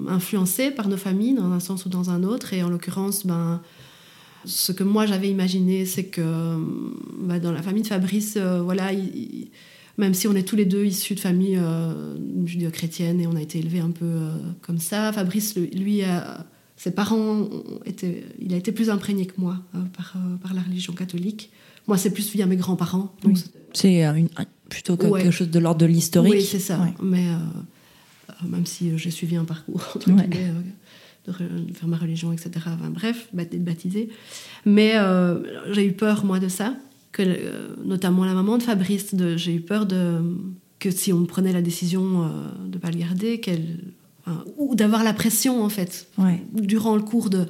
influencé 0.08 0.72
par 0.72 0.88
nos 0.88 0.98
familles 0.98 1.36
dans 1.36 1.52
un 1.52 1.60
sens 1.60 1.86
ou 1.86 1.90
dans 1.90 2.10
un 2.10 2.24
autre. 2.24 2.54
Et 2.54 2.64
en 2.64 2.70
l'occurrence, 2.70 3.28
ben, 3.28 3.62
ce 4.48 4.72
que 4.72 4.84
moi 4.84 5.06
j'avais 5.06 5.30
imaginé, 5.30 5.86
c'est 5.86 6.06
que 6.06 6.58
ben, 7.20 7.40
dans 7.40 7.52
la 7.52 7.62
famille 7.62 7.84
de 7.84 7.88
Fabrice, 7.88 8.38
voilà, 8.38 8.92
même 9.98 10.14
si 10.14 10.28
on 10.28 10.36
est 10.36 10.48
tous 10.48 10.56
les 10.56 10.66
deux 10.66 10.86
issus 10.86 11.14
de 11.14 11.20
familles 11.20 11.60
judéo-chrétiennes 12.46 13.22
et 13.22 13.28
on 13.28 13.36
a 13.36 13.42
été 13.42 13.60
élevés 13.60 13.80
un 13.80 13.92
peu 13.92 14.30
comme 14.62 14.80
ça, 14.80 15.12
Fabrice, 15.14 15.56
lui, 15.56 16.04
a 16.04 16.46
ses 16.78 16.92
parents 16.92 17.50
étaient, 17.86 18.24
il 18.40 18.54
a 18.54 18.58
été 18.58 18.72
plus 18.72 18.90
imprégné 18.92 19.26
que 19.26 19.34
moi 19.38 19.58
euh, 19.76 19.80
par, 19.98 20.14
euh, 20.16 20.38
par, 20.38 20.54
la 20.54 20.62
religion 20.62 20.94
catholique. 20.94 21.50
Moi, 21.88 21.98
c'est 21.98 22.12
plus 22.12 22.32
via 22.32 22.46
mes 22.46 22.56
grands-parents. 22.56 23.14
C'est 23.74 24.06
plutôt 24.70 24.96
quelque 24.96 25.32
chose 25.32 25.50
de 25.50 25.60
l'ordre 25.60 25.82
de 25.82 25.86
l'historique. 25.88 26.34
Oui, 26.34 26.44
c'est 26.44 26.60
ça. 26.60 26.80
Mais 27.02 27.28
euh, 27.30 28.48
même 28.48 28.66
si 28.66 28.98
j'ai 28.98 29.10
suivi 29.10 29.36
un 29.36 29.46
parcours 29.46 29.82
entre 29.96 30.12
guillemets, 30.12 30.52
de, 31.28 31.74
faire 31.74 31.88
ma 31.88 31.98
religion, 31.98 32.32
etc. 32.32 32.52
Enfin, 32.56 32.90
bref, 32.90 33.30
d'être 33.34 33.64
baptisée. 33.64 34.10
Mais 34.66 34.94
j'ai 35.72 35.86
eu 35.86 35.94
peur, 35.94 36.26
moi, 36.26 36.40
de 36.40 36.48
ça. 36.48 36.76
Que, 37.12 37.24
notamment 37.84 38.26
la 38.26 38.34
maman 38.34 38.58
de 38.58 38.64
Fabrice, 38.64 39.16
j'ai 39.38 39.56
eu 39.56 39.62
peur 39.62 39.86
de, 39.86 40.20
que 40.80 40.92
si 40.92 41.12
on 41.12 41.26
prenait 41.26 41.54
la 41.54 41.62
décision 41.62 42.30
de 42.66 42.76
ne 42.76 42.78
pas 42.78 42.92
le 42.92 43.00
garder, 43.00 43.40
qu'elle 43.40 43.80
ou 44.58 44.76
d'avoir 44.76 45.04
la 45.04 45.14
pression 45.14 45.64
en 45.64 45.70
fait. 45.70 46.08
Durant 46.54 46.96
le 46.96 47.02
cours 47.02 47.30
de, 47.30 47.46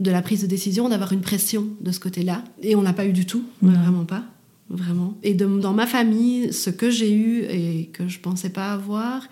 de 0.00 0.10
la 0.10 0.22
prise 0.22 0.42
de 0.42 0.46
décision 0.46 0.88
d'avoir 0.88 1.12
une 1.12 1.20
pression 1.20 1.66
de 1.80 1.92
ce 1.92 2.00
côté-là. 2.00 2.42
Et 2.62 2.74
on 2.74 2.82
n'a 2.82 2.92
pas 2.92 3.06
eu 3.06 3.12
du 3.12 3.26
tout. 3.26 3.44
Vraiment 3.60 4.04
pas. 4.04 4.24
Vraiment. 4.70 5.18
Et 5.22 5.34
dans 5.34 5.74
ma 5.74 5.86
famille 5.86 6.52
ce 6.52 6.70
que 6.70 6.88
j'ai 6.88 7.12
eu 7.12 7.42
et 7.42 7.90
que 7.92 8.08
je 8.08 8.18
pensais 8.20 8.48
pas 8.48 8.72
avoir 8.72 9.28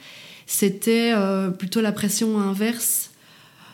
c'était 0.47 1.13
euh, 1.15 1.51
plutôt 1.51 1.81
la 1.81 1.93
pression 1.93 2.41
inverse 2.41 3.10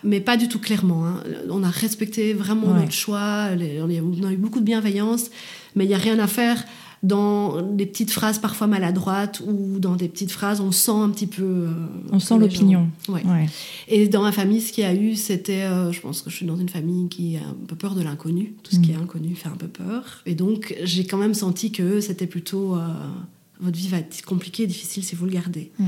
mais 0.05 0.21
pas 0.21 0.37
du 0.37 0.49
tout 0.49 0.59
clairement 0.59 1.07
hein. 1.07 1.23
on 1.51 1.63
a 1.63 1.71
respecté 1.71 2.33
vraiment 2.33 2.75
notre 2.75 2.93
choix 2.93 3.49
on 3.53 4.27
a 4.27 4.33
eu 4.33 4.37
beaucoup 4.37 4.61
de 4.61 4.65
bienveillance 4.65 5.31
mais 5.75 5.85
il 5.85 5.89
n'y 5.89 5.95
a 5.95 5.99
rien 5.99 6.19
à 6.19 6.27
faire 6.27 6.65
dans 7.03 7.63
des 7.63 7.87
petites 7.87 8.11
phrases 8.11 8.39
parfois 8.39 8.67
maladroites 8.67 9.43
ou 9.47 9.79
dans 9.79 9.95
des 9.95 10.09
petites 10.09 10.33
phrases, 10.33 10.61
on 10.61 10.73
sent 10.73 10.91
un 10.93 11.11
petit 11.11 11.27
peu. 11.27 11.43
euh, 11.43 11.71
On 12.11 12.19
sent 12.19 12.39
l'opinion. 12.39 12.89
Ouais. 13.09 13.23
Ouais. 13.25 13.47
Et 13.89 14.09
dans 14.09 14.23
ma 14.23 14.33
famille, 14.33 14.61
ce 14.61 14.73
qu'il 14.73 14.83
y 14.85 14.87
a 14.87 14.95
eu, 14.95 15.15
c'était, 15.15 15.63
euh, 15.63 15.93
je 15.93 16.01
pense 16.01 16.23
que 16.23 16.31
je 16.31 16.37
suis 16.37 16.47
dans 16.47 16.57
une 16.57 16.69
famille 16.69 17.09
qui 17.09 17.37
a 17.37 17.41
un 17.41 17.67
peu 17.67 17.77
peur 17.77 17.95
de 17.95 18.03
l'inconnu. 18.03 18.55
Tout 18.63 18.75
ce 18.75 18.81
qui 18.81 18.93
est 18.93 18.97
inconnu 18.97 19.35
fait 19.35 19.49
un 19.49 19.57
peu 19.57 19.69
peur. 19.69 20.23
Et 20.27 20.35
donc, 20.35 20.75
j'ai 20.83 21.07
quand 21.07 21.19
même 21.19 21.35
senti 21.35 21.71
que 21.71 22.01
c'était 22.01 22.27
plutôt, 22.27 22.75
euh, 22.75 22.89
votre 23.61 23.77
vie 23.77 23.89
va 23.89 23.99
être 23.99 24.25
compliquée, 24.25 24.67
difficile 24.67 25.05
si 25.05 25.15
vous 25.15 25.27
le 25.27 25.33
gardez. 25.33 25.71
Mm. 25.79 25.85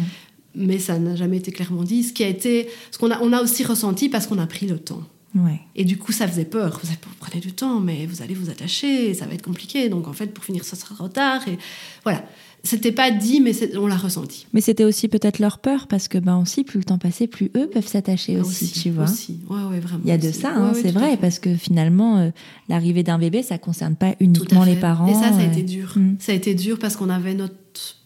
Mais 0.54 0.78
ça 0.78 0.98
n'a 0.98 1.14
jamais 1.16 1.36
été 1.36 1.52
clairement 1.52 1.84
dit. 1.84 2.04
Ce 2.04 2.12
qui 2.12 2.24
a 2.24 2.28
été, 2.28 2.68
ce 2.90 2.98
qu'on 2.98 3.10
a, 3.10 3.20
on 3.20 3.32
a 3.32 3.42
aussi 3.42 3.64
ressenti 3.64 4.08
parce 4.08 4.26
qu'on 4.26 4.38
a 4.38 4.46
pris 4.46 4.66
le 4.66 4.78
temps. 4.78 5.02
Ouais. 5.34 5.60
Et 5.76 5.84
du 5.84 5.98
coup, 5.98 6.12
ça 6.12 6.26
faisait 6.26 6.44
peur. 6.44 6.80
Vous, 6.82 6.94
prenez 7.20 7.40
du 7.40 7.52
temps, 7.52 7.80
mais 7.80 8.06
vous 8.06 8.22
allez 8.22 8.34
vous 8.34 8.50
attacher, 8.50 9.14
ça 9.14 9.26
va 9.26 9.34
être 9.34 9.44
compliqué. 9.44 9.88
Donc, 9.88 10.08
en 10.08 10.12
fait, 10.12 10.28
pour 10.28 10.44
finir, 10.44 10.64
ça 10.64 10.76
sera 10.76 10.94
trop 10.94 11.08
tard. 11.08 11.46
Et 11.48 11.58
voilà. 12.02 12.24
C'était 12.64 12.92
pas 12.92 13.10
dit, 13.10 13.40
mais 13.40 13.52
on 13.76 13.86
l'a 13.86 13.96
ressenti. 13.96 14.46
Mais 14.52 14.60
c'était 14.60 14.84
aussi 14.84 15.08
peut-être 15.08 15.38
leur 15.38 15.58
peur 15.58 15.86
parce 15.86 16.08
que 16.08 16.18
ben 16.18 16.36
aussi 16.38 16.64
plus 16.64 16.78
le 16.78 16.84
temps 16.84 16.98
passait, 16.98 17.26
plus 17.26 17.50
eux 17.56 17.68
peuvent 17.68 17.86
s'attacher 17.86 18.40
aussi, 18.40 18.70
tu 18.70 18.90
vois. 18.90 19.04
Aussi. 19.04 19.40
Ouais, 19.48 19.62
ouais, 19.70 19.80
vraiment. 19.80 20.02
Il 20.04 20.08
y 20.08 20.12
a 20.12 20.18
de 20.18 20.28
aussi. 20.28 20.40
ça, 20.40 20.52
hein, 20.54 20.72
ouais, 20.72 20.80
c'est 20.82 20.90
vrai, 20.90 21.16
parce 21.16 21.38
que 21.38 21.54
finalement, 21.54 22.18
euh, 22.18 22.30
l'arrivée 22.68 23.02
d'un 23.02 23.18
bébé, 23.18 23.42
ça 23.42 23.58
concerne 23.58 23.94
pas 23.94 24.14
uniquement 24.20 24.64
les 24.64 24.76
parents. 24.76 25.06
Et 25.06 25.14
ça, 25.14 25.30
ça 25.32 25.38
a 25.38 25.42
euh, 25.42 25.52
été 25.52 25.62
dur. 25.62 25.94
Mm. 25.96 26.16
Ça 26.18 26.32
a 26.32 26.34
été 26.34 26.54
dur 26.54 26.78
parce 26.78 26.96
qu'on 26.96 27.10
avait 27.10 27.34
notre 27.34 27.54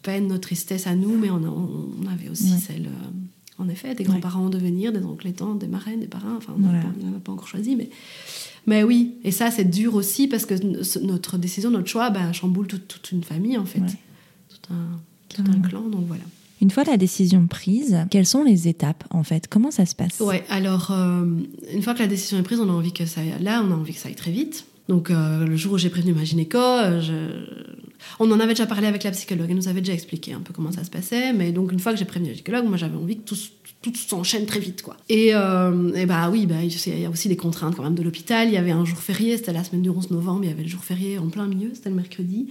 peine, 0.03 0.29
notre 0.29 0.43
tristesse 0.43 0.87
à 0.87 0.95
nous, 0.95 1.17
mais 1.17 1.31
on, 1.31 1.41
avait 2.13 2.29
aussi 2.31 2.51
celle, 2.51 2.87
euh, 2.87 3.63
en 3.63 3.69
effet, 3.69 3.95
des 3.95 4.05
grands-parents 4.05 4.47
en 4.47 4.51
devenir, 4.51 4.93
des 4.93 5.03
oncles 5.03 5.29
et 5.29 5.33
tantes, 5.33 5.61
des 5.61 5.67
marraines, 5.67 6.01
des 6.01 6.07
parrains. 6.07 6.37
Enfin, 6.37 6.53
on 6.57 6.61
Voilà. 6.61 6.83
n'en 7.03 7.17
a 7.17 7.21
pas 7.21 7.33
encore 7.33 7.49
choisi, 7.49 7.75
mais. 7.75 7.89
Mais 8.67 8.85
oui, 8.85 9.15
et 9.25 9.33
ça, 9.33 9.51
c'est 9.51 9.65
dur 9.65 9.97
aussi 9.97 10.29
parce 10.29 10.47
que 10.47 10.55
notre 11.01 11.37
décision, 11.37 11.71
notre 11.71 11.89
choix, 11.89 12.11
ben, 12.11 12.33
chamboule 12.33 12.69
toute, 12.69 12.87
toute 12.87 13.11
une 13.11 13.25
famille, 13.25 13.59
en 13.59 13.65
fait. 13.65 13.81
Ouais. 13.81 13.87
Tout, 14.63 14.73
un, 14.73 14.99
tout 15.29 15.43
un 15.43 15.45
Carrément. 15.45 15.69
clan, 15.69 15.83
donc 15.89 16.05
voilà. 16.07 16.23
Une 16.61 16.71
fois 16.71 16.85
la 16.85 16.97
décision 16.97 17.47
prise, 17.49 17.99
quelles 18.11 18.27
sont 18.27 18.45
les 18.45 18.69
étapes 18.69 19.03
en 19.11 19.25
fait? 19.25 19.49
Comment 19.49 19.71
ça 19.73 19.85
se 19.85 19.95
passe? 19.97 20.21
Ouais, 20.21 20.45
alors, 20.49 20.91
euh, 20.93 21.25
une 21.73 21.83
fois 21.83 21.93
que 21.95 21.99
la 21.99 22.07
décision 22.07 22.39
est 22.39 22.43
prise, 22.45 22.61
on 22.61 22.69
a 22.69 22.73
envie 22.73 22.93
que 22.93 23.05
ça 23.05 23.21
aille, 23.21 23.35
là, 23.41 23.63
on 23.67 23.73
a 23.73 23.75
envie 23.75 23.93
que 23.93 23.99
ça 23.99 24.09
aille 24.09 24.15
très 24.15 24.31
vite. 24.31 24.67
Donc, 24.89 25.11
euh, 25.11 25.45
le 25.45 25.57
jour 25.57 25.73
où 25.75 25.79
j'ai 25.79 25.91
prévenu 25.91 26.13
ma 26.13 26.23
gynéco, 26.25 26.59
euh, 26.59 27.01
je- 27.01 27.65
on 28.21 28.31
en 28.31 28.39
avait 28.41 28.53
déjà 28.53 28.67
parlé 28.67 28.87
avec 28.87 29.03
la 29.05 29.11
psychologue, 29.13 29.47
elle 29.49 29.57
nous 29.57 29.69
avait 29.69 29.81
déjà 29.81 29.93
expliqué 29.93 30.33
un 30.35 30.41
peu 30.41 30.53
comment 30.53 30.71
ça 30.73 30.85
se 30.85 30.91
passait. 30.91 31.33
Mais 31.33 31.51
donc, 31.53 31.73
une 31.73 31.79
fois 31.81 31.93
que 31.93 31.99
j'ai 31.99 32.05
prévenu 32.05 32.29
la 32.31 32.35
gynécologue, 32.35 32.67
moi, 32.67 32.77
j'avais 32.77 32.97
envie 32.97 33.17
que 33.17 33.23
tout, 33.23 33.37
s'enchaîne 33.97 34.47
très 34.47 34.61
vite, 34.61 34.83
quoi. 34.83 34.97
Et, 35.09 35.31
euh, 35.35 35.93
et 35.95 36.07
bah 36.07 36.31
oui, 36.31 36.47
bah, 36.47 36.63
il 36.63 37.01
y 37.01 37.05
a 37.05 37.11
aussi 37.11 37.29
des 37.29 37.37
contraintes 37.37 37.75
quand 37.75 37.83
même 37.83 37.97
de 37.97 38.03
l'hôpital. 38.03 38.47
Il 38.49 38.55
y 38.55 38.57
avait 38.57 38.71
un 38.71 38.85
jour 38.85 38.99
férié, 38.99 39.37
c'était 39.37 39.53
la 39.53 39.65
semaine 39.65 39.83
du 39.83 39.89
11 39.91 40.11
novembre, 40.13 40.41
il 40.45 40.51
y 40.51 40.53
avait 40.53 40.63
le 40.63 40.69
jour 40.69 40.85
férié 40.85 41.19
en 41.19 41.29
plein 41.29 41.47
milieu, 41.49 41.71
c'était 41.75 41.89
le 41.91 41.97
mercredi. 41.97 42.47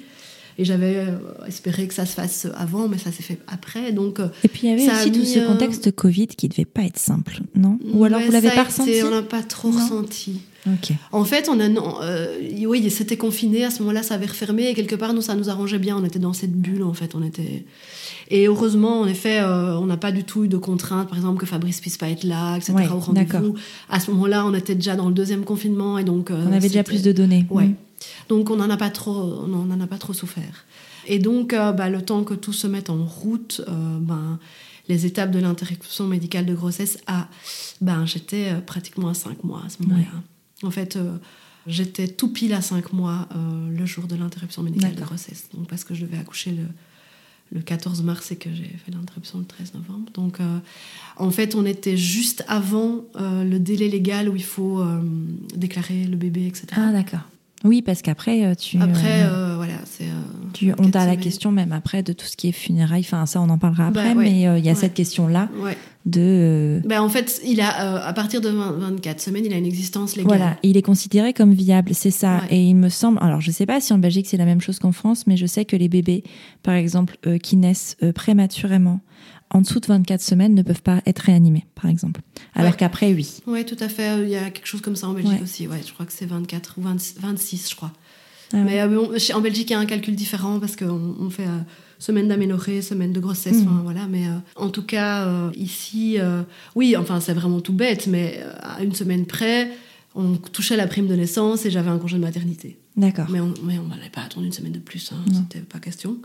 Et 0.57 0.65
j'avais 0.65 0.97
euh, 0.97 1.17
espéré 1.47 1.87
que 1.87 1.93
ça 1.93 2.05
se 2.05 2.13
fasse 2.13 2.47
avant, 2.55 2.87
mais 2.87 2.97
ça 2.97 3.11
s'est 3.11 3.23
fait 3.23 3.39
après. 3.47 3.91
Donc, 3.91 4.19
euh, 4.19 4.27
Et 4.43 4.47
puis 4.47 4.61
il 4.67 4.69
y 4.69 4.73
avait 4.73 4.87
aussi 5.01 5.11
tout 5.11 5.25
ce 5.25 5.39
euh, 5.39 5.47
contexte 5.47 5.91
Covid 5.91 6.27
qui 6.27 6.49
devait 6.49 6.65
pas 6.65 6.83
être 6.83 6.99
simple, 6.99 7.39
non 7.55 7.77
Ou 7.93 8.03
alors 8.03 8.19
ouais, 8.19 8.25
vous 8.25 8.31
l'avez 8.31 8.49
pas 8.49 8.55
été- 8.55 8.63
ressenti 8.63 9.03
On 9.05 9.11
n'a 9.11 9.21
pas 9.21 9.43
trop 9.43 9.69
Non. 9.71 9.75
ressenti. 9.79 10.41
Ok. 10.67 10.91
En 11.11 11.23
fait, 11.25 11.49
on 11.49 11.59
a, 11.59 11.63
euh, 12.03 12.37
oui, 12.67 12.87
c'était 12.91 13.17
confiné. 13.17 13.63
À 13.65 13.71
ce 13.71 13.79
moment-là, 13.79 14.03
ça 14.03 14.13
avait 14.13 14.27
refermé. 14.27 14.69
Et 14.69 14.75
quelque 14.75 14.93
part, 14.95 15.11
nous, 15.13 15.23
ça 15.23 15.33
nous 15.33 15.49
arrangeait 15.49 15.79
bien. 15.79 15.97
On 15.97 16.05
était 16.05 16.19
dans 16.19 16.33
cette 16.33 16.53
bulle, 16.53 16.83
en 16.83 16.93
fait. 16.93 17.15
On 17.15 17.23
était... 17.23 17.65
Et 18.29 18.45
heureusement, 18.45 19.01
en 19.01 19.07
effet, 19.07 19.39
euh, 19.39 19.75
on 19.79 19.87
n'a 19.87 19.97
pas 19.97 20.11
du 20.11 20.23
tout 20.23 20.43
eu 20.43 20.47
de 20.47 20.57
contraintes. 20.57 21.09
Par 21.09 21.17
exemple, 21.17 21.39
que 21.39 21.47
Fabrice 21.47 21.81
puisse 21.81 21.97
pas 21.97 22.09
être 22.09 22.23
là, 22.23 22.57
etc. 22.57 22.73
Ouais, 22.73 22.87
au 22.89 22.99
rendez-vous. 22.99 23.55
À 23.89 23.99
ce 23.99 24.11
moment-là, 24.11 24.45
on 24.45 24.53
était 24.53 24.75
déjà 24.75 24.95
dans 24.95 25.07
le 25.07 25.15
deuxième 25.15 25.45
confinement. 25.45 25.97
Et 25.97 26.03
donc, 26.03 26.29
euh, 26.29 26.45
On 26.47 26.51
avait 26.53 26.67
déjà 26.67 26.83
plus 26.83 27.01
de 27.01 27.11
données. 27.11 27.47
Ouais. 27.49 27.65
Mm. 27.69 27.75
Donc 28.29 28.49
on 28.49 28.55
n'en 28.55 28.69
a 28.69 28.77
pas 28.77 28.89
trop, 28.89 29.43
on 29.43 29.47
n'en 29.47 29.79
a 29.79 29.87
pas 29.87 29.97
trop 29.97 30.13
souffert. 30.13 30.65
Et 31.07 31.19
donc 31.19 31.53
euh, 31.53 31.71
bah, 31.71 31.89
le 31.89 32.01
temps 32.01 32.23
que 32.23 32.33
tout 32.33 32.53
se 32.53 32.67
mette 32.67 32.89
en 32.89 33.03
route, 33.03 33.61
euh, 33.67 33.97
ben 33.99 34.39
les 34.87 35.05
étapes 35.05 35.31
de 35.31 35.39
l'interruption 35.39 36.07
médicale 36.07 36.45
de 36.45 36.53
grossesse, 36.53 36.97
à, 37.07 37.27
ben 37.79 38.05
j'étais 38.05 38.51
euh, 38.51 38.61
pratiquement 38.61 39.09
à 39.09 39.13
5 39.13 39.43
mois 39.43 39.63
à 39.65 39.69
ce 39.69 39.81
moment-là. 39.83 40.21
En 40.63 40.71
fait, 40.71 40.97
j'étais 41.65 42.07
tout 42.07 42.27
pile 42.27 42.53
à 42.53 42.61
5 42.61 42.93
mois 42.93 43.27
le 43.69 43.85
jour 43.87 44.05
de 44.05 44.15
l'interruption 44.15 44.61
médicale 44.61 44.93
de 44.93 45.01
grossesse. 45.01 45.49
Donc 45.55 45.67
parce 45.67 45.83
que 45.83 45.95
je 45.95 46.05
devais 46.05 46.17
accoucher 46.17 46.51
le 46.51 46.65
le 47.51 47.61
14 47.61 48.01
mars 48.03 48.31
et 48.31 48.37
que 48.37 48.49
j'ai 48.53 48.63
fait 48.63 48.91
l'interruption 48.91 49.39
le 49.39 49.45
13 49.45 49.73
novembre. 49.73 50.11
Donc, 50.13 50.39
euh, 50.39 50.57
en 51.17 51.31
fait, 51.31 51.55
on 51.55 51.65
était 51.65 51.97
juste 51.97 52.45
avant 52.47 53.05
euh, 53.15 53.43
le 53.43 53.59
délai 53.59 53.89
légal 53.89 54.29
où 54.29 54.35
il 54.35 54.43
faut 54.43 54.79
euh, 54.79 55.01
déclarer 55.55 56.05
le 56.05 56.15
bébé, 56.15 56.47
etc. 56.47 56.67
Ah 56.71 56.91
d'accord. 56.91 57.27
Oui, 57.63 57.81
parce 57.81 58.01
qu'après 58.01 58.45
euh, 58.45 58.55
tu. 58.55 58.77
Après, 58.81 59.21
euh, 59.23 59.51
euh, 59.51 59.55
voilà, 59.55 59.73
c'est. 59.85 60.05
euh, 60.05 60.73
on 60.79 60.89
t'a 60.89 61.05
la 61.05 61.15
question 61.15 61.51
même 61.51 61.71
après 61.71 62.03
de 62.03 62.13
tout 62.13 62.25
ce 62.25 62.35
qui 62.35 62.49
est 62.49 62.51
funérailles. 62.53 63.01
Enfin, 63.05 63.25
ça, 63.25 63.39
on 63.41 63.49
en 63.49 63.57
parlera 63.57 63.87
après. 63.87 64.13
Bah, 64.13 64.19
ouais. 64.19 64.29
Mais 64.31 64.47
euh, 64.47 64.57
il 64.57 64.65
y 64.65 64.69
a 64.69 64.71
Ouais. 64.73 64.77
cette 64.77 64.93
question-là 64.93 65.49
Ouais. 65.63 65.77
de. 66.05 66.81
Ben, 66.85 67.01
en 67.01 67.09
fait, 67.09 67.39
il 67.45 67.61
a, 67.61 68.05
à 68.05 68.13
partir 68.13 68.41
de 68.41 68.49
20 68.49 68.71
24 68.73 69.21
semaines, 69.21 69.45
il 69.45 69.53
a 69.53 69.57
une 69.57 69.65
existence 69.65 70.15
légale. 70.15 70.27
Voilà, 70.37 70.57
et 70.63 70.69
il 70.69 70.77
est 70.77 70.81
considéré 70.81 71.33
comme 71.33 71.53
viable, 71.53 71.93
c'est 71.93 72.11
ça. 72.11 72.41
Et 72.49 72.61
il 72.63 72.75
me 72.75 72.89
semble, 72.89 73.19
alors 73.21 73.41
je 73.41 73.51
sais 73.51 73.65
pas 73.65 73.79
si 73.79 73.93
en 73.93 73.97
Belgique 73.99 74.27
c'est 74.27 74.37
la 74.37 74.45
même 74.45 74.61
chose 74.61 74.79
qu'en 74.79 74.91
France, 74.91 75.27
mais 75.27 75.37
je 75.37 75.45
sais 75.45 75.65
que 75.65 75.75
les 75.75 75.87
bébés, 75.89 76.23
par 76.63 76.73
exemple, 76.73 77.17
qui 77.43 77.57
naissent 77.57 77.97
prématurément, 78.15 78.99
en 79.53 79.61
dessous 79.61 79.79
de 79.79 79.85
24 79.87 80.21
semaines, 80.21 80.55
ne 80.55 80.61
peuvent 80.63 80.81
pas 80.81 81.01
être 81.05 81.19
réanimés, 81.19 81.65
par 81.75 81.89
exemple. 81.89 82.21
Alors 82.55 82.71
Ouais. 82.71 82.77
qu'après, 82.77 83.13
oui. 83.13 83.27
Oui, 83.47 83.65
tout 83.65 83.77
à 83.79 83.89
fait. 83.89 84.23
Il 84.23 84.29
y 84.29 84.35
a 84.35 84.49
quelque 84.49 84.65
chose 84.67 84.81
comme 84.81 84.95
ça 84.95 85.07
en 85.07 85.13
Belgique 85.13 85.33
Ouais. 85.33 85.43
aussi. 85.43 85.67
Ouais, 85.67 85.81
je 85.85 85.93
crois 85.93 86.05
que 86.05 86.13
c'est 86.13 86.25
24 86.25 86.75
ou 86.77 86.81
20 86.81 86.97
26, 87.19 87.69
je 87.69 87.75
crois. 87.75 87.91
Ah 88.53 88.57
ouais. 88.57 88.63
Mais 88.63 88.81
euh, 88.81 88.87
bon, 88.87 89.11
en 89.33 89.41
Belgique, 89.41 89.69
il 89.69 89.73
y 89.73 89.75
a 89.75 89.79
un 89.79 89.85
calcul 89.85 90.15
différent 90.15 90.59
parce 90.59 90.75
qu'on 90.75 91.15
on 91.19 91.29
fait 91.29 91.47
euh, 91.47 91.59
semaine 91.99 92.27
d'aménorrhée, 92.27 92.81
semaine 92.81 93.13
de 93.13 93.19
grossesse, 93.19 93.57
enfin, 93.61 93.81
voilà. 93.83 94.07
Mais 94.07 94.27
euh, 94.27 94.31
en 94.55 94.69
tout 94.69 94.83
cas, 94.83 95.25
euh, 95.27 95.51
ici, 95.55 96.15
euh, 96.19 96.43
oui, 96.75 96.95
enfin, 96.97 97.19
c'est 97.19 97.33
vraiment 97.33 97.61
tout 97.61 97.73
bête, 97.73 98.07
mais 98.07 98.39
euh, 98.41 98.51
à 98.61 98.83
une 98.83 98.93
semaine 98.95 99.25
près, 99.25 99.71
on 100.15 100.35
touchait 100.35 100.75
la 100.75 100.87
prime 100.87 101.07
de 101.07 101.15
naissance 101.15 101.65
et 101.65 101.71
j'avais 101.71 101.89
un 101.89 101.97
congé 101.97 102.17
de 102.17 102.21
maternité. 102.21 102.77
D'accord. 102.97 103.27
Mais 103.29 103.39
on 103.39 103.53
mais 103.63 103.75
n'allait 103.77 104.09
pas 104.11 104.21
attendre 104.23 104.45
une 104.45 104.51
semaine 104.51 104.73
de 104.73 104.79
plus, 104.79 105.11
hein, 105.13 105.23
c'était 105.33 105.63
pas 105.65 105.79
question. 105.79 106.17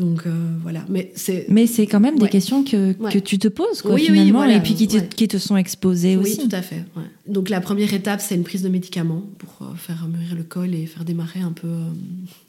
Donc 0.00 0.26
euh, 0.26 0.30
voilà. 0.62 0.84
Mais 0.88 1.12
c'est. 1.14 1.44
Mais 1.48 1.66
c'est 1.66 1.86
quand 1.86 2.00
même 2.00 2.18
des 2.18 2.28
questions 2.28 2.64
que, 2.64 2.96
Ouais. 2.98 3.12
que 3.12 3.18
tu 3.18 3.38
te 3.38 3.46
poses, 3.48 3.82
quoi, 3.82 3.92
Oui, 3.94 4.00
oui, 4.00 4.06
finalement, 4.14 4.38
voilà, 4.40 4.56
et 4.56 4.60
puis 4.62 4.74
qui 4.74 4.88
te, 4.88 4.96
ouais. 4.96 5.08
qui 5.14 5.28
te 5.28 5.36
sont 5.38 5.56
exposées 5.56 6.16
Oui, 6.16 6.22
aussi. 6.22 6.48
tout 6.48 6.56
à 6.56 6.62
fait. 6.62 6.84
Donc 7.28 7.48
la 7.50 7.60
première 7.60 7.92
étape, 7.94 8.20
c'est 8.20 8.34
une 8.34 8.42
prise 8.42 8.62
de 8.62 8.68
médicaments 8.70 9.22
pour 9.38 9.68
euh, 9.68 9.74
faire 9.76 10.08
mûrir 10.08 10.34
le 10.34 10.42
col 10.42 10.74
et 10.74 10.86
faire 10.86 11.04
démarrer 11.04 11.40
un 11.40 11.52
peu 11.52 11.68
euh, 11.68 11.90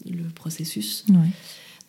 le 0.09 0.23
processus. 0.33 1.05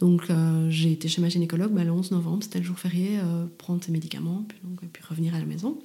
Donc 0.01 0.23
euh, 0.31 0.69
j'ai 0.69 0.91
été 0.91 1.07
chez 1.07 1.21
ma 1.23 1.29
gynécologue 1.29 1.71
bah, 1.73 1.85
le 1.85 1.93
11 1.93 2.11
novembre, 2.11 2.43
c'était 2.43 2.59
le 2.59 2.65
jour 2.65 2.77
férié, 2.79 3.19
prendre 3.59 3.83
ses 3.85 3.93
médicaments, 3.93 4.45
puis, 4.49 4.59
donc, 4.65 4.83
et 4.83 4.87
puis 4.93 5.03
revenir 5.09 5.35
à 5.35 5.39
la 5.39 5.45
maison. 5.47 5.79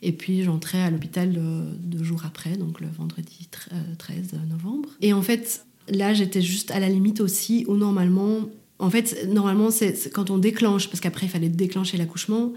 Et 0.00 0.12
puis 0.12 0.44
j'entrais 0.44 0.80
à 0.80 0.90
l'hôpital 0.90 1.36
deux 1.82 2.04
jours 2.04 2.22
après, 2.24 2.56
donc 2.56 2.80
le 2.80 2.86
vendredi 2.96 3.48
tre- 3.50 3.72
euh, 3.72 3.94
13 3.98 4.34
novembre. 4.48 4.90
Et 5.00 5.12
en 5.12 5.22
fait, 5.22 5.66
là 5.88 6.14
j'étais 6.14 6.40
juste 6.40 6.70
à 6.70 6.78
la 6.78 6.88
limite 6.88 7.20
aussi 7.20 7.64
où 7.66 7.74
normalement, 7.74 8.48
en 8.78 8.90
fait, 8.90 9.26
normalement 9.28 9.70
c'est 9.70 10.10
quand 10.12 10.30
on 10.30 10.38
déclenche, 10.38 10.88
parce 10.88 11.00
qu'après 11.00 11.26
il 11.26 11.30
fallait 11.30 11.48
déclencher 11.48 11.96
l'accouchement, 11.96 12.52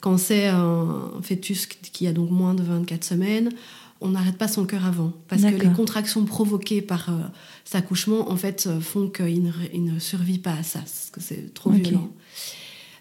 quand 0.00 0.16
c'est 0.16 0.46
un 0.46 1.10
fœtus 1.22 1.66
qui 1.66 2.06
a 2.06 2.12
donc 2.12 2.30
moins 2.30 2.54
de 2.54 2.62
24 2.62 3.04
semaines, 3.04 3.50
on 4.00 4.10
n'arrête 4.10 4.38
pas 4.38 4.48
son 4.48 4.64
cœur 4.64 4.84
avant. 4.84 5.12
Parce 5.28 5.42
que 5.42 5.48
les 5.48 5.72
contractions 5.72 6.24
provoquées 6.24 6.82
par 6.82 7.08
euh, 7.08 7.22
cet 7.64 7.76
accouchement, 7.76 8.30
en 8.30 8.36
fait, 8.36 8.66
euh, 8.66 8.80
font 8.80 9.08
qu'il 9.08 9.42
ne, 9.42 9.98
survit 9.98 10.38
pas 10.38 10.52
à 10.52 10.62
ça, 10.62 10.80
parce 10.80 11.10
que 11.12 11.20
c'est 11.20 11.52
trop 11.52 11.70
violent. 11.70 12.10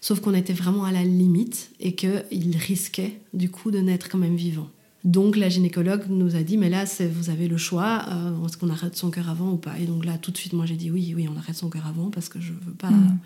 Sauf 0.02 0.22
qu'on 0.22 0.34
était 0.34 0.54
vraiment 0.54 0.86
à 0.86 0.92
la 0.92 1.04
limite 1.04 1.72
et 1.80 1.94
qu'il 1.96 2.58
risquait, 2.58 3.20
du 3.34 3.50
coup, 3.50 3.72
de 3.72 3.80
naître 3.80 4.10
quand 4.10 4.18
même 4.18 4.36
vivant. 4.36 4.70
Donc 5.16 5.38
la 5.38 5.48
gynécologue 5.48 6.04
nous 6.10 6.36
a 6.36 6.44
dit, 6.44 6.58
mais 6.58 6.70
là, 6.70 6.84
vous 7.18 7.30
avez 7.30 7.48
le 7.48 7.56
choix, 7.58 8.04
euh, 8.10 8.46
est-ce 8.46 8.58
qu'on 8.58 8.70
arrête 8.70 8.96
son 8.98 9.10
cœur 9.10 9.30
avant 9.30 9.52
ou 9.54 9.58
pas? 9.58 9.80
Et 9.80 9.86
donc 9.86 10.04
là, 10.04 10.18
tout 10.18 10.32
de 10.32 10.38
suite, 10.38 10.52
moi, 10.52 10.66
j'ai 10.66 10.76
dit 10.76 10.92
oui, 10.92 11.14
oui, 11.16 11.28
on 11.34 11.38
arrête 11.38 11.56
son 11.56 11.70
cœur 11.70 11.88
avant 11.88 12.10
parce 12.10 12.28
que 12.28 12.42
je 12.42 12.52
veux 12.52 12.74
pas... 12.78 12.90
Mm. 12.92 13.18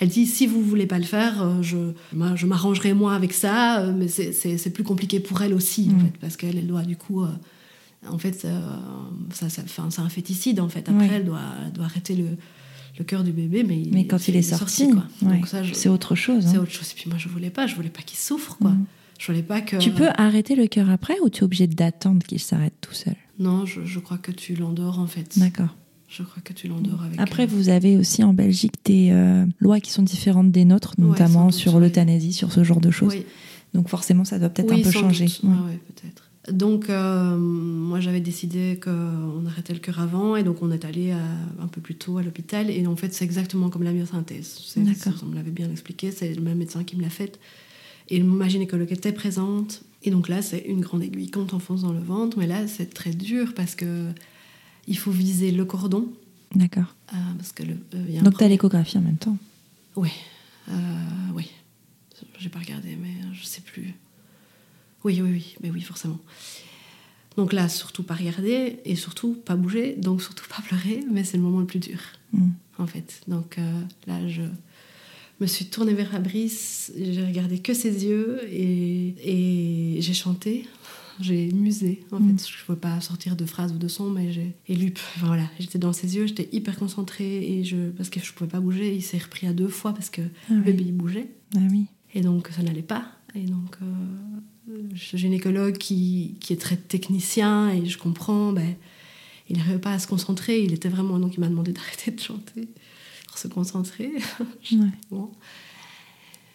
Elle 0.00 0.08
dit, 0.08 0.26
si 0.26 0.46
vous 0.46 0.62
voulez 0.62 0.86
pas 0.86 0.98
le 0.98 1.04
faire, 1.04 1.42
euh, 1.42 1.62
je, 1.62 1.76
je 2.36 2.46
m'arrangerai 2.46 2.94
moi 2.94 3.14
avec 3.14 3.32
ça, 3.34 3.80
euh, 3.80 3.92
mais 3.96 4.08
c'est- 4.08 4.70
plus 4.70 4.82
compliqué 4.84 5.20
pour 5.20 5.42
elle 5.42 5.52
aussi, 5.54 5.88
en 5.90 5.96
Mm. 5.96 6.00
fait, 6.06 6.12
parce 6.22 6.36
qu'elle 6.38 6.56
elle 6.58 6.66
doit, 6.66 6.82
du 6.84 6.96
coup... 6.96 7.22
euh, 7.22 7.28
en 8.08 8.18
fait, 8.18 8.44
euh, 8.44 8.60
ça, 9.32 9.48
ça, 9.50 9.62
c'est 9.90 10.00
un 10.00 10.08
féticide, 10.08 10.60
en 10.60 10.68
fait. 10.68 10.88
Après, 10.88 11.08
elle, 11.16 11.24
doit, 11.24 11.40
elle 11.66 11.72
doit 11.72 11.86
arrêter 11.86 12.14
le, 12.14 12.28
le 12.98 13.04
cœur 13.04 13.24
du 13.24 13.32
bébé, 13.32 13.62
mais, 13.64 13.82
Mais 13.90 14.06
quand 14.06 14.28
il 14.28 14.36
est 14.36 14.42
sorti, 14.42 14.90
quoi. 14.90 15.04
ouais, 15.28 15.40
c'est 15.74 15.88
autre 15.88 16.14
chose. 16.14 16.44
c'est 16.46 16.56
hein. 16.56 16.60
autre 16.62 16.70
chose. 16.72 16.92
Et 16.92 16.94
puis 16.94 17.08
moi, 17.10 17.18
je 17.18 17.28
voulais 17.28 17.50
pas, 17.50 17.66
je 17.66 17.74
voulais 17.74 17.88
pas 17.90 18.02
qu'il 18.02 18.18
souffre, 18.18 18.56
quoi. 18.58 18.70
Mm. 18.70 18.84
Je 19.18 19.26
voulais 19.26 19.42
pas 19.42 19.60
que. 19.60 19.76
Tu 19.76 19.90
peux 19.90 20.08
arrêter 20.16 20.54
le 20.54 20.66
cœur 20.66 20.90
après 20.90 21.14
ou 21.22 21.30
tu 21.30 21.40
es 21.40 21.44
obligé 21.44 21.66
d'attendre 21.66 22.24
qu'il 22.26 22.40
s'arrête 22.40 22.74
tout 22.80 22.94
seul? 22.94 23.16
Non, 23.38 23.66
je, 23.66 23.84
je 23.84 23.98
crois 23.98 24.18
que 24.18 24.32
tu 24.32 24.54
l'endors 24.54 24.98
en 24.98 25.06
fait. 25.06 25.38
D'accord. 25.38 25.74
Je 26.08 26.22
crois 26.22 26.42
que 26.42 26.52
tu 26.52 26.68
l'endors 26.68 27.02
avec. 27.02 27.18
Après, 27.18 27.44
euh, 27.44 27.46
vous 27.46 27.68
avez 27.68 27.96
aussi 27.96 28.22
en 28.22 28.32
Belgique 28.32 28.74
des 28.84 29.10
euh, 29.10 29.44
lois 29.58 29.80
qui 29.80 29.90
sont 29.90 30.02
différentes 30.02 30.52
des 30.52 30.64
nôtres, 30.64 30.94
notamment 30.98 31.50
sur 31.50 31.74
oui. 31.74 31.80
l'euthanasie, 31.80 32.32
sur 32.32 32.52
ce 32.52 32.62
genre 32.62 32.80
de 32.80 32.90
choses. 32.90 33.14
Oui, 33.14 33.26
Donc 33.74 33.88
forcément, 33.88 34.24
ça 34.24 34.38
doit 34.38 34.48
peut-être 34.48 34.72
Oui, 34.72 34.80
un 34.80 34.84
peu 34.84 34.90
changer. 34.90 35.26
Ouais. 35.42 35.50
Ouais, 35.50 35.54
ouais, 35.66 35.80
peut-être. 35.94 36.30
Donc, 36.52 36.88
euh, 36.88 37.36
moi, 37.36 37.98
j'avais 37.98 38.20
décidé 38.20 38.78
qu'on 38.80 39.44
arrêtait 39.46 39.72
le 39.72 39.80
cœur 39.80 39.98
avant, 39.98 40.36
et 40.36 40.44
donc 40.44 40.62
on 40.62 40.70
est 40.70 40.84
allé 40.84 41.10
un 41.10 41.66
peu 41.66 41.80
plus 41.80 41.96
tôt 41.96 42.18
à 42.18 42.22
l'hôpital. 42.22 42.70
Et 42.70 42.86
en 42.86 42.94
fait, 42.94 43.12
c'est 43.12 43.24
exactement 43.24 43.68
comme 43.68 43.82
la 43.82 43.92
myosynthèse. 43.92 44.60
D'accord. 44.76 45.20
On 45.24 45.26
me 45.26 45.34
l'avait 45.34 45.50
bien 45.50 45.68
expliqué, 45.72 46.12
c'est 46.12 46.32
le 46.32 46.40
même 46.40 46.58
médecin 46.58 46.84
qui 46.84 46.96
me 46.96 47.02
l'a 47.02 47.10
faite. 47.10 47.40
Et 48.08 48.22
ma 48.22 48.48
gynécologue 48.48 48.92
était 48.92 49.12
présente. 49.12 49.82
Et 50.02 50.10
donc 50.10 50.28
là, 50.28 50.42
c'est 50.42 50.60
une 50.60 50.80
grande 50.80 51.02
aiguille 51.02 51.30
qu'on 51.30 51.44
t'enfonce 51.46 51.82
dans 51.82 51.92
le 51.92 52.00
ventre. 52.00 52.38
Mais 52.38 52.46
là, 52.46 52.66
c'est 52.68 52.92
très 52.92 53.10
dur 53.10 53.52
parce 53.54 53.74
que 53.74 54.10
il 54.86 54.96
faut 54.96 55.10
viser 55.10 55.50
le 55.50 55.64
cordon. 55.64 56.08
D'accord. 56.54 56.94
Euh, 57.12 57.16
parce 57.36 57.52
que 57.52 57.64
le, 57.64 57.76
euh, 57.94 58.06
y 58.08 58.16
a 58.16 58.20
un 58.20 58.22
Donc 58.22 58.38
tu 58.38 58.44
as 58.44 58.48
l'échographie 58.48 58.98
en 58.98 59.02
même 59.02 59.16
temps. 59.18 59.36
Oui, 59.96 60.10
euh, 60.68 60.72
oui. 61.34 61.50
J'ai 62.38 62.48
pas 62.48 62.60
regardé, 62.60 62.96
mais 63.00 63.14
je 63.32 63.44
sais 63.44 63.60
plus. 63.62 63.94
Oui, 65.04 65.20
oui, 65.20 65.30
oui, 65.30 65.56
mais 65.62 65.70
oui, 65.70 65.80
forcément. 65.80 66.18
Donc 67.36 67.52
là, 67.52 67.68
surtout 67.68 68.02
pas 68.02 68.14
regarder 68.14 68.78
et 68.84 68.94
surtout 68.96 69.34
pas 69.34 69.56
bouger, 69.56 69.94
donc 69.96 70.22
surtout 70.22 70.46
pas 70.48 70.62
pleurer, 70.66 71.04
mais 71.10 71.24
c'est 71.24 71.36
le 71.36 71.42
moment 71.42 71.60
le 71.60 71.66
plus 71.66 71.80
dur, 71.80 71.98
Mm. 72.32 72.50
en 72.78 72.86
fait. 72.86 73.20
Donc 73.28 73.58
euh, 73.58 73.80
là, 74.06 74.26
je 74.28 74.42
me 75.40 75.46
suis 75.46 75.66
tournée 75.66 75.94
vers 75.94 76.10
Fabrice, 76.10 76.92
j'ai 76.96 77.24
regardé 77.24 77.58
que 77.58 77.74
ses 77.74 78.04
yeux 78.06 78.40
et, 78.50 79.14
et 79.96 80.00
j'ai 80.00 80.14
chanté. 80.14 80.66
J'ai 81.18 81.50
musé, 81.52 82.04
en 82.12 82.20
Mm. 82.20 82.36
fait. 82.38 82.46
Je 82.48 82.58
ne 82.60 82.64
pouvais 82.66 82.78
pas 82.78 83.00
sortir 83.00 83.36
de 83.36 83.46
phrases 83.46 83.72
ou 83.72 83.78
de 83.78 83.88
sons, 83.88 84.10
mais 84.10 84.32
j'ai. 84.32 84.54
Et 84.68 84.74
lui, 84.74 84.92
enfin, 84.94 85.26
voilà, 85.28 85.48
j'étais 85.58 85.78
dans 85.78 85.94
ses 85.94 86.14
yeux, 86.14 86.26
j'étais 86.26 86.48
hyper 86.52 86.78
concentrée 86.78 87.42
et 87.58 87.64
je, 87.64 87.88
parce 87.90 88.10
que 88.10 88.20
je 88.20 88.32
pouvais 88.34 88.50
pas 88.50 88.60
bouger. 88.60 88.94
Il 88.94 89.02
s'est 89.02 89.16
repris 89.18 89.46
à 89.46 89.54
deux 89.54 89.68
fois 89.68 89.94
parce 89.94 90.10
que 90.10 90.20
Ah 90.20 90.52
le 90.52 90.58
oui. 90.58 90.64
bébé 90.72 90.84
bougeait. 90.92 91.28
Ah 91.54 91.60
oui. 91.70 91.86
Et 92.14 92.20
donc, 92.20 92.48
ça 92.54 92.62
n'allait 92.62 92.82
pas. 92.82 93.06
Et 93.34 93.44
donc, 93.46 93.76
euh, 93.82 94.82
ce 94.94 95.16
gynécologue 95.16 95.78
qui, 95.78 96.34
qui 96.40 96.52
est 96.52 96.60
très 96.60 96.76
technicien, 96.76 97.70
et 97.70 97.86
je 97.86 97.96
comprends, 97.96 98.52
ben, 98.52 98.74
il 99.48 99.56
n'arrivait 99.56 99.78
pas 99.78 99.92
à 99.92 99.98
se 99.98 100.06
concentrer. 100.06 100.60
Il 100.62 100.74
était 100.74 100.88
vraiment. 100.90 101.18
Donc, 101.18 101.34
il 101.36 101.40
m'a 101.40 101.48
demandé 101.48 101.72
d'arrêter 101.72 102.10
de 102.10 102.20
chanter 102.20 102.68
pour 103.36 103.38
se 103.42 103.48
concentrer. 103.48 104.12
Ouais. 104.72 104.88
Bon. 105.10 105.30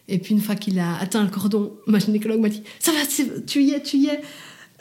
Et 0.08 0.18
puis, 0.18 0.34
une 0.34 0.40
fois 0.40 0.56
qu'il 0.56 0.78
a 0.80 0.96
atteint 0.98 1.22
le 1.22 1.30
cordon, 1.30 1.74
ma 1.86 1.98
gynécologue 2.00 2.40
m'a 2.40 2.48
dit 2.48 2.62
Ça 2.80 2.92
va, 2.92 2.98
tu 3.46 3.62
y 3.62 3.70
es, 3.70 3.82
tu 3.82 3.96
y 3.98 4.06
es. 4.08 4.20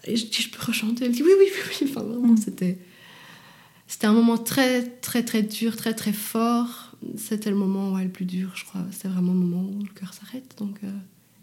Et 0.06 0.16
je 0.16 0.26
dis 0.26 0.42
Je 0.42 0.50
peux 0.50 0.62
rechanter 0.66 1.06
Elle 1.06 1.12
dit 1.12 1.22
Oui, 1.24 1.30
oui, 1.40 1.46
oui, 1.54 1.72
oui. 1.82 1.88
Enfin, 1.90 2.02
vraiment, 2.04 2.36
c'était. 2.36 2.80
C'était 3.88 4.08
un 4.08 4.14
moment 4.14 4.38
très, 4.38 4.84
très, 4.84 5.24
très 5.24 5.44
dur, 5.44 5.76
très, 5.76 5.94
très 5.94 6.14
fort. 6.14 6.96
C'était 7.18 7.50
le 7.50 7.56
moment 7.58 7.92
ouais, 7.94 8.04
le 8.06 8.10
plus 8.10 8.26
dur, 8.26 8.52
je 8.56 8.64
crois. 8.66 8.82
C'était 8.92 9.10
vraiment 9.10 9.34
le 9.34 9.40
moment 9.40 9.70
où 9.70 9.80
le 9.84 9.90
cœur 9.94 10.14
s'arrête. 10.14 10.56
Donc, 10.58 10.78
euh, 10.84 10.92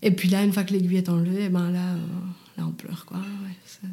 Et 0.02 0.10
puis 0.10 0.28
là, 0.28 0.42
une 0.44 0.52
fois 0.52 0.64
que 0.64 0.72
l'aiguille 0.72 0.96
est 0.96 1.08
enlevée, 1.08 1.44
eh 1.44 1.48
ben 1.50 1.70
là, 1.70 1.94
euh, 1.94 1.98
là, 2.56 2.66
on 2.66 2.72
pleure, 2.72 3.04
quoi. 3.04 3.18
Ouais, 3.18 3.54
c'est- 3.66 3.86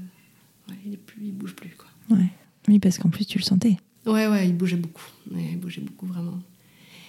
ouais, 0.71 0.77
il, 0.85 0.97
il 1.21 1.31
bouge 1.33 1.53
plus, 1.53 1.75
quoi. 1.77 1.87
Ouais. 2.17 2.27
Oui, 2.67 2.79
parce 2.79 2.97
qu'en 2.97 3.09
plus 3.09 3.25
tu 3.25 3.37
le 3.37 3.43
sentais. 3.43 3.77
Ouais, 4.05 4.27
ouais, 4.27 4.47
il 4.47 4.55
bougeait 4.55 4.77
beaucoup. 4.77 5.03
Il 5.31 5.59
bougeait 5.59 5.81
beaucoup, 5.81 6.05
vraiment. 6.07 6.39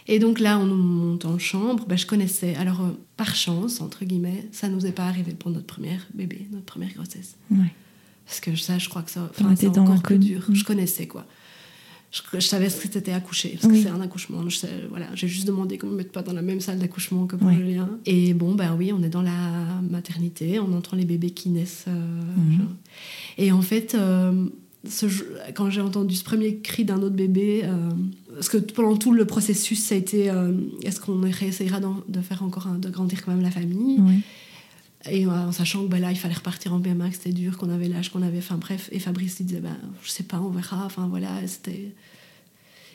Et 0.09 0.19
donc 0.19 0.39
là, 0.41 0.59
on 0.59 0.67
nous 0.67 0.77
monte 0.77 1.25
en 1.25 1.39
chambre. 1.39 1.85
Ben, 1.89 1.97
je 1.99 2.07
connaissais. 2.07 2.55
Alors, 2.55 2.81
euh, 2.83 2.91
par 3.17 3.35
chance, 3.35 3.81
entre 3.81 4.05
guillemets, 4.05 4.47
ça 4.53 4.69
nous 4.69 4.87
est 4.87 4.93
pas 4.93 5.07
arrivé 5.07 5.33
pour 5.33 5.51
notre 5.51 5.67
première 5.67 6.07
bébé, 6.15 6.47
notre 6.53 6.65
première 6.65 6.93
grossesse. 6.95 7.37
Ouais. 7.51 7.73
Parce 8.25 8.41
que 8.41 8.55
ça, 8.57 8.79
je 8.79 8.89
crois 8.89 9.03
que 9.03 9.11
ça, 9.11 9.29
enfin, 9.31 9.55
c'est 9.57 9.71
dans 9.73 9.83
encore 9.83 10.03
plus 10.03 10.19
dur. 10.19 10.45
Mm. 10.49 10.55
Je 10.55 10.65
connaissais, 10.65 11.07
quoi. 11.07 11.27
Je, 12.13 12.21
je 12.35 12.41
savais 12.41 12.71
ce 12.71 12.81
que 12.81 12.89
c'était 12.93 13.13
accoucher, 13.13 13.51
parce 13.61 13.65
Oui. 13.73 13.83
que 13.83 13.89
c'est 13.89 13.95
un 13.95 14.01
accouchement. 14.01 14.49
Je 14.49 14.57
sais- 14.57 14.85
voilà, 14.91 15.07
j'ai 15.15 15.27
juste 15.29 15.47
demandé 15.47 15.77
qu'on 15.77 15.89
me 15.89 15.97
mette 15.97 16.13
pas 16.13 16.23
dans 16.23 16.33
la 16.33 16.41
même 16.43 16.61
salle 16.61 16.79
d'accouchement 16.79 17.27
que 17.27 17.35
pour 17.37 17.49
Ouais. 17.49 17.57
Julien. 17.57 17.91
Et 18.07 18.33
bon, 18.33 18.55
ben 18.55 18.75
oui, 18.79 18.93
on 18.93 19.03
est 19.03 19.09
dans 19.09 19.23
la 19.23 19.81
maternité, 19.91 20.61
on 20.61 20.73
entend 20.73 20.97
les 20.97 21.05
bébés 21.05 21.31
qui 21.31 21.51
naissent. 21.51 21.85
euh, 21.89 22.21
Mhm. 22.37 22.59
genre. 22.59 22.69
Et 23.39 23.51
en 23.53 23.61
fait, 23.61 23.95
euh, 23.97 24.47
ce 24.89 25.07
quand 25.55 25.69
j'ai 25.69 25.81
entendu 25.81 26.15
ce 26.15 26.23
premier 26.25 26.59
cri 26.61 26.85
d'un 26.85 27.03
autre 27.03 27.17
bébé, 27.17 27.65
parce 28.37 28.49
que 28.49 28.59
pendant 28.59 28.97
tout 28.97 29.13
le 29.13 29.25
processus, 29.25 29.83
ça 29.83 29.95
a 29.95 29.99
été 29.99 30.31
euh, 30.31 30.53
est-ce 30.83 31.01
qu'on 31.01 31.21
réessayera 31.21 31.81
de 32.09 32.21
faire 32.21 32.43
encore 32.43 32.67
un- 32.69 32.79
de 32.79 32.89
grandir 32.91 33.25
quand 33.25 33.33
même 33.33 33.43
la 33.43 33.51
famille? 33.51 33.99
Et 35.11 35.27
en 35.27 35.53
sachant 35.53 35.85
que 35.85 35.89
bah, 35.89 35.99
là, 36.01 36.11
il 36.11 36.17
fallait 36.19 36.35
repartir 36.35 36.73
en 36.75 36.81
PMA, 36.81 37.09
que 37.11 37.15
c'était 37.15 37.33
dur, 37.33 37.57
qu'on 37.59 37.71
avait 37.71 37.89
l'âge 37.89 38.11
qu'on 38.11 38.23
avait. 38.23 38.39
Enfin 38.39 38.57
bref, 38.59 38.89
et 38.93 38.99
Fabrice, 38.99 39.37
il 39.41 39.47
disait, 39.47 39.61
bah, 39.61 39.77
je 40.03 40.11
sais 40.11 40.25
pas, 40.25 40.41
on 40.41 40.49
verra. 40.51 40.85
Enfin 40.85 41.07
voilà, 41.09 41.29
c'était. 41.47 41.93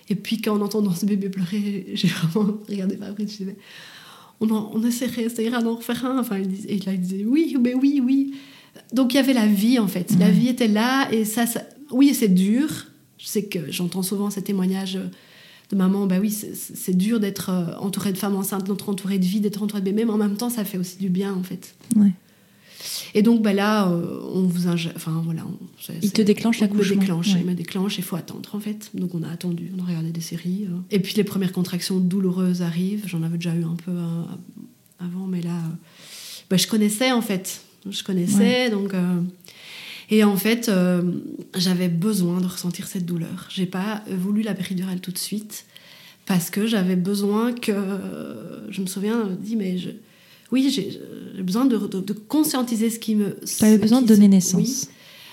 Et 0.09 0.15
puis 0.15 0.41
quand 0.41 0.55
en 0.57 0.61
entendant 0.61 0.93
ce 0.93 1.05
bébé 1.05 1.29
pleurer, 1.29 1.87
j'ai 1.93 2.07
vraiment 2.09 2.57
regardé 2.67 2.97
Fabrice, 2.97 3.31
je 3.33 3.37
disais, 3.37 3.55
on, 4.41 4.49
en, 4.49 4.71
on 4.73 4.83
essaierait, 4.83 5.27
ira 5.39 5.61
d'en 5.61 5.75
refaire 5.75 6.05
un. 6.05 6.19
Enfin, 6.19 6.37
il 6.39 6.47
disait- 6.49 6.71
et 6.73 6.79
là, 6.79 6.93
il 6.93 6.99
disait, 7.01 7.23
oui, 7.25 7.55
mais 7.61 7.73
oui, 7.73 8.01
oui. 8.03 8.33
Donc 8.93 9.13
il 9.13 9.17
y 9.17 9.19
avait 9.19 9.33
la 9.33 9.47
vie 9.47 9.79
en 9.79 9.87
fait. 9.87 10.13
La 10.19 10.29
vie 10.31 10.47
était 10.49 10.67
là, 10.67 11.09
et 11.13 11.23
ça, 11.25 11.45
ça... 11.45 11.61
oui, 11.91 12.13
c'est 12.13 12.27
dur. 12.33 12.67
Je 13.17 13.27
sais 13.27 13.43
que 13.45 13.71
j'entends 13.71 14.01
souvent 14.03 14.29
ces 14.29 14.41
témoignages 14.41 14.97
de 15.71 15.77
maman, 15.77 16.05
bah 16.07 16.17
oui, 16.19 16.29
c'est- 16.31 16.93
dur 16.93 17.19
d'être 17.19 17.49
euh, 17.49 17.75
entourée 17.79 18.11
de 18.11 18.17
femmes 18.17 18.35
enceintes, 18.35 18.65
d'être 18.67 18.89
entourée 18.89 19.19
de 19.19 19.25
vie, 19.25 19.39
d'être 19.39 19.61
entourée 19.63 19.81
de 19.81 19.85
bébés, 19.85 20.05
mais 20.05 20.11
en 20.11 20.17
même 20.17 20.35
temps, 20.37 20.49
ça 20.49 20.63
fait 20.65 20.77
aussi 20.77 20.97
du 20.97 21.09
bien 21.09 21.33
en 21.33 21.43
fait. 21.43 21.75
Ouais. 21.95 22.11
Et 23.13 23.21
donc 23.21 23.41
bah 23.41 23.53
là, 23.53 23.89
euh, 23.89 24.19
on 24.33 24.43
vous 24.43 24.67
ingère. 24.67 24.93
Enfin 24.95 25.21
voilà. 25.23 25.43
on- 25.45 25.93
Il 26.01 26.11
te 26.11 26.21
déclenche 26.21 26.61
on 26.61 26.65
me 26.65 26.69
l'accouchement. 26.69 26.99
déclenche, 26.99 27.27
Ouais. 27.33 27.39
il 27.41 27.45
me 27.45 27.53
déclenche, 27.53 27.97
il 27.97 28.03
faut 28.03 28.15
attendre 28.15 28.49
en 28.53 28.59
fait. 28.59 28.89
Donc 28.95 29.13
on 29.13 29.21
a 29.23 29.29
attendu, 29.29 29.71
on 29.77 29.81
a 29.83 29.85
regardé 29.87 30.11
des 30.11 30.21
séries. 30.21 30.65
euh. 30.69 30.75
Et 30.91 30.99
puis 30.99 31.13
les 31.15 31.23
premières 31.23 31.51
contractions 31.51 31.99
douloureuses 31.99 32.61
arrivent. 32.61 33.03
J'en 33.07 33.21
avais 33.23 33.37
déjà 33.37 33.53
eu 33.55 33.63
un 33.63 33.75
peu 33.85 33.91
euh, 33.91 34.23
avant, 34.99 35.27
mais 35.27 35.41
là, 35.41 35.51
euh, 35.51 35.75
bah, 36.49 36.57
je 36.57 36.67
connaissais 36.67 37.11
en 37.11 37.21
fait. 37.21 37.61
Je 37.89 38.03
connaissais, 38.03 38.69
donc. 38.69 38.93
Euh, 40.11 40.15
Et 40.15 40.23
en 40.23 40.35
fait, 40.37 40.69
euh, 40.69 41.01
j'avais 41.55 41.87
besoin 41.89 42.41
de 42.41 42.47
ressentir 42.47 42.87
cette 42.87 43.05
douleur. 43.05 43.47
J'ai 43.49 43.65
pas 43.65 44.03
voulu 44.09 44.41
la 44.41 44.53
péridurale 44.53 44.99
tout 44.99 45.11
de 45.11 45.17
suite 45.17 45.65
parce 46.25 46.49
que 46.49 46.65
j'avais 46.67 46.95
besoin 46.95 47.53
que. 47.53 47.73
Je 48.69 48.81
me 48.81 48.87
souviens, 48.87 49.19
euh, 49.21 49.35
dit, 49.39 49.55
mais 49.55 49.77
je. 49.77 49.89
Oui, 50.51 50.69
j'ai 50.69 50.99
besoin 51.41 51.63
de, 51.65 51.77
de- 51.77 52.01
de 52.01 52.13
conscientiser 52.13 52.89
ce 52.89 52.99
qui 52.99 53.15
me. 53.15 53.37
Tu 53.45 53.63
avais 53.63 53.77
besoin 53.77 54.01
de 54.01 54.07
donner 54.07 54.27
naissance. 54.27 54.59
Oui, 54.61 54.87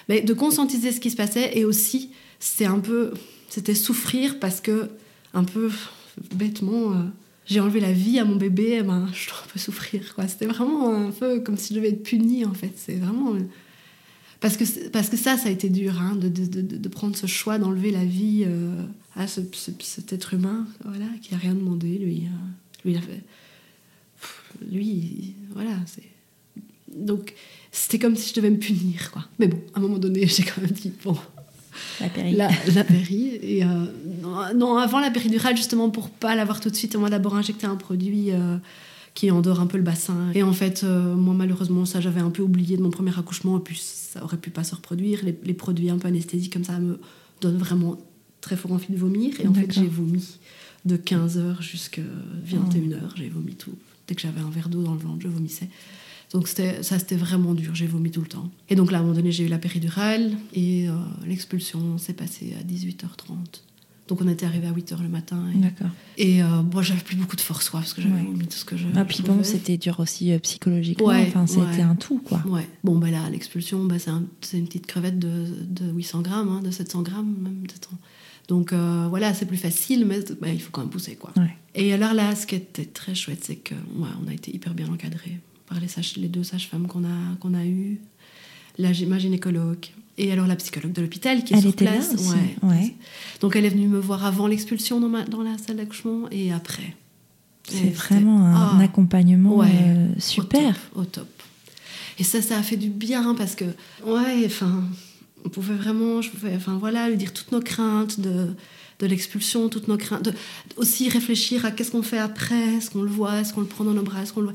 mais 0.09 0.21
de 0.21 0.33
conscientiser 0.33 0.93
ce 0.93 1.01
qui 1.01 1.11
se 1.11 1.17
passait 1.17 1.59
et 1.59 1.65
aussi, 1.65 2.11
c'était 2.39 2.67
un 2.67 2.79
peu. 2.79 3.13
C'était 3.49 3.75
souffrir 3.75 4.39
parce 4.39 4.61
que, 4.61 4.89
un 5.35 5.45
peu 5.45 5.71
bêtement. 6.35 6.93
euh, 6.93 6.97
j'ai 7.47 7.61
enlevé 7.61 7.81
la 7.81 7.93
vie 7.93 8.19
à 8.19 8.27
mon 8.27 8.37
bébé, 8.37 8.77
eh 8.81 8.83
ben, 8.83 9.09
je 9.15 9.29
dois 9.31 9.39
un 9.43 9.49
peu 9.51 9.59
souffrir. 9.59 10.15
quoi. 10.15 10.29
C'était 10.29 10.45
vraiment 10.45 10.95
un 10.95 11.11
peu 11.11 11.41
comme 11.41 11.57
si 11.57 11.73
je 11.73 11.79
devais 11.79 11.89
être 11.89 12.03
punie, 12.03 12.45
en 12.45 12.53
fait. 12.53 12.73
C'est 12.77 12.97
vraiment. 12.97 13.35
Parce 14.41 14.57
que, 14.57 14.89
parce 14.91 15.09
que 15.09 15.17
ça, 15.17 15.37
ça 15.37 15.49
a 15.49 15.53
été 15.53 15.69
dur, 15.69 16.01
hein, 16.01 16.15
de, 16.15 16.29
de, 16.29 16.45
de, 16.63 16.77
de 16.77 16.89
prendre 16.89 17.17
ce 17.17 17.27
choix 17.27 17.59
d'enlever 17.59 17.91
la 17.91 18.05
vie 18.05 18.45
euh, 18.47 18.71
à 19.17 19.27
ce, 19.27 19.41
ce- 19.53 19.73
cet 19.81 20.13
être 20.13 20.35
humain, 20.35 20.67
voilà, 20.85 21.07
qui 21.23 21.33
n'a 21.35 21.39
rien 21.41 21.55
demandé, 21.55 21.99
lui. 21.99 22.25
euh, 22.27 22.85
lui, 22.85 22.93
il 22.93 22.97
a 22.99 23.01
fait. 23.01 23.23
Pff, 24.21 24.43
Lui, 24.71 24.87
il- 24.87 25.35
voilà, 25.53 25.73
c'est. 25.87 26.05
Donc, 26.95 27.35
c'était 27.73 27.99
comme 27.99 28.15
si 28.17 28.31
je 28.31 28.35
devais 28.35 28.51
me 28.51 28.59
punir, 28.59 29.11
quoi. 29.11 29.27
Mais 29.41 29.49
bon, 29.49 29.61
à 29.75 29.79
un 29.79 29.83
moment 29.83 29.99
donné, 29.99 30.27
j'ai 30.29 30.45
quand 30.45 30.61
même 30.61 30.71
dit, 30.71 30.93
bon, 31.05 31.17
La 32.01 32.09
péri. 32.09 32.33
la, 32.37 32.49
la 32.75 32.85
péri. 32.85 33.39
Et 33.43 33.65
euh, 33.65 33.69
non, 34.23 34.55
non, 34.55 34.77
avant 34.79 35.01
la 35.01 35.11
péridurale, 35.11 35.57
justement, 35.57 35.91
pour 35.91 36.11
pas 36.11 36.37
l'avoir 36.37 36.61
tout 36.61 36.71
de 36.71 36.77
suite, 36.77 36.95
on 36.95 37.01
m'a 37.01 37.11
d'abord 37.11 37.35
injecté 37.37 37.67
un 37.67 37.77
produit 37.77 38.31
euh, 38.31 38.57
qui 39.19 39.33
endort 39.33 39.59
un 39.59 39.67
peu 39.67 39.79
le 39.79 39.83
bassin. 39.83 40.31
Et 40.33 40.45
en 40.45 40.53
fait, 40.53 40.85
euh, 40.85 41.17
moi, 41.17 41.35
malheureusement, 41.35 41.85
ça, 41.85 42.01
j'avais 42.01 42.21
un 42.21 42.31
peu 42.31 42.41
oublié 42.41 42.77
de 42.77 42.83
mon 42.83 42.91
premier 42.91 43.11
accouchement. 43.19 43.59
Et 43.59 43.61
puis, 43.61 43.77
ça 43.77 44.23
aurait 44.23 44.37
pu 44.37 44.51
pas 44.51 44.63
se 44.63 44.77
reproduire. 44.77 45.25
Les, 45.25 45.37
les 45.43 45.55
produits 45.55 45.91
un 45.91 45.99
peu 45.99 46.07
anesthésiques 46.07 46.53
comme 46.53 46.63
ça 46.63 46.79
me 46.79 47.01
donnent 47.41 47.59
vraiment 47.59 47.99
très 48.41 48.55
fort 48.55 48.71
envie 48.71 48.93
de 48.93 48.97
vomir. 48.97 49.41
Et 49.41 49.49
en 49.49 49.53
fait, 49.53 49.73
j'ai 49.73 49.89
vomi 49.89 50.25
de 50.85 50.97
15h 50.97 51.61
jusqu'à 51.61 52.03
21h. 52.47 53.17
J'ai 53.17 53.29
vomi 53.29 53.57
tout. 53.57 53.75
Dès 54.07 54.15
que 54.15 54.21
j'avais 54.21 54.41
un 54.41 54.51
verre 54.51 54.69
d'eau 54.69 54.85
dans 54.85 54.95
le 54.95 55.01
ventre, 55.01 55.23
je 55.23 55.27
vomissais. 55.27 55.69
Donc 56.33 56.47
ça, 56.47 56.81
c'était 56.83 57.17
vraiment 57.17 57.55
dur. 57.55 57.75
J'ai 57.75 57.89
vomi 57.89 58.13
tout 58.13 58.21
le 58.21 58.29
temps. 58.29 58.49
Et 58.69 58.77
donc 58.77 58.93
là, 58.93 58.99
à 58.99 59.01
un 59.01 59.03
moment 59.03 59.17
donné, 59.17 59.33
j'ai 59.33 59.43
eu 59.43 59.49
la 59.49 59.59
péridurale 59.59 60.31
et 60.55 60.89
euh, 60.89 60.93
l'expulsion 61.27 61.99
s'est 61.99 62.13
passée 62.13 62.55
à 62.57 62.63
18h30. 62.63 63.63
Donc 64.09 64.21
on 64.23 64.29
était 64.29 64.47
arrivé 64.47 64.67
à 64.67 64.73
8h 64.73 65.03
le 65.03 65.09
matin. 65.09 65.45
Et, 65.55 65.59
D'accord. 65.59 65.89
et 66.17 66.43
euh, 66.43 66.63
bon, 66.63 66.81
j'avais 66.83 67.01
plus 67.03 67.15
beaucoup 67.17 67.37
de 67.37 67.41
force, 67.43 67.69
quoi, 67.69 67.81
parce 67.81 67.93
que 67.93 68.01
j'avais 68.03 68.15
Ouais. 68.15 68.23
vomi 68.25 68.47
tout 68.47 68.57
ce 68.57 68.65
que 68.65 68.77
je. 68.77 68.87
Ah, 68.97 69.05
puis 69.05 69.23
bon, 69.23 69.45
c'était 69.45 69.77
dur 69.77 70.01
aussi 70.01 70.33
euh, 70.33 70.39
psychologiquement. 70.39 71.09
Ouais, 71.09 71.27
enfin, 71.29 71.47
c'était 71.47 71.61
ouais. 71.61 71.81
un 71.83 71.95
tout, 71.95 72.19
quoi. 72.25 72.43
Ouais. 72.47 72.67
Bon, 72.85 72.99
bah 72.99 73.11
là, 73.11 73.29
l'expulsion, 73.31 73.85
bah, 73.85 73.99
c'est, 73.99 74.11
un- 74.11 74.25
c'est 74.41 74.59
une 74.59 74.67
petite 74.67 74.87
crevette 74.87 75.19
de, 75.19 75.45
de 75.69 75.93
800 75.93 76.23
grammes, 76.23 76.49
hein, 76.49 76.63
de 76.63 76.71
700 76.71 77.03
grammes, 77.03 77.35
même 77.41 77.61
peut-être. 77.67 77.91
Donc 78.49 78.73
euh, 78.73 79.07
voilà, 79.11 79.35
c'est 79.35 79.45
plus 79.45 79.59
facile, 79.59 80.07
mais 80.07 80.21
bah, 80.41 80.49
il 80.49 80.59
faut 80.61 80.71
quand 80.71 80.81
même 80.81 80.89
pousser, 80.91 81.17
quoi. 81.17 81.35
Et 81.75 81.93
alors 81.93 82.15
là, 82.15 82.35
ce 82.35 82.47
qui 82.47 82.55
était 82.55 82.87
très 82.87 83.15
chouette, 83.15 83.45
c'est 83.45 83.57
que 83.57 83.75
on 84.01 84.27
a 84.27 84.33
été 84.33 84.55
hyper 84.55 84.73
bien 84.73 84.89
encadrés 84.89 85.39
par 85.69 85.79
les, 85.81 85.87
sages, 85.89 86.17
les 86.17 86.29
deux 86.29 86.45
sages-femmes 86.45 86.87
qu'on 86.87 87.05
a, 87.05 87.37
qu'on 87.41 87.53
a 87.53 87.67
eues, 87.67 88.01
la, 88.79 88.89
ma 89.07 89.19
gynécologue 89.19 89.85
et 90.19 90.31
alors 90.33 90.47
la 90.47 90.57
psychologue 90.57 90.93
de 90.93 91.01
l'hôpital 91.03 91.43
qui 91.45 91.55
est 91.55 91.57
Elle 91.57 91.63
sur 91.63 91.71
était 91.71 91.85
là 91.87 91.93
place. 91.93 92.13
aussi, 92.15 92.29
Ouais. 92.31 92.57
ouais. 92.71 92.95
Donc 93.41 93.57
elle 93.57 93.65
est 93.65 93.71
venue 93.71 93.89
me 93.89 93.99
voir 93.99 94.25
avant 94.27 94.47
l'expulsion 94.47 95.01
dans, 95.01 95.09
ma- 95.09 95.25
dans 95.25 95.43
la 95.43 95.57
salle 95.59 95.77
d'accouchement 95.77 96.29
et 96.31 96.53
après. 96.53 96.95
C'est 97.71 97.91
vraiment 97.95 98.45
un, 98.47 98.79
ah, 98.79 98.83
accompagnement 98.83 99.57
ouais, 99.57 99.67
euh, 99.71 100.09
au 100.17 100.21
super. 100.21 100.75
top, 100.75 101.03
Au 101.03 101.05
top. 101.05 101.29
Et 102.19 102.25
ça, 102.25 102.41
ça 102.43 102.59
a 102.59 102.63
fait 102.63 102.77
du 102.77 102.89
bien 102.89 103.35
parce 103.35 103.55
que, 103.55 103.65
ouais, 104.07 104.43
enfin, 104.47 104.83
on 105.45 105.51
pouvait 105.51 105.75
vraiment, 105.75 106.21
je 106.23 106.31
pouvais, 106.31 106.55
enfin 106.57 106.77
voilà, 106.79 107.09
lui 107.11 107.17
dire 107.17 107.33
toutes 107.33 107.53
nos 107.53 107.61
craintes 107.61 108.21
de, 108.21 108.47
de 109.01 109.07
l'expulsion, 109.07 109.69
toutes 109.69 109.87
nos 109.87 109.99
craintes, 109.99 110.25
de, 110.25 110.33
aussi 110.77 111.09
réfléchir 111.11 111.65
à 111.67 111.71
qu'est-ce 111.71 111.91
qu'on 111.91 112.03
fait 112.03 112.19
après, 112.19 112.77
est-ce 112.77 112.91
qu'on 112.91 113.03
le 113.03 113.11
voit, 113.11 113.41
est-ce 113.41 113.53
qu'on 113.53 113.61
le 113.61 113.67
prend 113.67 113.85
dans 113.85 113.93
nos 113.95 114.03
bras, 114.03 114.23
est-ce 114.23 114.33
qu'on 114.33 114.41
le 114.41 114.53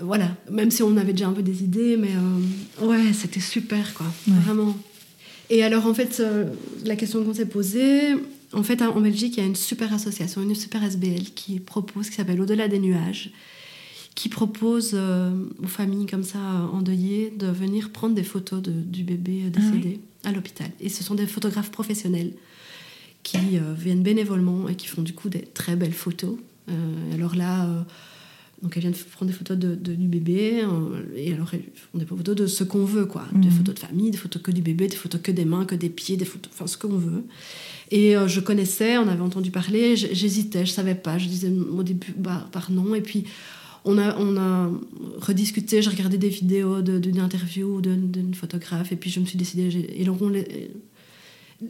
Voilà, 0.00 0.34
même 0.50 0.70
si 0.70 0.82
on 0.82 0.96
avait 0.96 1.12
déjà 1.12 1.28
un 1.28 1.32
peu 1.32 1.42
des 1.42 1.62
idées, 1.62 1.96
mais 1.98 2.10
euh, 2.16 2.86
ouais, 2.86 3.12
c'était 3.12 3.38
super, 3.40 3.92
quoi, 3.94 4.06
vraiment. 4.26 4.74
Et 5.50 5.62
alors, 5.62 5.86
en 5.86 5.94
fait, 5.94 6.20
euh, 6.20 6.46
la 6.84 6.96
question 6.96 7.24
qu'on 7.24 7.34
s'est 7.34 7.46
posée, 7.46 8.14
en 8.52 8.62
fait, 8.62 8.82
en 8.82 9.00
Belgique, 9.00 9.36
il 9.36 9.40
y 9.40 9.42
a 9.42 9.46
une 9.46 9.56
super 9.56 9.92
association, 9.92 10.42
une 10.42 10.54
super 10.54 10.82
SBL 10.82 11.32
qui 11.34 11.60
propose, 11.60 12.08
qui 12.10 12.16
s'appelle 12.16 12.40
Au-delà 12.40 12.68
des 12.68 12.78
nuages, 12.78 13.30
qui 14.16 14.28
propose 14.28 14.92
euh, 14.94 15.30
aux 15.62 15.68
familles 15.68 16.06
comme 16.06 16.22
ça 16.22 16.38
endeuillées 16.72 17.32
de 17.36 17.46
venir 17.46 17.90
prendre 17.90 18.14
des 18.14 18.24
photos 18.24 18.62
du 18.62 19.04
bébé 19.04 19.42
ah 19.46 19.50
décédé 19.50 20.00
à 20.24 20.32
l'hôpital. 20.32 20.70
Et 20.80 20.88
ce 20.88 21.04
sont 21.04 21.14
des 21.14 21.26
photographes 21.26 21.70
professionnels 21.70 22.32
qui 23.22 23.58
euh, 23.58 23.74
viennent 23.76 24.02
bénévolement 24.02 24.68
et 24.68 24.74
qui 24.74 24.86
font 24.86 25.02
du 25.02 25.12
coup 25.12 25.28
des 25.28 25.42
très 25.42 25.76
belles 25.76 25.92
photos. 25.92 26.36
Euh, 26.70 27.14
alors 27.14 27.36
là, 27.36 27.68
donc 28.62 28.76
elles 28.76 28.82
viennent 28.82 28.94
prendre 29.12 29.30
des 29.30 29.36
photos 29.36 29.56
de, 29.56 29.74
du 29.74 30.08
bébé 30.08 30.64
et 31.14 31.32
alors 31.32 31.50
elles 31.52 31.64
font 31.74 31.98
des 31.98 32.06
photos 32.06 32.34
de 32.34 32.46
ce 32.46 32.64
qu'on 32.64 32.84
veut, 32.84 33.06
quoi. 33.06 33.26
Des 33.32 33.48
mhm. 33.48 33.54
photos 33.54 33.74
de 33.74 33.80
famille, 33.80 34.10
des 34.10 34.18
photos 34.18 34.42
que 34.42 34.50
du 34.50 34.62
bébé, 34.62 34.88
des 34.88 34.96
photos 34.96 35.20
que 35.22 35.30
des 35.30 35.44
mains, 35.44 35.64
que 35.64 35.74
des 35.74 35.90
pieds, 35.90 36.16
des 36.16 36.24
photos, 36.24 36.50
enfin 36.54 36.66
ce 36.66 36.78
qu'on 36.78 36.96
veut. 36.96 37.24
Et 37.90 38.14
je 38.26 38.40
connaissais, 38.40 38.98
on 38.98 39.08
avait 39.08 39.22
entendu 39.22 39.50
parler, 39.50 39.94
j'hésitais, 39.96 40.66
je 40.66 40.72
savais 40.72 40.94
pas, 40.94 41.18
je 41.18 41.28
disais 41.28 41.50
au 41.50 41.82
début 41.82 42.14
bah, 42.16 42.48
par 42.50 42.72
non, 42.72 42.94
et 42.94 43.02
puis 43.02 43.24
on 43.86 43.98
a, 43.98 44.16
on 44.18 44.36
a 44.36 44.70
rediscuté, 45.18 45.80
j'ai 45.80 45.90
regardé 45.90 46.18
des 46.18 46.28
vidéos 46.28 46.82
d'une 46.82 47.20
interview 47.20 47.80
d'une 47.80 48.34
photographe, 48.34 48.90
et 48.90 48.96
puis 48.96 49.10
je 49.10 49.20
me 49.20 49.24
suis 49.24 49.38
décidée. 49.38 49.68
Et 49.96 50.04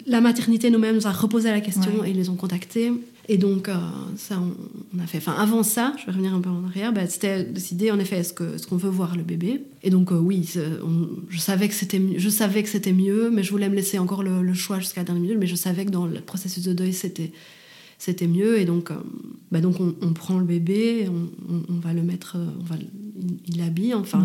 la 0.06 0.20
maternité 0.20 0.70
nous-mêmes 0.70 0.96
nous 0.96 1.06
a 1.06 1.12
reposé 1.12 1.50
la 1.50 1.60
question 1.60 2.04
et 2.04 2.10
ils 2.10 2.16
les 2.16 2.28
ont 2.30 2.34
contactés. 2.34 2.92
Et 3.28 3.38
donc, 3.38 3.68
euh, 3.68 3.74
ça, 4.16 4.40
on, 4.40 4.98
a 5.00 5.06
fait. 5.06 5.18
Enfin, 5.18 5.34
avant 5.34 5.62
ça, 5.64 5.94
je 5.98 6.06
vais 6.06 6.12
revenir 6.12 6.32
un 6.32 6.40
peu 6.40 6.50
en 6.50 6.64
arrière, 6.64 6.92
bah, 6.92 7.06
c'était 7.08 7.42
décider 7.42 7.90
en 7.90 7.98
effet, 7.98 8.18
est-ce 8.18 8.32
qu'on 8.32 8.54
est 8.54 8.66
qu'on 8.66 8.76
veut 8.76 8.90
voir 8.90 9.16
le 9.16 9.24
bébé 9.24 9.62
Et 9.82 9.90
donc, 9.90 10.12
euh, 10.12 10.18
oui, 10.18 10.48
je 11.28 11.38
savais 11.38 11.68
que 11.68 11.74
c'était 11.74 12.00
je 12.16 12.28
savais 12.28 12.62
que 12.62 12.68
c'était 12.68 12.92
mieux, 12.92 13.30
mais 13.30 13.42
je 13.42 13.50
voulais 13.50 13.68
me 13.68 13.74
laisser 13.74 13.98
encore 13.98 14.22
le, 14.22 14.54
choix 14.54 14.78
jusqu'à 14.78 15.00
la 15.00 15.06
dernière 15.06 15.22
minute, 15.22 15.38
mais 15.40 15.48
je 15.48 15.56
savais 15.56 15.84
que 15.84 15.90
dans 15.90 16.06
le 16.06 16.20
processus 16.20 16.62
de 16.62 16.72
deuil, 16.72 16.92
c'était 16.92 17.32
c'était 17.98 18.28
mieux. 18.28 18.60
Et 18.60 18.64
donc, 18.64 18.92
euh, 18.92 18.94
bah 19.50 19.60
donc 19.60 19.80
on, 19.80 20.12
prend 20.12 20.38
le 20.38 20.44
bébé, 20.44 21.08
on, 21.08 21.80
va 21.80 21.92
le 21.92 22.02
mettre, 22.02 22.36
on 22.36 22.64
va, 22.64 22.76
il, 23.48 23.58
l'habille. 23.58 23.94
Enfin, 23.94 24.24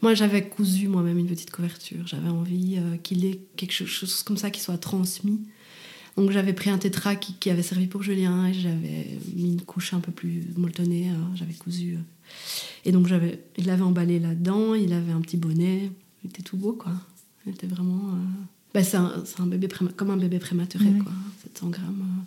moi, 0.00 0.14
j'avais 0.14 0.48
cousu 0.48 0.88
moi-même 0.88 1.18
une 1.18 1.26
petite 1.26 1.50
couverture. 1.50 2.06
J'avais 2.06 2.28
envie 2.28 2.78
qu'il 3.02 3.26
ait 3.26 3.40
quelque 3.56 3.72
chose 3.72 4.22
comme 4.22 4.38
ça 4.38 4.50
qui 4.50 4.60
soit 4.60 4.78
transmis. 4.78 5.40
Donc, 6.16 6.30
j'avais 6.30 6.52
pris 6.52 6.70
un 6.70 6.78
tétra 6.78 7.16
qui, 7.16 7.50
avait 7.50 7.62
servi 7.62 7.86
pour 7.86 8.02
Julien 8.02 8.46
et 8.46 8.54
j'avais 8.54 9.18
mis 9.34 9.52
une 9.52 9.62
couche 9.62 9.94
un 9.94 10.00
peu 10.00 10.12
plus 10.12 10.44
molletonnée. 10.56 11.10
j'avais 11.34 11.54
cousu. 11.54 11.98
et 12.84 12.92
donc, 12.92 13.06
j'avais, 13.06 13.40
il 13.56 13.66
l'avait 13.66 13.82
emballé 13.82 14.20
là-dedans. 14.20 14.74
Il 14.74 14.92
avait 14.92 15.12
un 15.12 15.20
petit 15.20 15.36
bonnet. 15.36 15.90
Il 16.22 16.30
était 16.30 16.42
tout 16.42 16.56
beau, 16.56 16.72
quoi. 16.72 16.92
Il 17.46 17.52
était 17.52 17.66
vraiment. 17.66 18.16
Bah, 18.72 18.84
c'est, 18.84 18.96
un, 18.96 19.22
un, 19.38 19.46
bébé 19.46 19.68
comme 19.96 20.10
un 20.10 20.16
bébé 20.16 20.38
prématuré, 20.38 20.86
quoi. 21.02 21.12
700 21.42 21.68
grammes. 21.70 22.24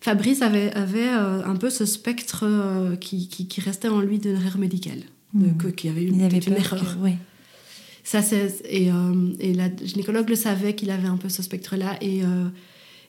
Fabrice 0.00 0.42
avait, 0.42 0.72
avait 0.74 1.08
euh, 1.08 1.44
un 1.44 1.56
peu 1.56 1.70
ce 1.70 1.84
spectre 1.84 2.44
euh, 2.44 2.96
qui, 2.96 3.28
qui, 3.28 3.60
restait 3.60 3.88
en 3.88 4.00
lui 4.00 4.18
d'une 4.18 4.36
erreur 4.36 4.58
médicale, 4.58 5.02
mmh. 5.34 5.72
qu'il 5.72 5.90
y 5.90 5.92
avait 5.92 6.04
une, 6.04 6.22
avait 6.22 6.38
une 6.38 6.54
erreur. 6.54 6.96
Ça, 8.04 8.20
et, 8.64 8.90
euh, 8.90 9.32
et, 9.40 9.52
la 9.52 9.74
gynécologue 9.74 10.28
le 10.28 10.36
savait 10.36 10.74
qu'il 10.74 10.90
avait 10.90 11.08
un 11.08 11.16
peu 11.16 11.28
ce 11.28 11.42
spectre-là. 11.42 11.98
Et, 12.00 12.22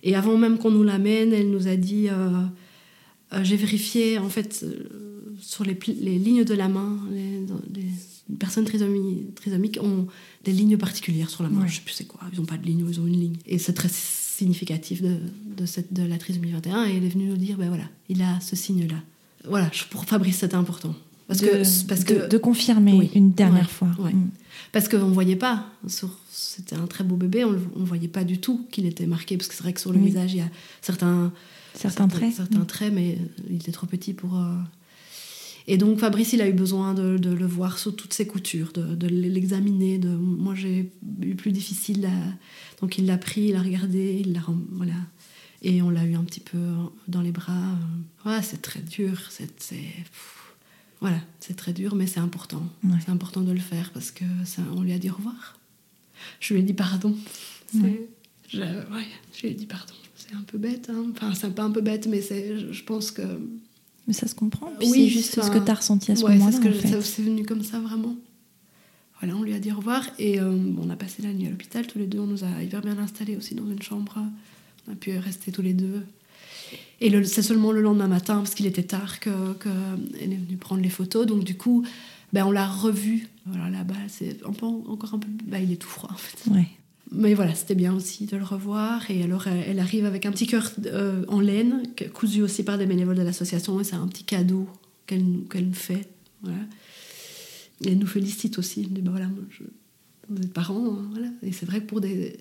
et 0.04 0.16
avant 0.16 0.38
même 0.38 0.58
qu'on 0.58 0.72
nous 0.72 0.84
l'amène, 0.84 1.34
elle 1.34 1.50
nous 1.50 1.68
a 1.68 1.76
dit 1.76 2.08
J'ai 3.42 3.56
vérifié, 3.56 4.18
en 4.18 4.30
fait, 4.30 4.66
sur 5.42 5.64
les, 5.64 5.78
les, 5.88 6.18
lignes 6.18 6.44
de 6.44 6.54
la 6.54 6.68
main, 6.68 7.00
les, 7.12 7.46
les 7.74 8.36
personnes 8.38 8.66
trisomiques 8.66 9.80
ont 9.82 10.08
des 10.44 10.52
lignes 10.52 10.78
particulières 10.78 11.30
sur 11.30 11.44
la 11.44 11.50
main. 11.50 11.66
Je 11.68 11.76
sais 11.76 11.82
plus 11.82 11.94
c'est 11.94 12.08
quoi. 12.08 12.22
Ils 12.32 12.40
n'ont 12.40 12.46
pas 12.46 12.58
de 12.58 12.66
ligne, 12.66 12.86
ils 12.88 13.00
ont 13.00 13.08
une 13.08 13.20
ligne. 13.20 13.38
Et 13.46 13.58
c'est 13.58 13.74
très 13.74 13.90
significatif 13.90 15.02
de, 15.02 15.18
de, 15.58 15.66
cette, 15.66 15.94
de 15.94 16.04
la 16.04 16.18
trisomie 16.18 16.52
21 16.52 16.86
et 16.86 16.96
elle 16.96 17.06
est 17.06 17.10
venue 17.10 17.26
nous 17.26 17.38
dire 17.38 17.58
ben 17.58 17.68
voilà, 17.68 17.86
il 18.08 18.22
a 18.22 18.40
ce 18.40 18.56
signe-là. 18.56 18.96
Voilà, 19.46 19.72
pour 19.90 20.06
Fabrice, 20.06 20.38
c'était 20.38 20.56
important. 20.56 20.96
Parce 21.30 21.42
de, 21.42 21.48
que, 21.48 21.88
parce 21.88 22.04
que, 22.04 22.28
de, 22.28 22.38
confirmer 22.40 23.12
une 23.14 23.34
dernière 23.34 23.70
fois. 23.70 23.90
Mm. 23.90 24.32
Parce 24.72 24.90
qu'on 24.90 25.08
ne 25.08 25.14
voyait 25.14 25.36
pas, 25.36 25.68
c'était 25.88 26.76
un 26.76 26.88
très 26.88 27.04
beau 27.04 27.16
bébé, 27.16 27.46
on 27.46 27.52
ne 27.52 27.86
voyait 27.86 28.08
pas 28.08 28.24
du 28.24 28.40
tout 28.40 28.66
qu'il 28.72 28.88
était 28.88 29.06
marqué, 29.06 29.38
parce 29.38 29.48
que 29.48 29.54
c'est 29.54 29.62
vrai 29.62 29.74
que 29.74 29.80
sur 29.80 29.94
le 29.94 30.00
visage, 30.00 30.34
il 30.34 30.40
y 30.40 30.42
a 30.42 30.50
certains, 30.82 31.32
certains, 31.76 32.08
traits. 32.08 32.34
Certains 32.34 32.62
mm. 32.62 32.66
traits, 32.66 32.94
mais 32.94 33.20
il 33.48 33.58
était 33.58 33.72
trop 33.72 33.86
petit 33.86 34.14
pour, 34.14 34.40
euh, 34.40 34.56
et 35.68 35.78
donc 35.78 36.00
Fabrice, 36.00 36.34
il 36.34 36.42
a 36.42 36.50
eu 36.50 36.54
besoin 36.54 36.96
de, 36.96 37.30
le 37.30 37.46
voir 37.46 37.78
sous 37.78 37.92
toutes 37.92 38.14
ses 38.14 38.26
coutures, 38.26 38.72
de, 38.74 39.08
l'examiner. 39.08 40.00
De... 40.00 40.10
Moi, 40.10 40.56
j'ai 40.56 40.92
eu 41.22 41.36
plus 41.36 41.52
difficile. 41.52 42.10
Donc 42.82 42.98
il 42.98 43.06
l'a 43.06 43.20
pris, 43.20 43.42
il 43.42 43.54
l'a 43.54 43.62
regardé, 43.62 44.20
il 44.20 44.34
l'a 44.34 44.42
voilà. 44.72 44.96
Et 45.62 45.84
on 45.84 45.92
l'a 45.92 46.06
eu 46.06 46.16
un 46.16 46.24
petit 46.24 46.40
peu 46.40 46.58
dans 47.08 47.22
les 47.22 47.32
bras. 47.32 47.78
Voilà, 48.24 48.42
c'est 48.42 48.64
très 48.64 48.80
dur. 48.80 49.20
C'est 49.30 49.62
voilà, 51.02 51.20
c'est 51.40 51.56
très 51.56 51.74
dur, 51.74 51.96
mais 51.96 52.08
c'est 52.08 52.20
important. 52.20 52.64
C'est 53.04 53.12
important 53.12 53.42
de 53.42 53.52
le 53.52 53.60
faire 53.60 53.92
parce 53.94 54.12
que 54.12 54.26
ça, 54.46 54.62
on 54.76 54.82
lui 54.82 54.94
a 54.94 55.00
dit 55.00 55.10
au 55.10 55.16
revoir. 55.16 55.58
Je 56.40 56.54
lui 56.54 56.62
ai 56.62 56.64
dit 56.64 56.74
pardon. 56.74 57.16
Ouais. 57.76 58.10
Je, 58.50 58.58
je, 58.58 59.42
lui 59.42 59.50
ai 59.50 59.54
dit 59.54 59.66
pardon. 59.66 59.94
C'est 60.16 60.34
un 60.34 60.42
peu 60.42 60.58
bête. 60.58 60.90
Hein. 60.90 61.06
Enfin, 61.12 61.34
c'est 61.34 61.54
pas 61.56 61.64
un 61.64 61.72
peu 61.72 61.82
bête, 61.82 62.08
mais 62.08 62.22
c'est, 62.22 62.72
je 62.72 62.84
pense 62.84 63.12
que 63.12 63.22
mais 64.10 64.14
ça 64.14 64.28
se 64.28 64.34
comprend. 64.34 64.74
oui, 64.80 64.90
c'est 64.92 65.08
juste 65.08 65.40
ce 65.40 65.52
que 65.52 65.64
tu 65.64 65.70
as 65.70 65.76
ressenti 65.76 66.12
à 66.12 66.16
ce 66.16 66.24
moment-là. 66.24 66.58
C'est 66.82 67.02
c'est 67.02 67.22
venu 67.22 67.46
comme 67.46 67.64
ça 67.64 67.80
vraiment. 67.80 68.16
Voilà, 69.20 69.36
on 69.36 69.44
lui 69.44 69.54
a 69.54 69.60
dit 69.60 69.72
au 69.72 69.76
revoir 69.76 70.04
et 70.18 70.40
euh, 70.40 70.52
on 70.82 70.90
a 70.90 70.96
passé 70.96 71.22
la 71.22 71.32
nuit 71.32 71.46
à 71.46 71.52
l'hôpital 71.52 71.86
tous 71.86 72.00
les 72.00 72.08
deux. 72.08 72.20
On 72.20 72.26
nous 72.26 72.44
a 72.44 72.64
hyper 72.64 72.82
bien 72.82 72.98
installés 72.98 73.36
aussi 73.38 73.54
dans 73.54 73.70
une 73.70 73.82
chambre. 73.84 74.18
On 74.88 74.94
a 74.94 74.96
pu 74.96 75.16
rester 75.18 75.52
tous 75.52 75.62
les 75.62 75.74
deux. 75.74 76.02
Et 77.02 77.24
c'est 77.24 77.42
seulement 77.42 77.72
le 77.72 77.82
lendemain 77.82 78.08
matin, 78.08 78.38
parce 78.38 78.56
qu'il 78.56 78.66
était 78.66 78.84
tard, 78.84 79.20
qu'elle 79.20 79.34
que 79.60 79.70
est 80.20 80.28
venue 80.28 80.58
prendre 80.58 80.82
les 80.82 80.90
photos. 80.90 81.26
Donc 81.26 81.44
du 81.44 81.56
coup, 81.56 81.86
ben, 82.34 82.46
on 82.46 82.52
l'a 82.52 82.68
revu. 82.68 83.28
Voilà, 83.46 83.70
là-bas, 83.70 83.96
c'est 84.08 84.44
encore 84.46 85.14
un 85.14 85.20
peu. 85.20 85.28
Ben, 85.46 85.64
il 85.64 85.72
est 85.72 85.78
tout 85.78 85.88
froid 85.88 86.10
en 86.12 86.18
fait. 86.18 86.50
Ouais. 86.50 86.68
Mais 87.12 87.34
voilà, 87.34 87.56
c'était 87.56 87.76
bien 87.76 87.94
aussi 87.96 88.26
de 88.26 88.38
le 88.38 88.44
revoir. 88.44 89.10
Et 89.10 89.24
alors, 89.24 89.48
elle, 89.48 89.80
arrive 89.80 90.06
avec 90.06 90.26
un 90.26 90.32
petit 90.32 90.46
cœur 90.46 90.72
euh, 90.86 91.24
en 91.28 91.40
laine, 91.40 91.84
cousu 92.14 92.44
aussi 92.44 92.64
par 92.64 92.78
des 92.78 92.86
bénévoles 92.86 93.18
de 93.18 93.24
l'association. 93.24 93.80
Et 93.80 93.84
c'est 93.84 93.96
un 93.96 94.08
petit 94.08 94.24
cadeau 94.24 94.68
qu'elle 95.08 95.24
nous 95.24 95.74
fait. 95.74 96.08
Voilà. 96.44 96.60
Et 97.84 97.92
elle 97.92 97.98
nous 97.98 98.08
félicite 98.08 98.60
aussi. 98.60 98.82
Elle 98.82 98.94
dit 98.94 99.02
bah 99.02 99.12
voilà, 99.12 99.28
je, 99.50 99.64
vous 100.30 100.42
êtes 100.44 100.54
parents. 100.54 100.86
Hein, 100.86 101.08
voilà. 101.12 101.30
Et 101.42 101.52
c'est 101.52 101.66
vrai 101.66 101.80
que 101.80 101.86
pour 101.86 102.02
des. 102.02 102.38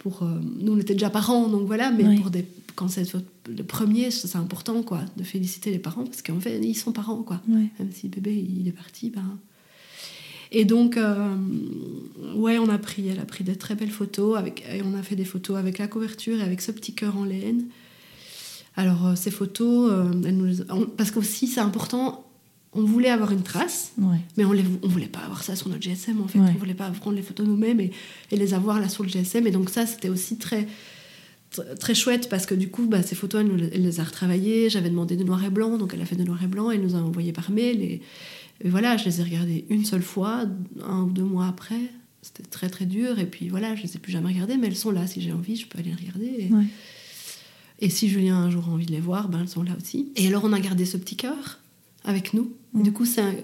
Pour, 0.00 0.22
euh, 0.22 0.40
nous, 0.58 0.72
on 0.72 0.78
était 0.78 0.94
déjà 0.94 1.10
parents, 1.10 1.46
donc 1.48 1.66
voilà, 1.66 1.90
mais 1.90 2.16
pour 2.16 2.30
des, 2.30 2.46
quand 2.74 2.88
c'est 2.88 3.04
le 3.46 3.62
premier, 3.64 4.10
c'est 4.10 4.36
important, 4.36 4.82
quoi, 4.82 5.02
de 5.16 5.22
féliciter 5.22 5.70
les 5.70 5.78
parents, 5.78 6.04
parce 6.04 6.22
qu'en 6.22 6.40
fait, 6.40 6.58
ils 6.58 6.74
sont 6.74 6.92
parents, 6.92 7.22
quoi. 7.22 7.40
Même 7.78 7.92
si 7.92 8.08
bébé, 8.08 8.34
il 8.34 8.66
est 8.66 8.72
parti, 8.72 9.10
ben, 9.10 9.38
et 10.52 10.64
donc, 10.64 10.96
euh, 10.96 11.36
ouais, 12.34 12.58
on 12.58 12.68
a 12.68 12.78
pris, 12.78 13.08
elle 13.08 13.20
a 13.20 13.24
pris 13.24 13.44
de 13.44 13.54
très 13.54 13.74
belles 13.74 13.90
photos, 13.90 14.36
avec, 14.36 14.64
et 14.72 14.82
on 14.82 14.94
a 14.94 15.02
fait 15.02 15.16
des 15.16 15.24
photos 15.24 15.56
avec 15.56 15.78
la 15.78 15.86
couverture 15.86 16.40
et 16.40 16.42
avec 16.42 16.60
ce 16.60 16.72
petit 16.72 16.92
cœur 16.92 17.16
en 17.16 17.24
laine. 17.24 17.66
Alors, 18.76 19.06
euh, 19.06 19.14
ces 19.14 19.30
photos, 19.30 19.90
euh, 19.92 20.10
elle 20.24 20.36
nous, 20.36 20.64
parce 20.96 21.10
qu'aussi, 21.12 21.46
c'est 21.46 21.60
important, 21.60 22.24
on 22.72 22.84
voulait 22.84 23.10
avoir 23.10 23.32
une 23.32 23.42
trace, 23.42 23.92
mais 24.36 24.44
on 24.44 24.52
ne 24.52 24.62
voulait 24.88 25.06
pas 25.06 25.20
avoir 25.20 25.42
ça 25.42 25.56
sur 25.56 25.68
notre 25.68 25.82
GSM, 25.82 26.20
en 26.20 26.28
fait. 26.28 26.38
On 26.38 26.52
voulait 26.52 26.74
pas 26.74 26.88
prendre 26.90 27.16
les 27.16 27.22
photos 27.22 27.46
nous-mêmes 27.46 27.80
et, 27.80 27.90
et, 28.30 28.36
les 28.36 28.54
avoir 28.54 28.78
là 28.78 28.88
sur 28.88 29.02
le 29.02 29.08
GSM. 29.08 29.46
Et 29.46 29.50
donc, 29.50 29.70
ça, 29.70 29.86
c'était 29.86 30.08
aussi 30.08 30.38
très 30.38 30.68
très 31.80 31.94
chouette 31.94 32.28
parce 32.28 32.46
que 32.46 32.54
du 32.54 32.68
coup, 32.68 32.86
bah, 32.86 33.02
ces 33.02 33.14
photos, 33.14 33.44
elle, 33.44 33.70
elle 33.72 33.82
les 33.82 34.00
a 34.00 34.04
retravaillées. 34.04 34.70
J'avais 34.70 34.90
demandé 34.90 35.16
de 35.16 35.24
noir 35.24 35.44
et 35.44 35.50
blanc, 35.50 35.78
donc 35.78 35.94
elle 35.94 36.00
a 36.00 36.06
fait 36.06 36.16
de 36.16 36.24
noir 36.24 36.42
et 36.42 36.46
blanc. 36.46 36.70
Elle 36.70 36.82
nous 36.82 36.94
a 36.94 36.98
envoyé 36.98 37.32
par 37.32 37.50
mail. 37.50 37.82
Et, 37.82 38.00
et 38.62 38.68
voilà, 38.68 38.96
je 38.96 39.04
les 39.04 39.20
ai 39.20 39.24
regardés 39.24 39.64
une 39.68 39.84
seule 39.84 40.02
fois, 40.02 40.44
un 40.84 41.02
ou 41.02 41.10
deux 41.10 41.24
mois 41.24 41.46
après. 41.46 41.80
C'était 42.22 42.42
très 42.42 42.68
très 42.68 42.86
dur. 42.86 43.18
Et 43.18 43.26
puis 43.26 43.48
voilà, 43.48 43.74
je 43.74 43.82
les 43.82 43.96
ai 43.96 43.98
plus 43.98 44.12
jamais 44.12 44.28
regardées, 44.28 44.56
mais 44.56 44.68
elles 44.68 44.76
sont 44.76 44.90
là. 44.90 45.06
Si 45.06 45.20
j'ai 45.20 45.32
envie, 45.32 45.56
je 45.56 45.66
peux 45.66 45.78
aller 45.78 45.90
les 45.90 45.96
regarder. 45.96 46.50
Et, 47.82 47.88
si 47.88 48.08
Julien 48.10 48.36
a 48.36 48.40
un 48.40 48.50
jour 48.50 48.68
envie 48.68 48.86
de 48.86 48.92
les 48.92 49.00
voir, 49.00 49.28
ben, 49.28 49.40
elles 49.40 49.48
sont 49.48 49.62
là 49.62 49.72
aussi. 49.80 50.12
Et 50.16 50.28
alors 50.28 50.44
on 50.44 50.52
a 50.52 50.60
gardé 50.60 50.84
ce 50.84 50.98
petit 50.98 51.16
cœur 51.16 51.59
avec 52.04 52.34
nous. 52.34 52.52
du 52.74 52.92
coup, 52.92 53.04
c'est 53.04 53.20
un, 53.20 53.34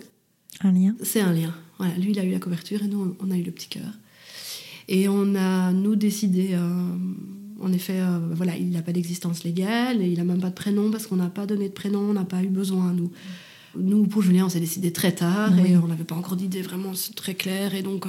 un 0.63 0.73
lien. 0.73 0.95
C'est 1.03 1.21
un 1.21 1.33
lien. 1.33 1.55
Voilà, 1.79 1.95
lui, 1.97 2.13
il 2.13 2.19
a 2.19 2.25
eu 2.25 2.31
la 2.31 2.39
couverture 2.39 2.83
et 2.83 2.89
nous, 2.89 3.17
on 3.21 3.31
a 3.31 3.37
eu 3.37 3.43
le 3.43 3.53
petit 3.53 3.69
cœur. 3.69 3.93
Et 4.89 5.09
on 5.09 5.35
a, 5.35 5.73
nous, 5.73 5.97
décidé. 5.97 6.51
Euh, 6.53 6.71
en 7.61 7.73
effet, 7.73 8.01
euh, 8.01 8.19
voilà, 8.33 8.57
il 8.57 8.71
n'a 8.71 8.83
pas 8.83 8.93
d'existence 8.93 9.43
légale 9.43 10.03
et 10.03 10.09
il 10.09 10.19
n'a 10.19 10.25
même 10.25 10.41
pas 10.41 10.51
de 10.51 10.55
prénom 10.55 10.91
parce 10.91 11.07
qu'on 11.07 11.17
n'a 11.17 11.31
pas 11.31 11.47
donné 11.47 11.69
de 11.69 11.75
prénom, 11.75 12.01
on 12.01 12.13
n'a 12.13 12.25
pas 12.25 12.43
eu 12.43 12.49
besoin, 12.49 12.93
nous 12.93 13.11
nous, 13.79 14.07
pour 14.07 14.23
Julien, 14.23 14.47
on 14.47 14.49
s'est 14.49 14.61
décidé 14.61 14.91
très 14.91 15.13
tard 15.13 15.53
et 15.59 15.77
on 15.77 15.87
n'avait 15.87 16.05
pas 16.05 16.15
encore 16.15 16.37
d'idée 16.37 16.63
vraiment 16.63 16.93
très 17.15 17.35
claire 17.35 17.75
et 17.75 17.83
donc 17.83 18.07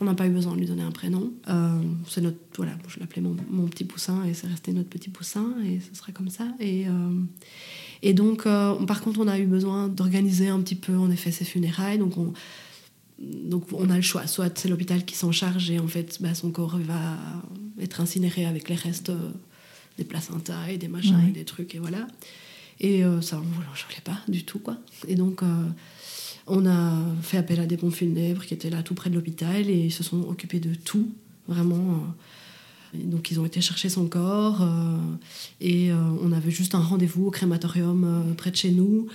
on 0.00 0.04
n'a 0.04 0.14
pas 0.14 0.28
eu 0.28 0.30
besoin 0.30 0.54
de 0.54 0.60
lui 0.60 0.66
donner 0.66 0.84
un 0.84 0.92
prénom. 0.92 1.32
c'est 2.06 2.20
notre, 2.20 2.36
voilà, 2.56 2.72
je 2.86 3.00
l'appelais 3.00 3.20
mon, 3.20 3.34
mon, 3.50 3.66
petit 3.66 3.82
poussin 3.82 4.24
et 4.26 4.34
c'est 4.34 4.46
resté 4.46 4.72
notre 4.72 4.88
petit 4.88 5.10
poussin 5.10 5.54
et 5.66 5.80
ce 5.80 5.98
sera 5.98 6.12
comme 6.12 6.28
ça. 6.28 6.44
Et, 6.60 6.86
et 8.02 8.14
donc, 8.14 8.44
par 8.44 9.00
contre, 9.00 9.20
on 9.20 9.28
a 9.28 9.38
eu 9.38 9.46
besoin 9.46 9.88
d'organiser 9.88 10.48
un 10.48 10.60
petit 10.60 10.76
peu, 10.76 10.96
en 10.96 11.10
effet, 11.10 11.32
ses 11.32 11.44
funérailles. 11.44 11.98
Donc, 11.98 12.16
on, 12.16 12.32
donc 13.18 13.64
on 13.72 13.90
a 13.90 13.96
le 13.96 14.02
choix, 14.02 14.26
soit 14.26 14.56
c'est 14.58 14.68
l'hôpital 14.68 15.04
qui 15.04 15.16
s'en 15.16 15.32
charge 15.32 15.70
et 15.70 15.78
en 15.78 15.88
fait 15.88 16.18
bah, 16.20 16.34
son 16.34 16.50
corps 16.50 16.78
va 16.78 17.16
être 17.80 18.00
incinéré 18.00 18.44
avec 18.44 18.68
les 18.68 18.76
restes 18.76 19.10
euh, 19.10 19.30
des 19.96 20.04
placentas 20.04 20.68
et 20.68 20.78
des 20.78 20.88
machins 20.88 21.20
et 21.28 21.32
des 21.32 21.44
trucs 21.44 21.74
et 21.74 21.78
voilà. 21.78 22.06
Et 22.80 23.04
euh, 23.04 23.20
ça, 23.20 23.42
je 23.74 23.84
voulais 23.84 24.00
pas 24.04 24.18
du 24.28 24.44
tout 24.44 24.60
quoi. 24.60 24.78
Et 25.08 25.16
donc 25.16 25.42
euh, 25.42 25.46
on 26.46 26.64
a 26.66 26.92
fait 27.22 27.38
appel 27.38 27.58
à 27.58 27.66
des 27.66 27.76
pompes 27.76 27.94
funèbres 27.94 28.44
qui 28.44 28.54
étaient 28.54 28.70
là 28.70 28.82
tout 28.84 28.94
près 28.94 29.10
de 29.10 29.16
l'hôpital 29.16 29.68
et 29.68 29.86
ils 29.86 29.92
se 29.92 30.04
sont 30.04 30.22
occupés 30.28 30.60
de 30.60 30.74
tout, 30.74 31.10
vraiment. 31.48 32.04
Donc 32.94 33.30
ils 33.30 33.38
ont 33.38 33.44
été 33.44 33.60
chercher 33.60 33.88
son 33.88 34.06
corps 34.06 34.66
et 35.60 35.90
on 35.92 36.32
avait 36.32 36.50
juste 36.50 36.74
un 36.74 36.80
rendez-vous 36.80 37.26
au 37.26 37.30
crématorium 37.30 38.34
près 38.36 38.50
de 38.50 38.56
chez 38.56 38.70
nous. 38.70 39.08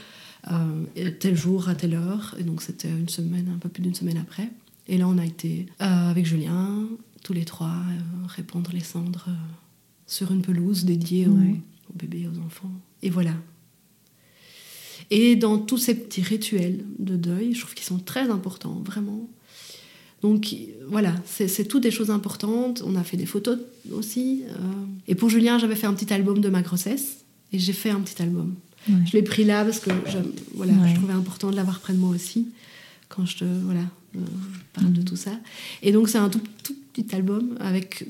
Euh, 0.51 1.11
tel 1.19 1.37
jour 1.37 1.69
à 1.69 1.75
telle 1.75 1.93
heure. 1.93 2.35
Et 2.39 2.43
donc 2.43 2.61
c'était 2.61 2.89
une 2.89 3.09
semaine, 3.09 3.49
un 3.53 3.59
peu 3.59 3.69
plus 3.69 3.81
d'une 3.81 3.95
semaine 3.95 4.17
après. 4.17 4.49
Et 4.87 4.97
là, 4.97 5.07
on 5.07 5.17
a 5.17 5.25
été 5.25 5.67
euh, 5.81 6.09
avec 6.09 6.25
Julien, 6.25 6.87
tous 7.23 7.31
les 7.31 7.45
trois, 7.45 7.69
euh, 7.69 8.27
répandre 8.27 8.71
les 8.73 8.81
cendres 8.81 9.27
sur 10.05 10.31
une 10.31 10.41
pelouse 10.41 10.83
dédiée 10.83 11.27
aux, 11.27 11.37
bébés 11.93 12.21
et 12.21 12.27
aux 12.27 12.45
enfants. 12.45 12.71
Et 13.01 13.09
voilà. 13.09 13.33
Et 15.09 15.37
dans 15.37 15.57
tous 15.57 15.77
ces 15.77 15.95
petits 15.95 16.21
rituels 16.21 16.83
de 16.99 17.15
deuil, 17.15 17.53
je 17.53 17.61
trouve 17.61 17.73
qu'ils 17.73 17.85
sont 17.85 17.99
très 17.99 18.29
importants, 18.29 18.81
vraiment. 18.85 19.29
Donc 20.23 20.55
voilà, 20.87 21.13
c'est 21.25 21.67
toutes 21.67 21.83
des 21.83 21.91
choses 21.91 22.09
importantes. 22.09 22.81
On 22.85 22.95
a 22.95 23.03
fait 23.03 23.17
des 23.17 23.25
photos 23.27 23.59
aussi. 23.91 24.43
et 25.07 25.15
pour 25.15 25.29
Julien, 25.29 25.59
j'avais 25.59 25.75
fait 25.75 25.87
un 25.87 25.93
petit 25.93 26.11
album 26.13 26.39
de 26.39 26.49
ma 26.49 26.61
grossesse. 26.61 27.17
Et 27.51 27.59
j'ai 27.59 27.73
fait 27.73 27.91
un 27.91 27.99
petit 27.99 28.21
album. 28.21 28.55
Je 28.87 29.13
l'ai 29.13 29.21
pris 29.21 29.43
là 29.43 29.63
parce 29.63 29.79
que 29.79 29.91
je, 30.07 30.17
voilà, 30.55 30.73
je 30.87 30.95
trouvais 30.95 31.13
important 31.13 31.51
de 31.51 31.55
l'avoir 31.55 31.79
près 31.79 31.93
de 31.93 31.99
moi 31.99 32.09
aussi 32.09 32.47
quand 33.13 33.25
je 33.25 33.37
te 33.37 33.45
voilà, 33.45 33.83
euh, 34.15 34.19
parle 34.73 34.91
de 34.91 35.01
mm. 35.01 35.05
tout 35.05 35.15
ça. 35.15 35.31
Et 35.81 35.91
donc 35.91 36.09
c'est 36.09 36.17
un 36.17 36.29
tout, 36.29 36.41
tout, 36.63 36.75
petit 36.91 37.15
album 37.15 37.55
avec 37.59 38.05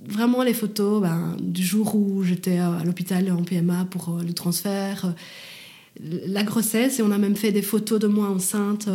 vraiment 0.00 0.42
les 0.42 0.54
photos 0.54 1.00
ben, 1.00 1.36
du 1.40 1.64
jour 1.64 1.94
où 1.94 2.22
j'étais 2.24 2.58
à 2.58 2.82
l'hôpital 2.84 3.30
en 3.30 3.42
PMA 3.42 3.86
pour 3.86 4.10
euh, 4.10 4.22
le 4.22 4.32
transfert, 4.32 5.06
euh, 5.06 6.18
la 6.26 6.42
grossesse 6.42 6.98
et 6.98 7.02
on 7.02 7.10
a 7.10 7.18
même 7.18 7.36
fait 7.36 7.52
des 7.52 7.62
photos 7.62 7.98
de 8.00 8.06
moi 8.06 8.28
enceinte. 8.28 8.88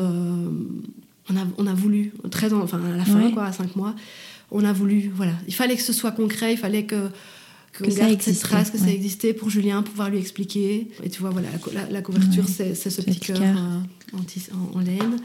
On, 1.29 1.37
a, 1.37 1.45
on 1.57 1.67
a 1.67 1.73
voulu, 1.73 2.11
très 2.31 2.53
enfin 2.53 2.81
à 2.83 2.97
la 2.97 3.05
fin, 3.05 3.31
quoi, 3.31 3.45
à 3.45 3.51
5 3.51 3.75
mois, 3.75 3.95
on 4.51 4.63
a 4.63 4.73
voulu, 4.73 5.11
voilà, 5.15 5.33
il 5.47 5.53
fallait 5.53 5.75
que 5.75 5.81
ce 5.81 5.93
soit 5.93 6.11
concret, 6.11 6.53
il 6.53 6.57
fallait 6.57 6.85
que 6.85 7.09
que, 7.73 7.89
ça 7.89 8.09
existe, 8.09 8.39
cette 8.39 8.49
trace, 8.49 8.69
que 8.69 8.77
ça 8.77 8.89
existait 8.89 9.33
pour 9.33 9.49
Julien, 9.49 9.81
pouvoir 9.81 10.09
lui 10.09 10.19
expliquer. 10.19 10.87
Et 11.03 11.09
tu 11.09 11.21
vois, 11.21 11.31
voilà, 11.31 11.49
la, 11.89 12.01
couverture, 12.01 12.45
c'est 12.47 12.75
ce 12.75 13.01
petit 13.01 13.19
cœur 13.19 13.41
euh, 13.41 14.17
en, 14.73 14.79
laine. 14.79 15.17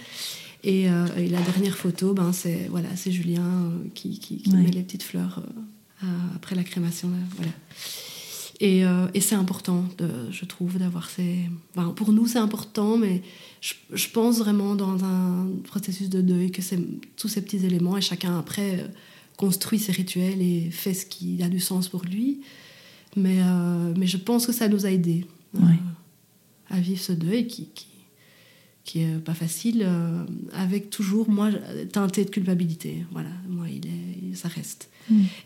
Euh, 0.67 1.07
et, 1.17 1.29
la 1.29 1.41
dernière 1.43 1.77
photo, 1.77 2.15
ben, 2.15 2.33
c'est 2.33 2.69
voilà, 2.71 2.89
Julien 3.07 3.43
euh, 3.43 3.89
qui, 3.95 4.19
qui, 4.19 4.43
met 4.51 4.71
les 4.71 4.83
petites 4.83 5.03
fleurs 5.03 5.43
après 6.35 6.55
la 6.55 6.65
crémation. 6.65 7.11
voilà. 7.37 7.53
Et, 8.61 8.83
et 9.15 9.21
c'est 9.21 9.37
important, 9.37 9.85
de, 9.99 10.09
je 10.33 10.45
trouve, 10.45 10.79
d'avoir 10.79 11.09
ces... 11.11 11.49
pour 11.95 12.13
nous, 12.13 12.27
c'est 12.27 12.41
important, 12.41 12.97
mais 12.97 13.23
je, 13.61 13.75
je, 13.93 14.09
pense 14.09 14.39
vraiment 14.39 14.75
dans 14.75 15.05
un 15.05 15.47
processus 15.63 16.09
de 16.09 16.21
deuil 16.21 16.51
que 16.51 16.61
c'est 16.61 16.81
tous 17.17 17.29
ces 17.29 17.41
petits 17.41 17.65
éléments, 17.65 17.97
et 17.97 18.01
chacun 18.01 18.37
après 18.37 18.85
construit 19.39 19.79
ses 19.79 19.93
rituels 19.93 20.43
et 20.43 20.71
fait 20.71 20.93
ce 20.93 21.07
qui 21.07 21.43
a 21.43 21.49
du 21.49 21.61
sens 21.61 21.89
pour 21.89 22.05
lui. 22.05 22.41
Mais, 23.17 23.39
euh, 23.41 23.95
mais 23.97 24.07
je 24.07 24.19
pense 24.19 24.47
que 24.47 24.53
ça 24.53 24.69
nous 24.69 24.85
a 24.85 24.91
aidés 24.91 25.27
euh, 25.57 25.61
à 26.69 26.81
vivre 26.81 27.01
ce 27.01 27.13
deuil 27.13 27.47
qui, 27.47 27.69
qui, 27.75 27.87
qui 28.85 29.01
est 29.01 29.19
pas 29.19 29.35
facile, 29.35 29.83
euh, 29.87 30.25
avec 30.53 30.91
toujours, 30.91 31.31
moi, 31.31 31.51
teinté 31.93 32.25
de 32.25 32.31
culpabilité. 32.31 33.07
Voilà, 33.13 33.31
moi, 33.49 33.67
il 33.71 33.87
est, 33.87 34.35
ça 34.35 34.49
reste. 34.49 34.91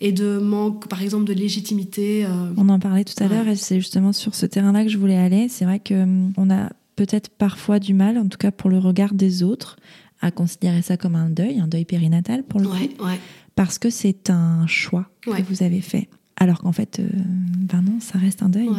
Et 0.00 0.12
de 0.12 0.38
manque, 0.38 0.88
par 0.88 1.02
exemple, 1.02 1.24
de 1.24 1.32
légitimité. 1.32 2.26
On 2.56 2.68
en 2.68 2.78
parlait 2.78 3.04
tout 3.04 3.22
à 3.22 3.28
l'heure 3.28 3.48
et 3.48 3.56
c'est 3.56 3.76
justement 3.76 4.12
sur 4.12 4.34
ce 4.34 4.46
terrain-là 4.46 4.84
que 4.84 4.90
je 4.90 4.98
voulais 4.98 5.18
aller. 5.18 5.48
C'est 5.48 5.64
vrai 5.64 5.80
qu'on 5.80 6.32
hum, 6.36 6.50
a 6.50 6.70
peut-être 6.96 7.30
parfois 7.30 7.78
du 7.78 7.94
mal, 7.94 8.18
en 8.18 8.28
tout 8.28 8.38
cas 8.38 8.50
pour 8.50 8.70
le 8.70 8.78
regard 8.78 9.14
des 9.14 9.42
autres, 9.42 9.76
à 10.20 10.30
considérer 10.30 10.82
ça 10.82 10.96
comme 10.96 11.16
un 11.16 11.30
deuil, 11.30 11.58
un 11.58 11.66
deuil 11.66 11.84
périnatal 11.84 12.42
pour 12.44 12.60
le 12.60 12.68
ouais, 12.68 12.88
coup. 12.88 13.04
Ouais 13.04 13.18
parce 13.54 13.78
que 13.78 13.90
c'est 13.90 14.30
un 14.30 14.66
choix 14.66 15.06
que 15.22 15.42
vous 15.42 15.62
avez 15.62 15.80
fait. 15.80 16.08
Alors 16.36 16.60
qu'en 16.60 16.72
fait, 16.72 16.98
euh, 16.98 17.08
ben 17.56 17.82
non, 17.82 18.00
ça 18.00 18.18
reste 18.18 18.42
un 18.42 18.48
deuil. 18.48 18.70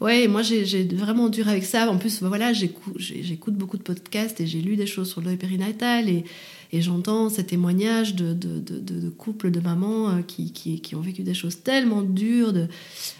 Ouais, 0.00 0.28
moi 0.28 0.42
j'ai 0.42 0.84
vraiment 0.84 1.28
dur 1.28 1.48
avec 1.48 1.64
ça. 1.64 1.90
En 1.90 1.98
plus, 1.98 2.22
voilà, 2.22 2.52
j'écoute 2.52 3.54
beaucoup 3.54 3.76
de 3.76 3.82
podcasts 3.82 4.40
et 4.40 4.46
j'ai 4.46 4.60
lu 4.60 4.76
des 4.76 4.86
choses 4.86 5.10
sur 5.10 5.20
le 5.20 5.28
deuil 5.28 5.36
périnatal 5.36 6.08
et, 6.08 6.24
et 6.72 6.82
j'entends 6.82 7.28
ces 7.28 7.44
témoignages 7.44 8.14
de, 8.14 8.32
de, 8.32 8.60
de, 8.60 9.08
couples, 9.08 9.50
de 9.50 9.60
mamans 9.60 10.10
euh, 10.10 10.22
qui, 10.22 10.52
qui, 10.52 10.94
ont 10.94 11.00
vécu 11.00 11.22
des 11.22 11.34
choses 11.34 11.62
tellement 11.62 12.02
dures, 12.02 12.52
de, 12.52 12.68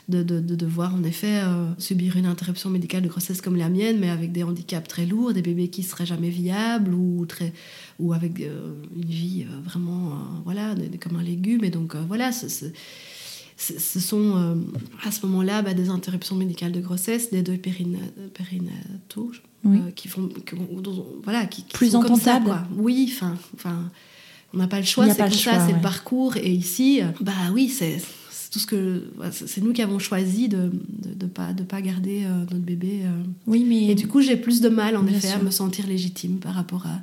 de, 0.09 0.23
devoir 0.41 0.95
en 0.95 1.03
effet 1.05 1.41
euh, 1.45 1.69
subir 1.79 2.17
une 2.17 2.27
interruption 2.27 2.71
médicale 2.71 3.03
de 3.03 3.09
grossesse 3.09 3.41
comme 3.41 3.57
la 3.57 3.69
mienne, 3.69 3.99
mais 3.99 4.11
avec 4.11 4.33
des 4.33 4.43
handicaps 4.43 4.89
très 4.89 5.07
lourds, 5.07 5.33
des 5.33 5.43
bébés 5.43 5.69
qui 5.69 5.83
seraient 5.83 6.07
jamais 6.07 6.31
viables 6.31 6.95
ou, 6.95 7.27
très, 7.27 7.53
ou 7.99 8.13
avec 8.13 8.41
euh, 8.41 8.73
une 8.95 9.05
vie 9.05 9.47
vraiment 9.65 10.19
voilà, 10.45 10.75
comme 11.01 11.17
un 11.17 11.23
légume. 11.23 11.65
Et 11.65 11.71
donc 11.71 11.95
voilà, 11.95 12.31
ce 13.57 14.01
sont 14.01 14.59
à 15.05 15.11
ce 15.11 15.25
moment-là 15.27 15.63
bah, 15.63 15.73
des 15.73 15.89
interruptions 15.89 16.37
médicales 16.37 16.73
de 16.73 16.81
grossesse, 16.81 17.31
des 17.31 17.43
deuils 17.43 17.59
périnataux, 17.59 19.33
euh, 19.67 19.91
qui 19.95 20.09
font, 20.09 20.29
voilà, 21.25 21.47
qui, 21.47 21.63
plus 21.63 21.91
sont 21.91 22.03
Oui, 22.77 23.11
enfin, 23.13 23.37
enfin, 23.55 23.91
on 24.55 24.59
n'a 24.59 24.69
pas 24.69 24.79
le 24.79 24.87
choix, 24.87 25.09
c'est 25.09 25.17
comme 25.17 25.31
ça, 25.31 25.67
c'est 25.67 25.73
le 25.73 25.81
parcours. 25.81 26.37
Et 26.37 26.53
ici, 26.53 27.01
euh, 27.03 27.07
bah 27.21 27.33
oui, 27.53 27.69
c'est 27.69 28.01
tout 28.51 28.59
ce 28.59 28.67
que 28.67 29.11
c'est 29.33 29.61
nous 29.63 29.73
qui 29.73 29.83
avons 29.83 29.99
choisi 29.99 30.49
de 30.49 30.71
de, 30.89 31.15
de 31.15 31.27
pas 31.27 31.53
de 31.53 31.63
pas 31.63 31.81
garder 31.81 32.25
euh, 32.25 32.41
notre 32.41 32.57
bébé. 32.57 33.03
oui, 33.47 33.65
mais 33.69 33.87
et 33.87 33.95
du 33.95 34.07
coup, 34.07 34.21
j'ai 34.21 34.37
plus 34.37 34.61
de 34.61 34.69
mal 34.69 34.97
en 34.97 35.07
effet 35.07 35.33
à 35.33 35.39
me 35.39 35.51
sentir 35.51 35.87
légitime 35.87 36.39
par 36.39 36.55
rapport 36.55 36.87
à. 36.87 37.01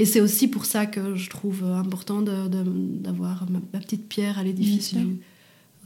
Et 0.00 0.04
c'est 0.04 0.20
aussi 0.20 0.46
pour 0.46 0.64
ça 0.64 0.86
que 0.86 1.16
je 1.16 1.28
trouve 1.28 1.64
important 1.64 2.22
d'avoir 2.22 3.46
ma, 3.50 3.80
petite 3.80 4.08
pierre 4.08 4.38
à 4.38 4.44
l'édifice 4.44 4.94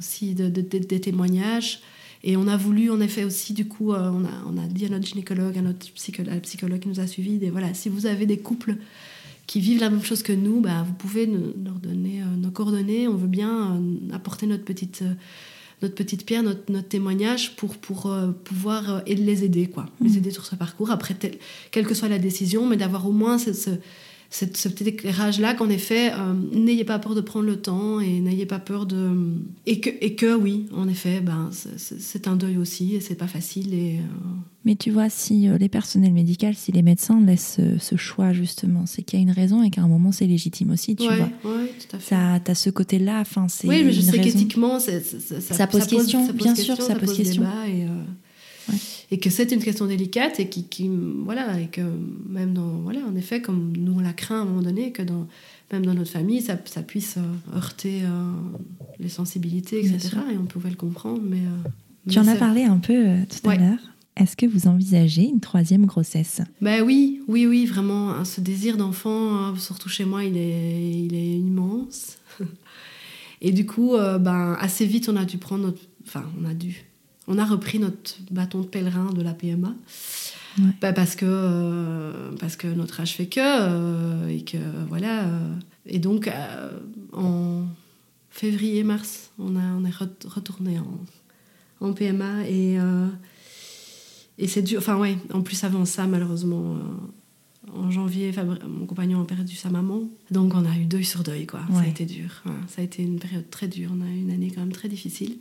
aussi 0.03 0.35
de, 0.35 0.49
des 0.49 1.01
témoignages 1.01 1.81
et 2.25 2.37
on 2.37 2.47
a 2.47 2.57
voulu, 2.57 2.91
en 2.91 3.01
effet, 3.01 3.25
aussi, 3.25 3.53
du 3.53 3.67
coup, 3.67 3.93
euh, 3.93 4.11
on, 4.11 4.25
a, 4.25 4.31
on, 4.47 4.57
a, 4.57 4.67
dit 4.67 4.87
à 4.87 4.89
notre 4.89 5.07
gynécologue, 5.07 5.59
à 5.59 5.63
notre 5.63 5.93
psychologue, 5.93 6.41
psychologue 6.41 6.81
qui 6.81 6.89
nous 6.89 7.01
a 7.01 7.07
suivis, 7.07 7.39
des, 7.39 7.51
voilà, 7.51 7.75
si 7.75 7.89
vous 7.89 8.07
avez 8.07 8.27
des 8.27 8.39
couples 8.39 8.77
qui 9.49 9.61
vivent 9.61 9.81
la 9.81 9.91
même 9.91 10.05
chose 10.05 10.23
que 10.23 10.33
nous, 10.33 10.61
bah, 10.61 10.85
vous 10.87 10.93
pouvez 10.93 11.27
nous, 11.27 11.53
leur 11.65 11.75
donner 11.75 12.23
euh, 12.23 12.37
nos 12.37 12.51
coordonnées. 12.51 13.09
On 13.09 13.17
veut 13.17 13.27
bien 13.27 13.73
euh, 13.73 14.15
apporter 14.15 14.47
notre 14.47 14.65
petite, 14.65 15.03
notre 15.83 15.97
petite 15.97 16.25
pierre, 16.25 16.45
notre, 16.45 16.71
notre 16.71 16.87
témoignage 16.87 17.57
pour, 17.57 17.77
pour 17.77 18.15
pouvoir 18.45 19.03
les 19.05 19.43
aider, 19.43 19.67
quoi. 19.67 19.87
Les 20.01 20.11
mmh. 20.11 20.17
aider 20.19 20.31
sur 20.31 20.47
ce 20.47 20.55
parcours, 20.55 20.93
après, 20.93 21.17
quelle 21.73 21.87
que 21.87 21.95
soit 21.95 22.09
la 22.09 22.21
décision, 22.21 22.67
mais 22.67 22.77
d'avoir 22.77 23.09
au 23.09 23.13
moins 23.13 23.39
ce, 23.39 23.53
ce 23.53 23.71
ce 24.33 24.69
petit 24.69 24.85
éclairage-là 24.85 25.53
qu'en 25.53 25.69
effet, 25.69 26.11
euh, 26.13 26.33
n'ayez 26.53 26.85
pas 26.85 26.99
peur 26.99 27.15
de 27.15 27.21
prendre 27.21 27.45
le 27.45 27.57
temps 27.57 28.01
et 28.01 28.21
n'ayez 28.21 28.47
pas 28.47 28.59
peur 28.59 28.87
de... 28.87 29.11
Et 29.67 29.79
que, 29.81 29.91
et 30.01 30.15
que 30.15 30.35
oui, 30.35 30.69
en 30.75 30.89
effet, 30.89 31.21
ben, 31.21 31.51
c'est 31.77 32.27
un 32.27 32.37
deuil 32.37 32.57
aussi 32.57 32.95
et 32.95 33.01
c'est 33.01 33.15
pas 33.15 33.27
facile. 33.27 33.75
Et, 33.75 33.99
euh, 33.99 34.03
Mais 34.65 34.75
tu 34.75 34.91
vois, 34.91 35.11
si 35.11 35.49
euh, 35.49 35.59
les 35.59 35.69
personnels 35.69 36.15
médicaux, 36.15 36.47
si 36.55 36.73
les 36.73 36.81
médecins 36.81 37.21
laissent 37.21 37.61
ce 37.79 37.97
choix 37.97 38.33
justement, 38.33 38.87
c'est 38.87 39.03
qu'il 39.03 39.19
y 39.19 39.23
a 39.23 39.25
une 39.25 39.33
raison 39.33 39.63
et 39.63 39.69
qu'à 39.69 39.83
un 39.83 39.89
moment 39.89 40.13
c'est 40.13 40.27
légitime 40.27 40.71
aussi, 40.71 40.97
tu 40.97 41.05
vois. 41.05 41.29
Oui, 41.45 41.69
tout 41.79 41.97
à 41.97 41.99
fait. 41.99 42.15
Ça, 42.15 42.41
as 42.47 42.55
ce 42.55 42.71
côté-là, 42.71 43.21
enfin 43.21 43.49
c'est... 43.49 43.69
Oui, 43.69 43.85
mais 43.85 43.93
je 43.93 44.01
sais 44.01 44.19
qu'éthiquement, 44.19 44.81
ça, 44.81 44.93
ça, 45.41 45.67
pose 45.67 45.87
question, 45.87 46.27
bien 46.33 46.55
sûr, 46.55 46.81
ça, 46.81 46.95
pose, 46.95 47.15
question. 47.15 47.45
et, 47.69 47.87
et 49.13 49.19
que 49.19 49.29
c'est 49.29 49.53
une 49.53 49.63
question 49.63 49.87
délicate 49.87 50.41
et 50.41 50.49
qui, 50.49 50.65
qui, 50.65 50.91
voilà 51.25 51.61
et 51.61 51.67
que 51.67 51.83
même 52.29 52.55
dans 52.55 52.79
voilà 52.79 53.01
en 53.01 53.15
effet 53.15 53.43
comme 53.43 53.77
nous 53.77 53.93
on 53.93 54.01
la 54.01 54.15
craint 54.15 54.39
à 54.39 54.41
un 54.41 54.45
moment 54.47 54.63
donné 54.63 54.91
que 54.91 55.03
dans 55.03 55.29
même 55.71 55.85
dans 55.85 55.93
notre 55.93 56.11
famille 56.11 56.41
ça, 56.41 56.59
ça 56.65 56.83
puisse 56.83 57.19
euh, 57.19 57.57
heurter 57.57 58.05
euh, 58.05 58.33
les 58.99 59.11
sensibilités 59.11 59.81
etc 59.81 60.17
et 60.33 60.39
on 60.39 60.47
pouvait 60.47 60.71
le 60.71 60.77
comprendre 60.77 61.21
mais, 61.23 61.37
euh, 61.37 62.11
tu 62.11 62.19
en 62.19 62.27
as 62.27 62.37
parlé 62.37 62.65
un 62.65 62.79
peu 62.79 63.05
tout 63.29 63.49
à 63.51 63.57
l'heure 63.57 63.79
est-ce 64.17 64.35
que 64.35 64.47
vous 64.47 64.67
envisagez 64.67 65.23
une 65.23 65.41
troisième 65.41 65.87
grossesse? 65.87 66.43
Ben 66.61 66.83
oui, 66.83 67.23
oui, 67.29 67.47
oui, 67.47 67.65
vraiment. 67.65 68.11
Hein, 68.11 68.27
ce 68.27 68.43
désir 68.43 68.77
d'enfant, 68.77 69.37
hein, 69.37 69.55
surtout 69.57 69.89
chez 69.89 70.05
moi, 70.05 70.23
il 70.23 70.37
est, 70.37 71.05
il 71.07 71.15
est 71.15 71.39
immense. 71.39 72.19
Et 73.41 73.53
du 73.53 73.65
coup, 73.65 73.93
ben, 73.97 74.55
assez 74.61 74.85
vite, 74.85 75.09
on 75.09 75.17
a 75.17 75.25
dû 75.25 75.39
prendre 75.39 75.65
notre... 75.65 75.81
Enfin, 76.07 76.25
on 76.39 76.45
a 76.45 76.53
dû 76.53 76.85
on 77.29 77.39
a 77.39 77.45
repris 77.45 77.79
notre 77.79 78.17
bâton 78.31 78.61
de 78.61 78.67
pèlerin 78.67 79.13
de 79.13 79.23
la 79.23 79.33
PMA. 79.33 79.75
Bah, 80.83 80.93
parce 80.93 81.17
que 81.17 82.35
parce 82.39 82.57
que 82.57 82.67
notre 82.67 83.01
âge 83.01 83.15
fait 83.15 83.27
que 83.27 84.29
et 84.29 84.45
que 84.45 84.59
voilà 84.89 85.25
et 85.87 85.99
donc 85.99 86.31
en 87.15 87.65
février 88.29 88.85
mars 88.85 89.31
on 89.39 89.57
a 89.57 89.63
on 89.79 89.83
est 89.87 89.95
retourné 90.27 90.79
en, 90.79 91.87
en 91.87 91.95
PMA 91.95 92.47
et 92.51 92.77
et 94.37 94.47
c'est 94.47 94.61
dur 94.61 94.81
enfin 94.81 94.99
ouais 94.99 95.17
en 95.33 95.41
plus 95.41 95.65
avant 95.65 95.87
ça 95.87 96.07
malheureusement 96.07 96.77
en 97.75 97.91
janvier, 97.91 98.33
mon 98.67 98.87
compagnon 98.87 99.23
a 99.23 99.25
perdu 99.25 99.55
sa 99.55 99.71
maman. 99.71 100.03
Donc 100.31 100.55
on 100.55 100.65
a 100.65 100.77
eu 100.77 100.85
deuil 100.85 101.05
sur 101.05 101.23
deuil, 101.23 101.47
quoi. 101.47 101.61
Ça 101.73 101.81
a 101.81 101.87
été 101.87 102.05
dur. 102.05 102.43
Ça 102.69 102.83
a 102.83 102.85
été 102.85 103.03
une 103.03 103.19
période 103.19 103.49
très 103.51 103.69
dure. 103.69 103.91
On 103.97 104.03
a 104.03 104.09
eu 104.09 104.19
une 104.19 104.31
année 104.31 104.51
quand 104.51 104.61
même 104.61 104.73
très 104.73 104.89
difficile. 104.89 105.39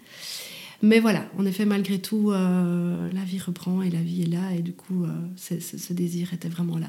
Mais 0.81 0.99
voilà, 0.99 1.25
en 1.37 1.45
effet, 1.45 1.65
malgré 1.65 1.99
tout, 1.99 2.31
euh, 2.31 3.09
la 3.13 3.23
vie 3.23 3.39
reprend 3.39 3.81
et 3.81 3.89
la 3.89 4.01
vie 4.01 4.23
est 4.23 4.27
là. 4.27 4.53
Et 4.55 4.61
du 4.61 4.73
coup, 4.73 5.03
euh, 5.03 5.09
ce 5.37 5.93
désir 5.93 6.33
était 6.33 6.49
vraiment 6.49 6.77
là. 6.77 6.87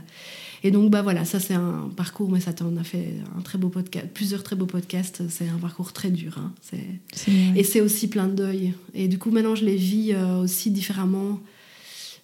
Et 0.65 0.71
donc, 0.71 0.91
bah 0.91 1.03
voilà, 1.03 1.25
ça 1.25 1.41
c'est 1.41 1.55
un 1.55 1.91
parcours, 1.97 2.31
mais 2.31 2.41
ça 2.41 2.53
on 2.63 2.77
a 2.77 2.85
fait 2.85 3.15
un 3.37 3.43
très 3.43 3.59
beau 3.59 3.69
podcast, 3.69 4.07
plusieurs 4.15 4.43
très 4.43 4.57
beaux 4.57 4.67
podcasts. 4.67 5.23
C'est 5.29 5.49
un 5.49 5.59
parcours 5.59 5.93
très 5.93 6.11
dur. 6.11 6.39
Hein. 6.39 6.53
Et 7.55 7.65
c'est 7.65 7.81
aussi 7.81 8.09
plein 8.09 8.29
de 8.29 8.35
deuil. 8.35 8.75
Et 8.95 9.09
du 9.09 9.19
coup, 9.19 9.31
maintenant, 9.31 9.55
je 9.55 9.65
les 9.65 9.77
vis 9.77 10.13
euh, 10.13 10.43
aussi 10.43 10.71
différemment. 10.71 11.41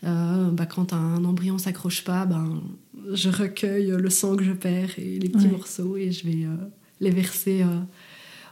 bah, 0.03 0.67
quand 0.67 0.93
un 0.93 1.25
embryon 1.25 1.59
s'accroche 1.59 2.05
pas, 2.05 2.25
ben, 2.25 2.63
je 3.13 3.29
recueille 3.29 3.95
le 3.97 4.11
sang 4.11 4.37
que 4.37 4.45
je 4.45 4.53
perds 4.53 4.99
et 4.99 5.19
les 5.19 5.29
petits 5.29 5.49
morceaux 5.49 5.97
et 5.97 6.11
je 6.11 6.27
vais 6.27 6.45
euh, 6.45 6.55
les 7.01 7.11
verser 7.11 7.63
euh, 7.63 7.81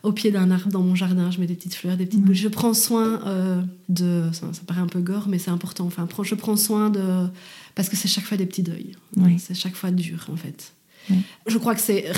au 0.02 0.12
pied 0.12 0.30
d'un 0.30 0.50
arbre 0.50 0.70
dans 0.70 0.82
mon 0.82 0.94
jardin. 0.94 1.30
Je 1.30 1.40
mets 1.40 1.46
des 1.46 1.54
petites 1.54 1.74
fleurs, 1.74 1.96
des 1.96 2.06
petites 2.06 2.22
boules. 2.22 2.34
Je 2.34 2.48
prends 2.48 2.74
soin 2.74 3.20
euh, 3.26 3.62
de. 3.88 4.24
Ça, 4.32 4.46
paraît 4.66 4.80
un 4.80 4.86
peu 4.86 5.00
gore, 5.00 5.28
mais 5.28 5.38
c'est 5.38 5.50
important. 5.50 5.86
Enfin, 5.86 6.08
je 6.22 6.34
prends 6.34 6.56
soin 6.56 6.90
de. 6.90 7.26
Parce 7.74 7.88
que 7.88 7.96
c'est 7.96 8.08
chaque 8.08 8.24
fois 8.24 8.36
des 8.36 8.46
petits 8.46 8.62
deuils. 8.62 8.92
C'est 9.38 9.54
chaque 9.54 9.74
fois 9.74 9.90
dur, 9.90 10.26
en 10.32 10.36
fait. 10.36 10.72
Je 11.46 11.58
crois 11.58 11.74
que 11.74 11.80
c'est 11.80 12.12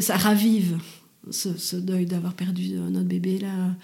ça 0.00 0.16
ravive 0.16 0.78
ce, 1.30 1.56
ce 1.56 1.76
deuil 1.76 2.04
d'avoir 2.04 2.34
perdu 2.34 2.74
notre 2.74 3.06
bébé 3.06 3.38
là 3.38 3.74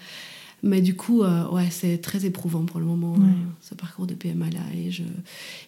mais 0.63 0.81
du 0.81 0.95
coup, 0.95 1.23
euh, 1.23 1.47
ouais, 1.49 1.69
c'est 1.71 1.97
très 1.97 2.25
éprouvant 2.25 2.65
pour 2.65 2.79
le 2.79 2.85
moment, 2.85 3.15
euh, 3.15 3.25
ce 3.61 3.73
parcours 3.73 4.05
de 4.05 4.13
PMA 4.13 4.45
là. 4.51 4.59
Et 4.75 4.91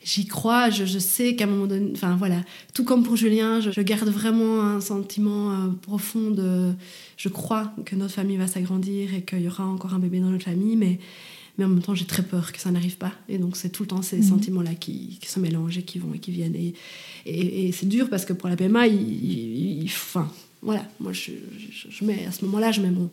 j'y 0.03 0.27
crois, 0.27 0.69
je, 0.69 0.85
je 0.85 0.99
sais 0.99 1.35
qu'à 1.35 1.45
un 1.45 1.47
moment 1.47 1.65
donné, 1.65 1.91
enfin 1.95 2.15
voilà, 2.15 2.41
tout 2.75 2.83
comme 2.83 3.03
pour 3.03 3.15
Julien, 3.15 3.59
je, 3.59 3.81
garde 3.81 4.09
vraiment 4.09 4.61
un 4.61 4.81
sentiment 4.81 5.51
euh, 5.51 5.67
profond 5.81 6.29
de. 6.29 6.73
Je 7.17 7.29
crois 7.29 7.73
que 7.85 7.95
notre 7.95 8.13
famille 8.13 8.37
va 8.37 8.45
s'agrandir 8.45 9.15
et 9.15 9.23
qu'il 9.23 9.41
y 9.41 9.47
aura 9.47 9.65
encore 9.65 9.95
un 9.95 9.99
bébé 9.99 10.19
dans 10.19 10.29
notre 10.29 10.45
famille, 10.45 10.75
mais, 10.75 10.99
mais 11.57 11.65
en 11.65 11.69
même 11.69 11.81
temps, 11.81 11.95
j'ai 11.95 12.05
très 12.05 12.23
peur 12.23 12.51
que 12.51 12.59
ça 12.59 12.69
n'arrive 12.69 12.97
pas. 12.97 13.13
Et 13.27 13.39
donc, 13.39 13.57
c'est 13.57 13.69
tout 13.69 13.83
le 13.83 13.87
temps 13.87 14.03
ces 14.03 14.17
mhm. 14.17 14.23
sentiments-là 14.23 14.75
qui, 14.75 15.17
qui, 15.19 15.27
se 15.27 15.39
mélangent 15.39 15.79
et 15.79 15.83
qui 15.83 15.97
vont 15.97 16.13
et 16.13 16.19
qui 16.19 16.29
viennent. 16.29 16.55
Et, 16.55 16.75
et, 17.25 17.71
c'est 17.71 17.87
dur 17.87 18.11
parce 18.11 18.25
que 18.25 18.33
pour 18.33 18.47
la 18.47 18.55
PMA, 18.55 18.85
il. 18.85 19.85
enfin, 19.85 20.29
voilà, 20.61 20.85
moi, 20.99 21.13
je, 21.13 21.31
je, 21.89 22.05
mets, 22.05 22.25
à 22.27 22.31
ce 22.31 22.45
moment-là, 22.45 22.71
je 22.71 22.81
mets 22.81 22.91
mon 22.91 23.09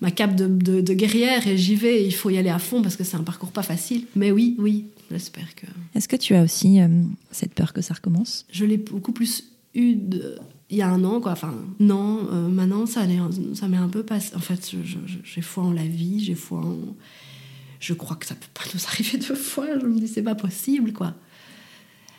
ma 0.00 0.10
cape 0.10 0.36
de, 0.36 0.46
de, 0.80 0.94
guerrière 0.94 1.46
et 1.46 1.56
j'y 1.56 1.74
vais. 1.74 2.04
il 2.04 2.14
faut 2.14 2.30
y 2.30 2.38
aller 2.38 2.50
à 2.50 2.58
fond 2.58 2.82
parce 2.82 2.96
que 2.96 3.04
c'est 3.04 3.16
un 3.16 3.22
parcours 3.22 3.50
pas 3.50 3.62
facile. 3.62 4.04
Mais 4.14 4.30
oui, 4.30 4.54
oui, 4.58 4.86
j'espère 5.10 5.54
que. 5.54 5.66
Est-ce 5.94 6.08
que 6.08 6.16
tu 6.16 6.34
as 6.34 6.42
aussi 6.42 6.80
euh, 6.80 6.88
cette 7.30 7.54
peur 7.54 7.72
que 7.72 7.80
ça 7.80 7.94
recommence? 7.94 8.46
Je 8.50 8.64
l'ai 8.64 8.78
beaucoup 8.78 9.12
plus 9.12 9.44
eu 9.74 9.96
il 10.70 10.76
y 10.76 10.82
a 10.82 10.88
un 10.88 11.02
an, 11.04 11.20
quoi. 11.20 11.32
Enfin, 11.32 11.54
non, 11.80 12.28
euh, 12.30 12.48
maintenant, 12.48 12.86
ça, 12.86 13.02
ça 13.54 13.68
m'est 13.68 13.76
un 13.76 13.88
peu 13.88 14.02
passé. 14.02 14.34
En 14.36 14.40
fait, 14.40 14.72
j'ai 15.24 15.40
foi 15.40 15.64
en 15.64 15.72
la 15.72 15.86
vie, 15.86 16.22
j'ai 16.22 16.34
foi 16.34 16.58
en. 16.58 16.76
Je 17.80 17.94
crois 17.94 18.16
que 18.16 18.26
ça 18.26 18.34
peut 18.34 18.46
pas 18.54 18.64
nous 18.74 18.80
arriver 18.86 19.18
deux 19.18 19.34
fois. 19.34 19.66
Je 19.80 19.86
me 19.86 19.98
dis, 19.98 20.08
c'est 20.08 20.22
pas 20.22 20.34
possible, 20.34 20.92
quoi. 20.92 21.14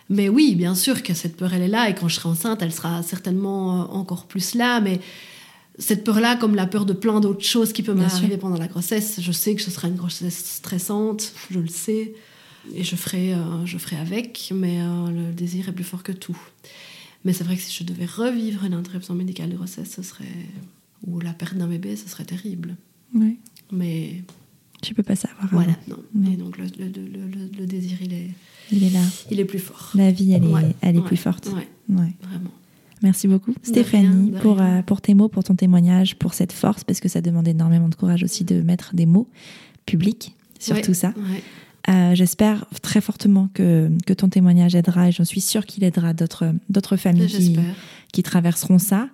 Mais 0.10 0.28
oui, 0.28 0.56
bien 0.56 0.74
sûr 0.74 1.04
que 1.04 1.14
cette 1.14 1.38
peur, 1.38 1.54
elle 1.54 1.62
est 1.62 1.68
là. 1.68 1.90
Et 1.90 1.96
quand 1.96 2.08
je 2.08 2.16
serai 2.16 2.30
enceinte, 2.30 2.62
elle 2.64 2.72
sera 2.72 3.04
certainement 3.04 3.82
euh, 3.82 3.86
encore 3.90 4.26
plus 4.26 4.56
là. 4.56 4.82
Mais 4.82 5.00
cette 5.80 6.04
peur-là, 6.04 6.36
comme 6.36 6.56
la 6.56 6.68
peur 6.68 6.86
de 6.86 6.94
plein 6.94 7.20
d'autres 7.20 7.46
choses 7.46 7.74
qui 7.74 7.84
peuvent 7.84 7.98
m'arriver 7.98 8.38
pendant 8.38 8.58
la 8.58 8.68
grossesse, 8.68 9.20
je 9.22 9.32
sais 9.32 9.56
que 9.56 9.62
ce 9.62 9.72
sera 9.72 9.88
une 9.88 9.96
grossesse 9.96 10.56
stressante, 10.58 11.34
je 11.50 11.60
le 11.60 11.68
sais, 11.68 12.14
et 12.76 12.84
je 12.84 12.96
ferai, 12.96 13.34
euh, 13.34 13.66
je 13.66 13.78
ferai 13.78 13.96
avec, 13.96 14.52
mais 14.54 14.82
euh, 14.82 15.08
le 15.10 15.34
désir 15.34 15.70
est 15.70 15.72
plus 15.72 15.86
fort 15.86 16.04
que 16.04 16.12
tout. 16.12 16.38
Mais 17.26 17.34
c'est 17.34 17.44
vrai 17.44 17.56
que 17.56 17.62
si 17.62 17.74
je 17.74 17.84
devais 17.84 18.06
revivre 18.06 18.66
une 18.66 18.74
interruption 18.74 19.16
médicale 19.16 19.50
de 19.50 19.56
grossesse, 19.56 19.94
ce 19.96 20.04
serait 20.04 20.26
ou 21.08 21.20
la 21.20 21.34
perte 21.34 21.56
d'un 21.56 21.68
bébé, 21.68 21.96
ce 21.96 22.10
serait 22.10 22.26
terrible. 22.26 22.76
Oui. 23.14 23.38
Mais 23.72 24.22
tu 24.82 24.94
peux 24.94 25.04
pas 25.04 25.16
savoir. 25.16 25.48
Voilà, 25.52 25.76
non. 25.88 25.98
Mais 26.14 26.36
donc 26.36 26.58
le, 26.58 26.66
le, 26.78 26.88
le, 26.88 27.50
le, 27.58 27.66
désir, 27.66 27.98
il 28.02 28.14
est, 28.14 28.30
il 28.72 28.84
est 28.84 28.90
là. 28.90 29.02
Il 29.32 29.40
est 29.40 29.46
plus 29.46 29.60
fort. 29.60 29.92
La 29.96 30.12
vie, 30.12 30.34
elle 30.34 30.44
est, 30.44 30.76
elle 30.82 30.98
est 30.98 31.02
plus 31.02 31.18
forte. 31.18 31.48
Ouais. 31.48 31.68
Vraiment. 31.88 32.52
Merci 33.02 33.28
beaucoup, 33.28 33.54
Stéphanie, 33.64 34.34
pour, 34.41 34.62
euh, 34.62 34.82
pour 34.82 35.02
tes 35.02 35.14
mots, 35.14 35.30
pour 35.30 35.43
ton 35.43 35.56
témoignage, 35.56 36.16
pour 36.18 36.34
cette 36.34 36.52
force, 36.52 36.84
parce 36.84 37.00
que 37.00 37.08
ça 37.08 37.22
demande 37.22 37.47
énormément 37.47 37.88
de 37.88 37.95
courage 37.95 38.24
aussi 38.24 38.43
de 38.43 38.62
mettre 38.62 38.93
des 38.93 39.06
mots 39.06 39.28
publics 39.86 40.36
sur 40.60 40.82
tout 40.82 40.93
ça. 40.93 41.14
Euh, 41.88 42.14
j'espère 42.14 42.66
très 42.82 43.00
fortement 43.00 43.50
que, 43.54 43.89
que 44.06 44.14
ton 44.14 44.28
témoignage 44.28 44.76
aidera, 44.76 45.08
et 45.08 45.12
j'en 45.12 45.24
suis 45.24 45.39
sûre 45.39 45.66
qu'il 45.66 45.84
aidera 45.86 46.14
d'autres, 46.14 46.97
familles 46.97 47.28
qui, 47.28 47.58
qui, 48.12 48.22
traverseront 48.22 48.80
ça, 48.80 49.08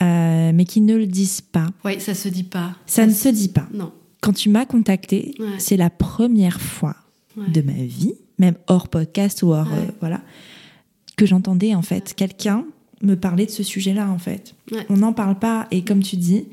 euh, 0.00 0.52
mais 0.54 0.64
qui 0.64 0.80
ne 0.80 0.96
le 0.96 1.06
disent 1.06 1.40
pas. 1.40 1.66
Oui, 1.84 2.00
ça 2.00 2.14
se 2.14 2.28
dit 2.28 2.44
pas. 2.44 2.76
Ça, 2.86 3.04
ne 3.04 3.12
se 3.12 3.28
dit 3.28 3.48
pas. 3.48 3.68
Non. 3.74 3.92
Quand 4.20 4.32
tu 4.32 4.48
m'as 4.48 4.64
contacté, 4.64 5.34
c'est 5.58 5.76
la 5.76 5.90
première 5.90 6.60
fois 6.60 6.96
de 7.36 7.62
ma 7.62 7.72
vie, 7.72 8.14
même 8.38 8.54
hors 8.68 8.88
podcast 8.88 9.42
ou 9.42 9.52
hors 9.52 9.68
voilà, 10.00 10.20
que 11.16 11.26
j'entendais 11.26 11.74
en 11.74 11.82
fait 11.82 12.14
quelqu'un 12.14 12.64
me 13.02 13.14
parler 13.14 13.46
de 13.46 13.50
ce 13.50 13.62
sujet-là, 13.62 14.10
en 14.10 14.18
fait. 14.18 14.54
On 14.88 14.98
n'en 14.98 15.12
parle 15.12 15.38
pas. 15.38 15.66
Et 15.70 15.82
comme 15.82 16.02
tu 16.02 16.16
dis, 16.16 16.46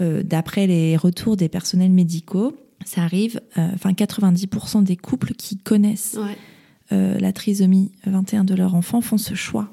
euh, 0.00 0.22
d'après 0.22 0.66
les 0.66 0.96
retours 0.96 1.36
des 1.36 1.48
personnels 1.48 1.90
médicaux, 1.90 2.56
ça 2.84 3.02
arrive, 3.02 3.40
euh, 3.56 3.68
enfin 3.74 3.92
90% 3.92 4.82
des 4.82 4.96
couples 4.96 5.34
qui 5.34 5.56
connaissent 5.56 6.16
euh, 6.92 7.18
la 7.18 7.32
trisomie 7.32 7.90
21 8.06 8.44
de 8.44 8.54
leur 8.54 8.74
enfant 8.74 9.00
font 9.00 9.18
ce 9.18 9.34
choix 9.34 9.68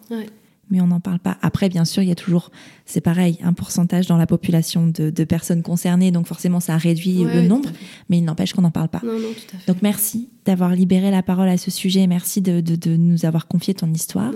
mais 0.69 0.81
on 0.81 0.87
n'en 0.87 0.99
parle 0.99 1.19
pas. 1.19 1.37
Après, 1.41 1.69
bien 1.69 1.85
sûr, 1.85 2.01
il 2.03 2.09
y 2.09 2.11
a 2.11 2.15
toujours, 2.15 2.51
c'est 2.85 3.01
pareil, 3.01 3.37
un 3.43 3.53
pourcentage 3.53 4.07
dans 4.07 4.17
la 4.17 4.27
population 4.27 4.87
de, 4.87 5.23
personnes 5.23 5.61
concernées, 5.61 6.11
donc 6.11 6.27
forcément, 6.27 6.59
ça 6.59 6.77
réduit 6.77 7.23
le 7.23 7.41
nombre, 7.41 7.69
mais 8.09 8.17
il 8.17 8.23
n'empêche 8.23 8.53
qu'on 8.53 8.61
n'en 8.61 8.71
parle 8.71 8.89
pas. 8.89 9.01
Non, 9.03 9.13
non, 9.13 9.29
tout 9.33 9.55
à 9.55 9.59
fait. 9.59 9.71
Donc 9.71 9.81
merci 9.81 10.29
d'avoir 10.45 10.75
libéré 10.75 11.11
la 11.11 11.23
parole 11.23 11.49
à 11.49 11.57
ce 11.57 11.71
sujet, 11.71 12.07
merci 12.07 12.41
de, 12.41 12.61
de, 12.61 12.95
nous 12.95 13.25
avoir 13.25 13.47
confié 13.47 13.73
ton 13.73 13.91
histoire. 13.93 14.31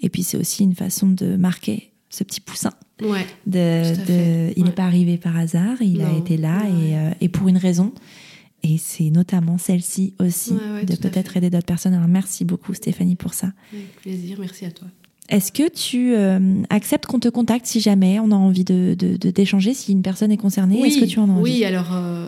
Et 0.00 0.08
puis, 0.08 0.22
c'est 0.22 0.36
aussi 0.36 0.64
une 0.64 0.74
façon 0.74 1.08
de 1.08 1.36
marquer 1.36 1.92
ce 2.10 2.24
petit 2.24 2.40
poussin. 2.40 2.72
Ouais, 3.02 3.26
de, 3.46 4.52
il 4.56 4.64
n'est 4.64 4.70
pas 4.70 4.84
arrivé 4.84 5.18
par 5.18 5.36
hasard, 5.36 5.82
il 5.82 6.00
a 6.02 6.16
été 6.16 6.36
là 6.36 6.62
et, 6.64 6.96
euh, 6.96 7.10
et, 7.20 7.28
pour 7.28 7.48
une 7.48 7.58
raison. 7.58 7.92
Et 8.62 8.78
c'est 8.78 9.10
notamment 9.10 9.58
celle-ci 9.58 10.14
aussi, 10.18 10.54
de 10.54 10.96
peut-être 10.96 11.36
aider 11.36 11.50
d'autres 11.50 11.66
personnes. 11.66 11.92
Alors 11.92 12.08
merci 12.08 12.44
beaucoup 12.44 12.72
Stéphanie 12.72 13.14
pour 13.14 13.34
ça. 13.34 13.52
Avec 13.72 13.96
plaisir, 13.96 14.38
merci 14.40 14.64
à 14.64 14.70
toi. 14.70 14.88
Est-ce 15.30 15.52
que 15.52 15.68
tu 15.70 16.14
euh, 16.14 16.38
acceptes 16.68 17.06
qu'on 17.06 17.18
te 17.18 17.28
contacte 17.28 17.66
si 17.66 17.80
jamais 17.80 18.18
on 18.20 18.30
a 18.30 18.34
envie 18.34 18.64
de, 18.64 18.94
d'échanger, 18.94 19.72
si 19.72 19.92
une 19.92 20.02
personne 20.02 20.30
est 20.30 20.36
concernée? 20.36 20.78
Oui, 20.80 20.88
Est-ce 20.88 21.00
que 21.00 21.06
tu 21.06 21.18
en 21.18 21.30
as 21.30 21.32
envie? 21.32 21.42
Oui, 21.42 21.64
alors 21.64 21.94
euh, 21.94 22.26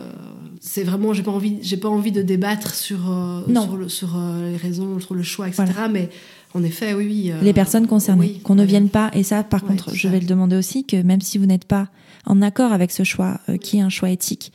c'est 0.59 0.83
vraiment, 0.83 1.13
j'ai 1.13 1.21
pas 1.21 1.31
envie, 1.31 1.57
j'ai 1.61 1.77
pas 1.77 1.89
envie 1.89 2.11
de 2.11 2.23
débattre 2.23 2.73
sur, 2.73 3.11
euh, 3.11 3.41
sur, 3.47 3.91
sur 3.91 4.19
les 4.41 4.57
raisons, 4.57 4.99
sur 4.99 5.13
le 5.13 5.21
choix, 5.21 5.47
etc. 5.47 5.65
Mais 5.91 6.09
en 6.55 6.63
effet, 6.63 6.95
oui, 6.95 7.05
oui. 7.07 7.31
les 7.43 7.53
personnes 7.53 7.85
concernées, 7.85 8.39
qu'on 8.43 8.55
ne 8.55 8.65
vienne 8.65 8.89
pas. 8.89 9.11
Et 9.13 9.21
ça, 9.21 9.43
par 9.43 9.63
contre, 9.63 9.93
je 9.93 10.07
vais 10.07 10.19
le 10.19 10.25
demander 10.25 10.55
aussi 10.55 10.83
que 10.83 10.99
même 10.99 11.21
si 11.21 11.37
vous 11.37 11.45
n'êtes 11.45 11.65
pas 11.65 11.89
en 12.25 12.41
accord 12.41 12.71
avec 12.71 12.89
ce 12.89 13.03
choix, 13.03 13.39
qui 13.61 13.77
est 13.77 13.81
un 13.81 13.89
choix 13.89 14.09
éthique, 14.09 14.51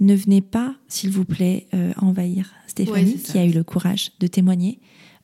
ne 0.00 0.14
venez 0.14 0.42
pas, 0.42 0.74
s'il 0.88 1.10
vous 1.10 1.24
plaît, 1.24 1.66
envahir 1.96 2.50
Stéphanie, 2.66 3.16
qui 3.16 3.38
a 3.38 3.46
eu 3.46 3.52
le 3.52 3.64
courage 3.64 4.12
de 4.20 4.26
témoigner 4.26 4.78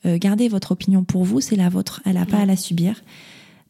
euh, 0.07 0.19
gardez 0.19 0.49
votre 0.49 0.73
opinion 0.73 1.05
pour 1.05 1.25
vous, 1.25 1.41
c'est 1.41 1.57
la 1.57 1.69
vôtre, 1.69 2.03
elle 2.05 2.15
n'a 2.15 2.27
pas 2.27 2.39
à 2.39 2.47
la 2.47 2.57
subir. 2.57 3.03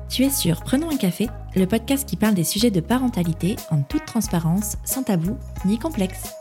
Tu 0.07 0.23
es 0.23 0.29
sur 0.29 0.61
Prenons 0.61 0.91
un 0.91 0.97
café, 0.97 1.29
le 1.55 1.65
podcast 1.65 2.07
qui 2.07 2.15
parle 2.15 2.35
des 2.35 2.43
sujets 2.43 2.69
de 2.69 2.79
parentalité 2.79 3.55
en 3.71 3.81
toute 3.81 4.05
transparence, 4.05 4.77
sans 4.85 5.01
tabou 5.01 5.35
ni 5.65 5.79
complexe. 5.79 6.31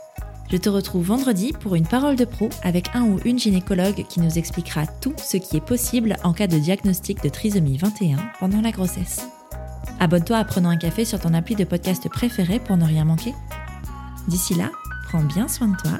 Je 0.51 0.57
te 0.57 0.69
retrouve 0.69 1.07
vendredi 1.07 1.51
pour 1.51 1.73
une 1.73 1.87
parole 1.87 2.15
de 2.15 2.25
pro 2.25 2.49
avec 2.61 2.91
un 2.93 3.05
ou 3.05 3.19
une 3.25 3.39
gynécologue 3.39 4.05
qui 4.07 4.19
nous 4.19 4.37
expliquera 4.37 4.85
tout 4.85 5.15
ce 5.17 5.37
qui 5.37 5.57
est 5.57 5.65
possible 5.65 6.17
en 6.23 6.31
cas 6.31 6.45
de 6.45 6.59
diagnostic 6.59 7.23
de 7.23 7.29
trisomie 7.29 7.79
21 7.79 8.17
pendant 8.39 8.61
la 8.61 8.69
grossesse. 8.69 9.27
Abonne-toi 9.99 10.37
à 10.37 10.45
Prenons 10.45 10.69
un 10.69 10.77
café 10.77 11.05
sur 11.05 11.19
ton 11.19 11.33
appli 11.33 11.55
de 11.55 11.63
podcast 11.63 12.07
préféré 12.07 12.59
pour 12.59 12.77
ne 12.77 12.85
rien 12.85 13.05
manquer. 13.05 13.33
D'ici 14.27 14.53
là, 14.53 14.69
prends 15.07 15.23
bien 15.23 15.47
soin 15.47 15.69
de 15.69 15.77
toi 15.77 15.99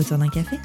Autour 0.00 0.16
d'un 0.16 0.28
café 0.28 0.56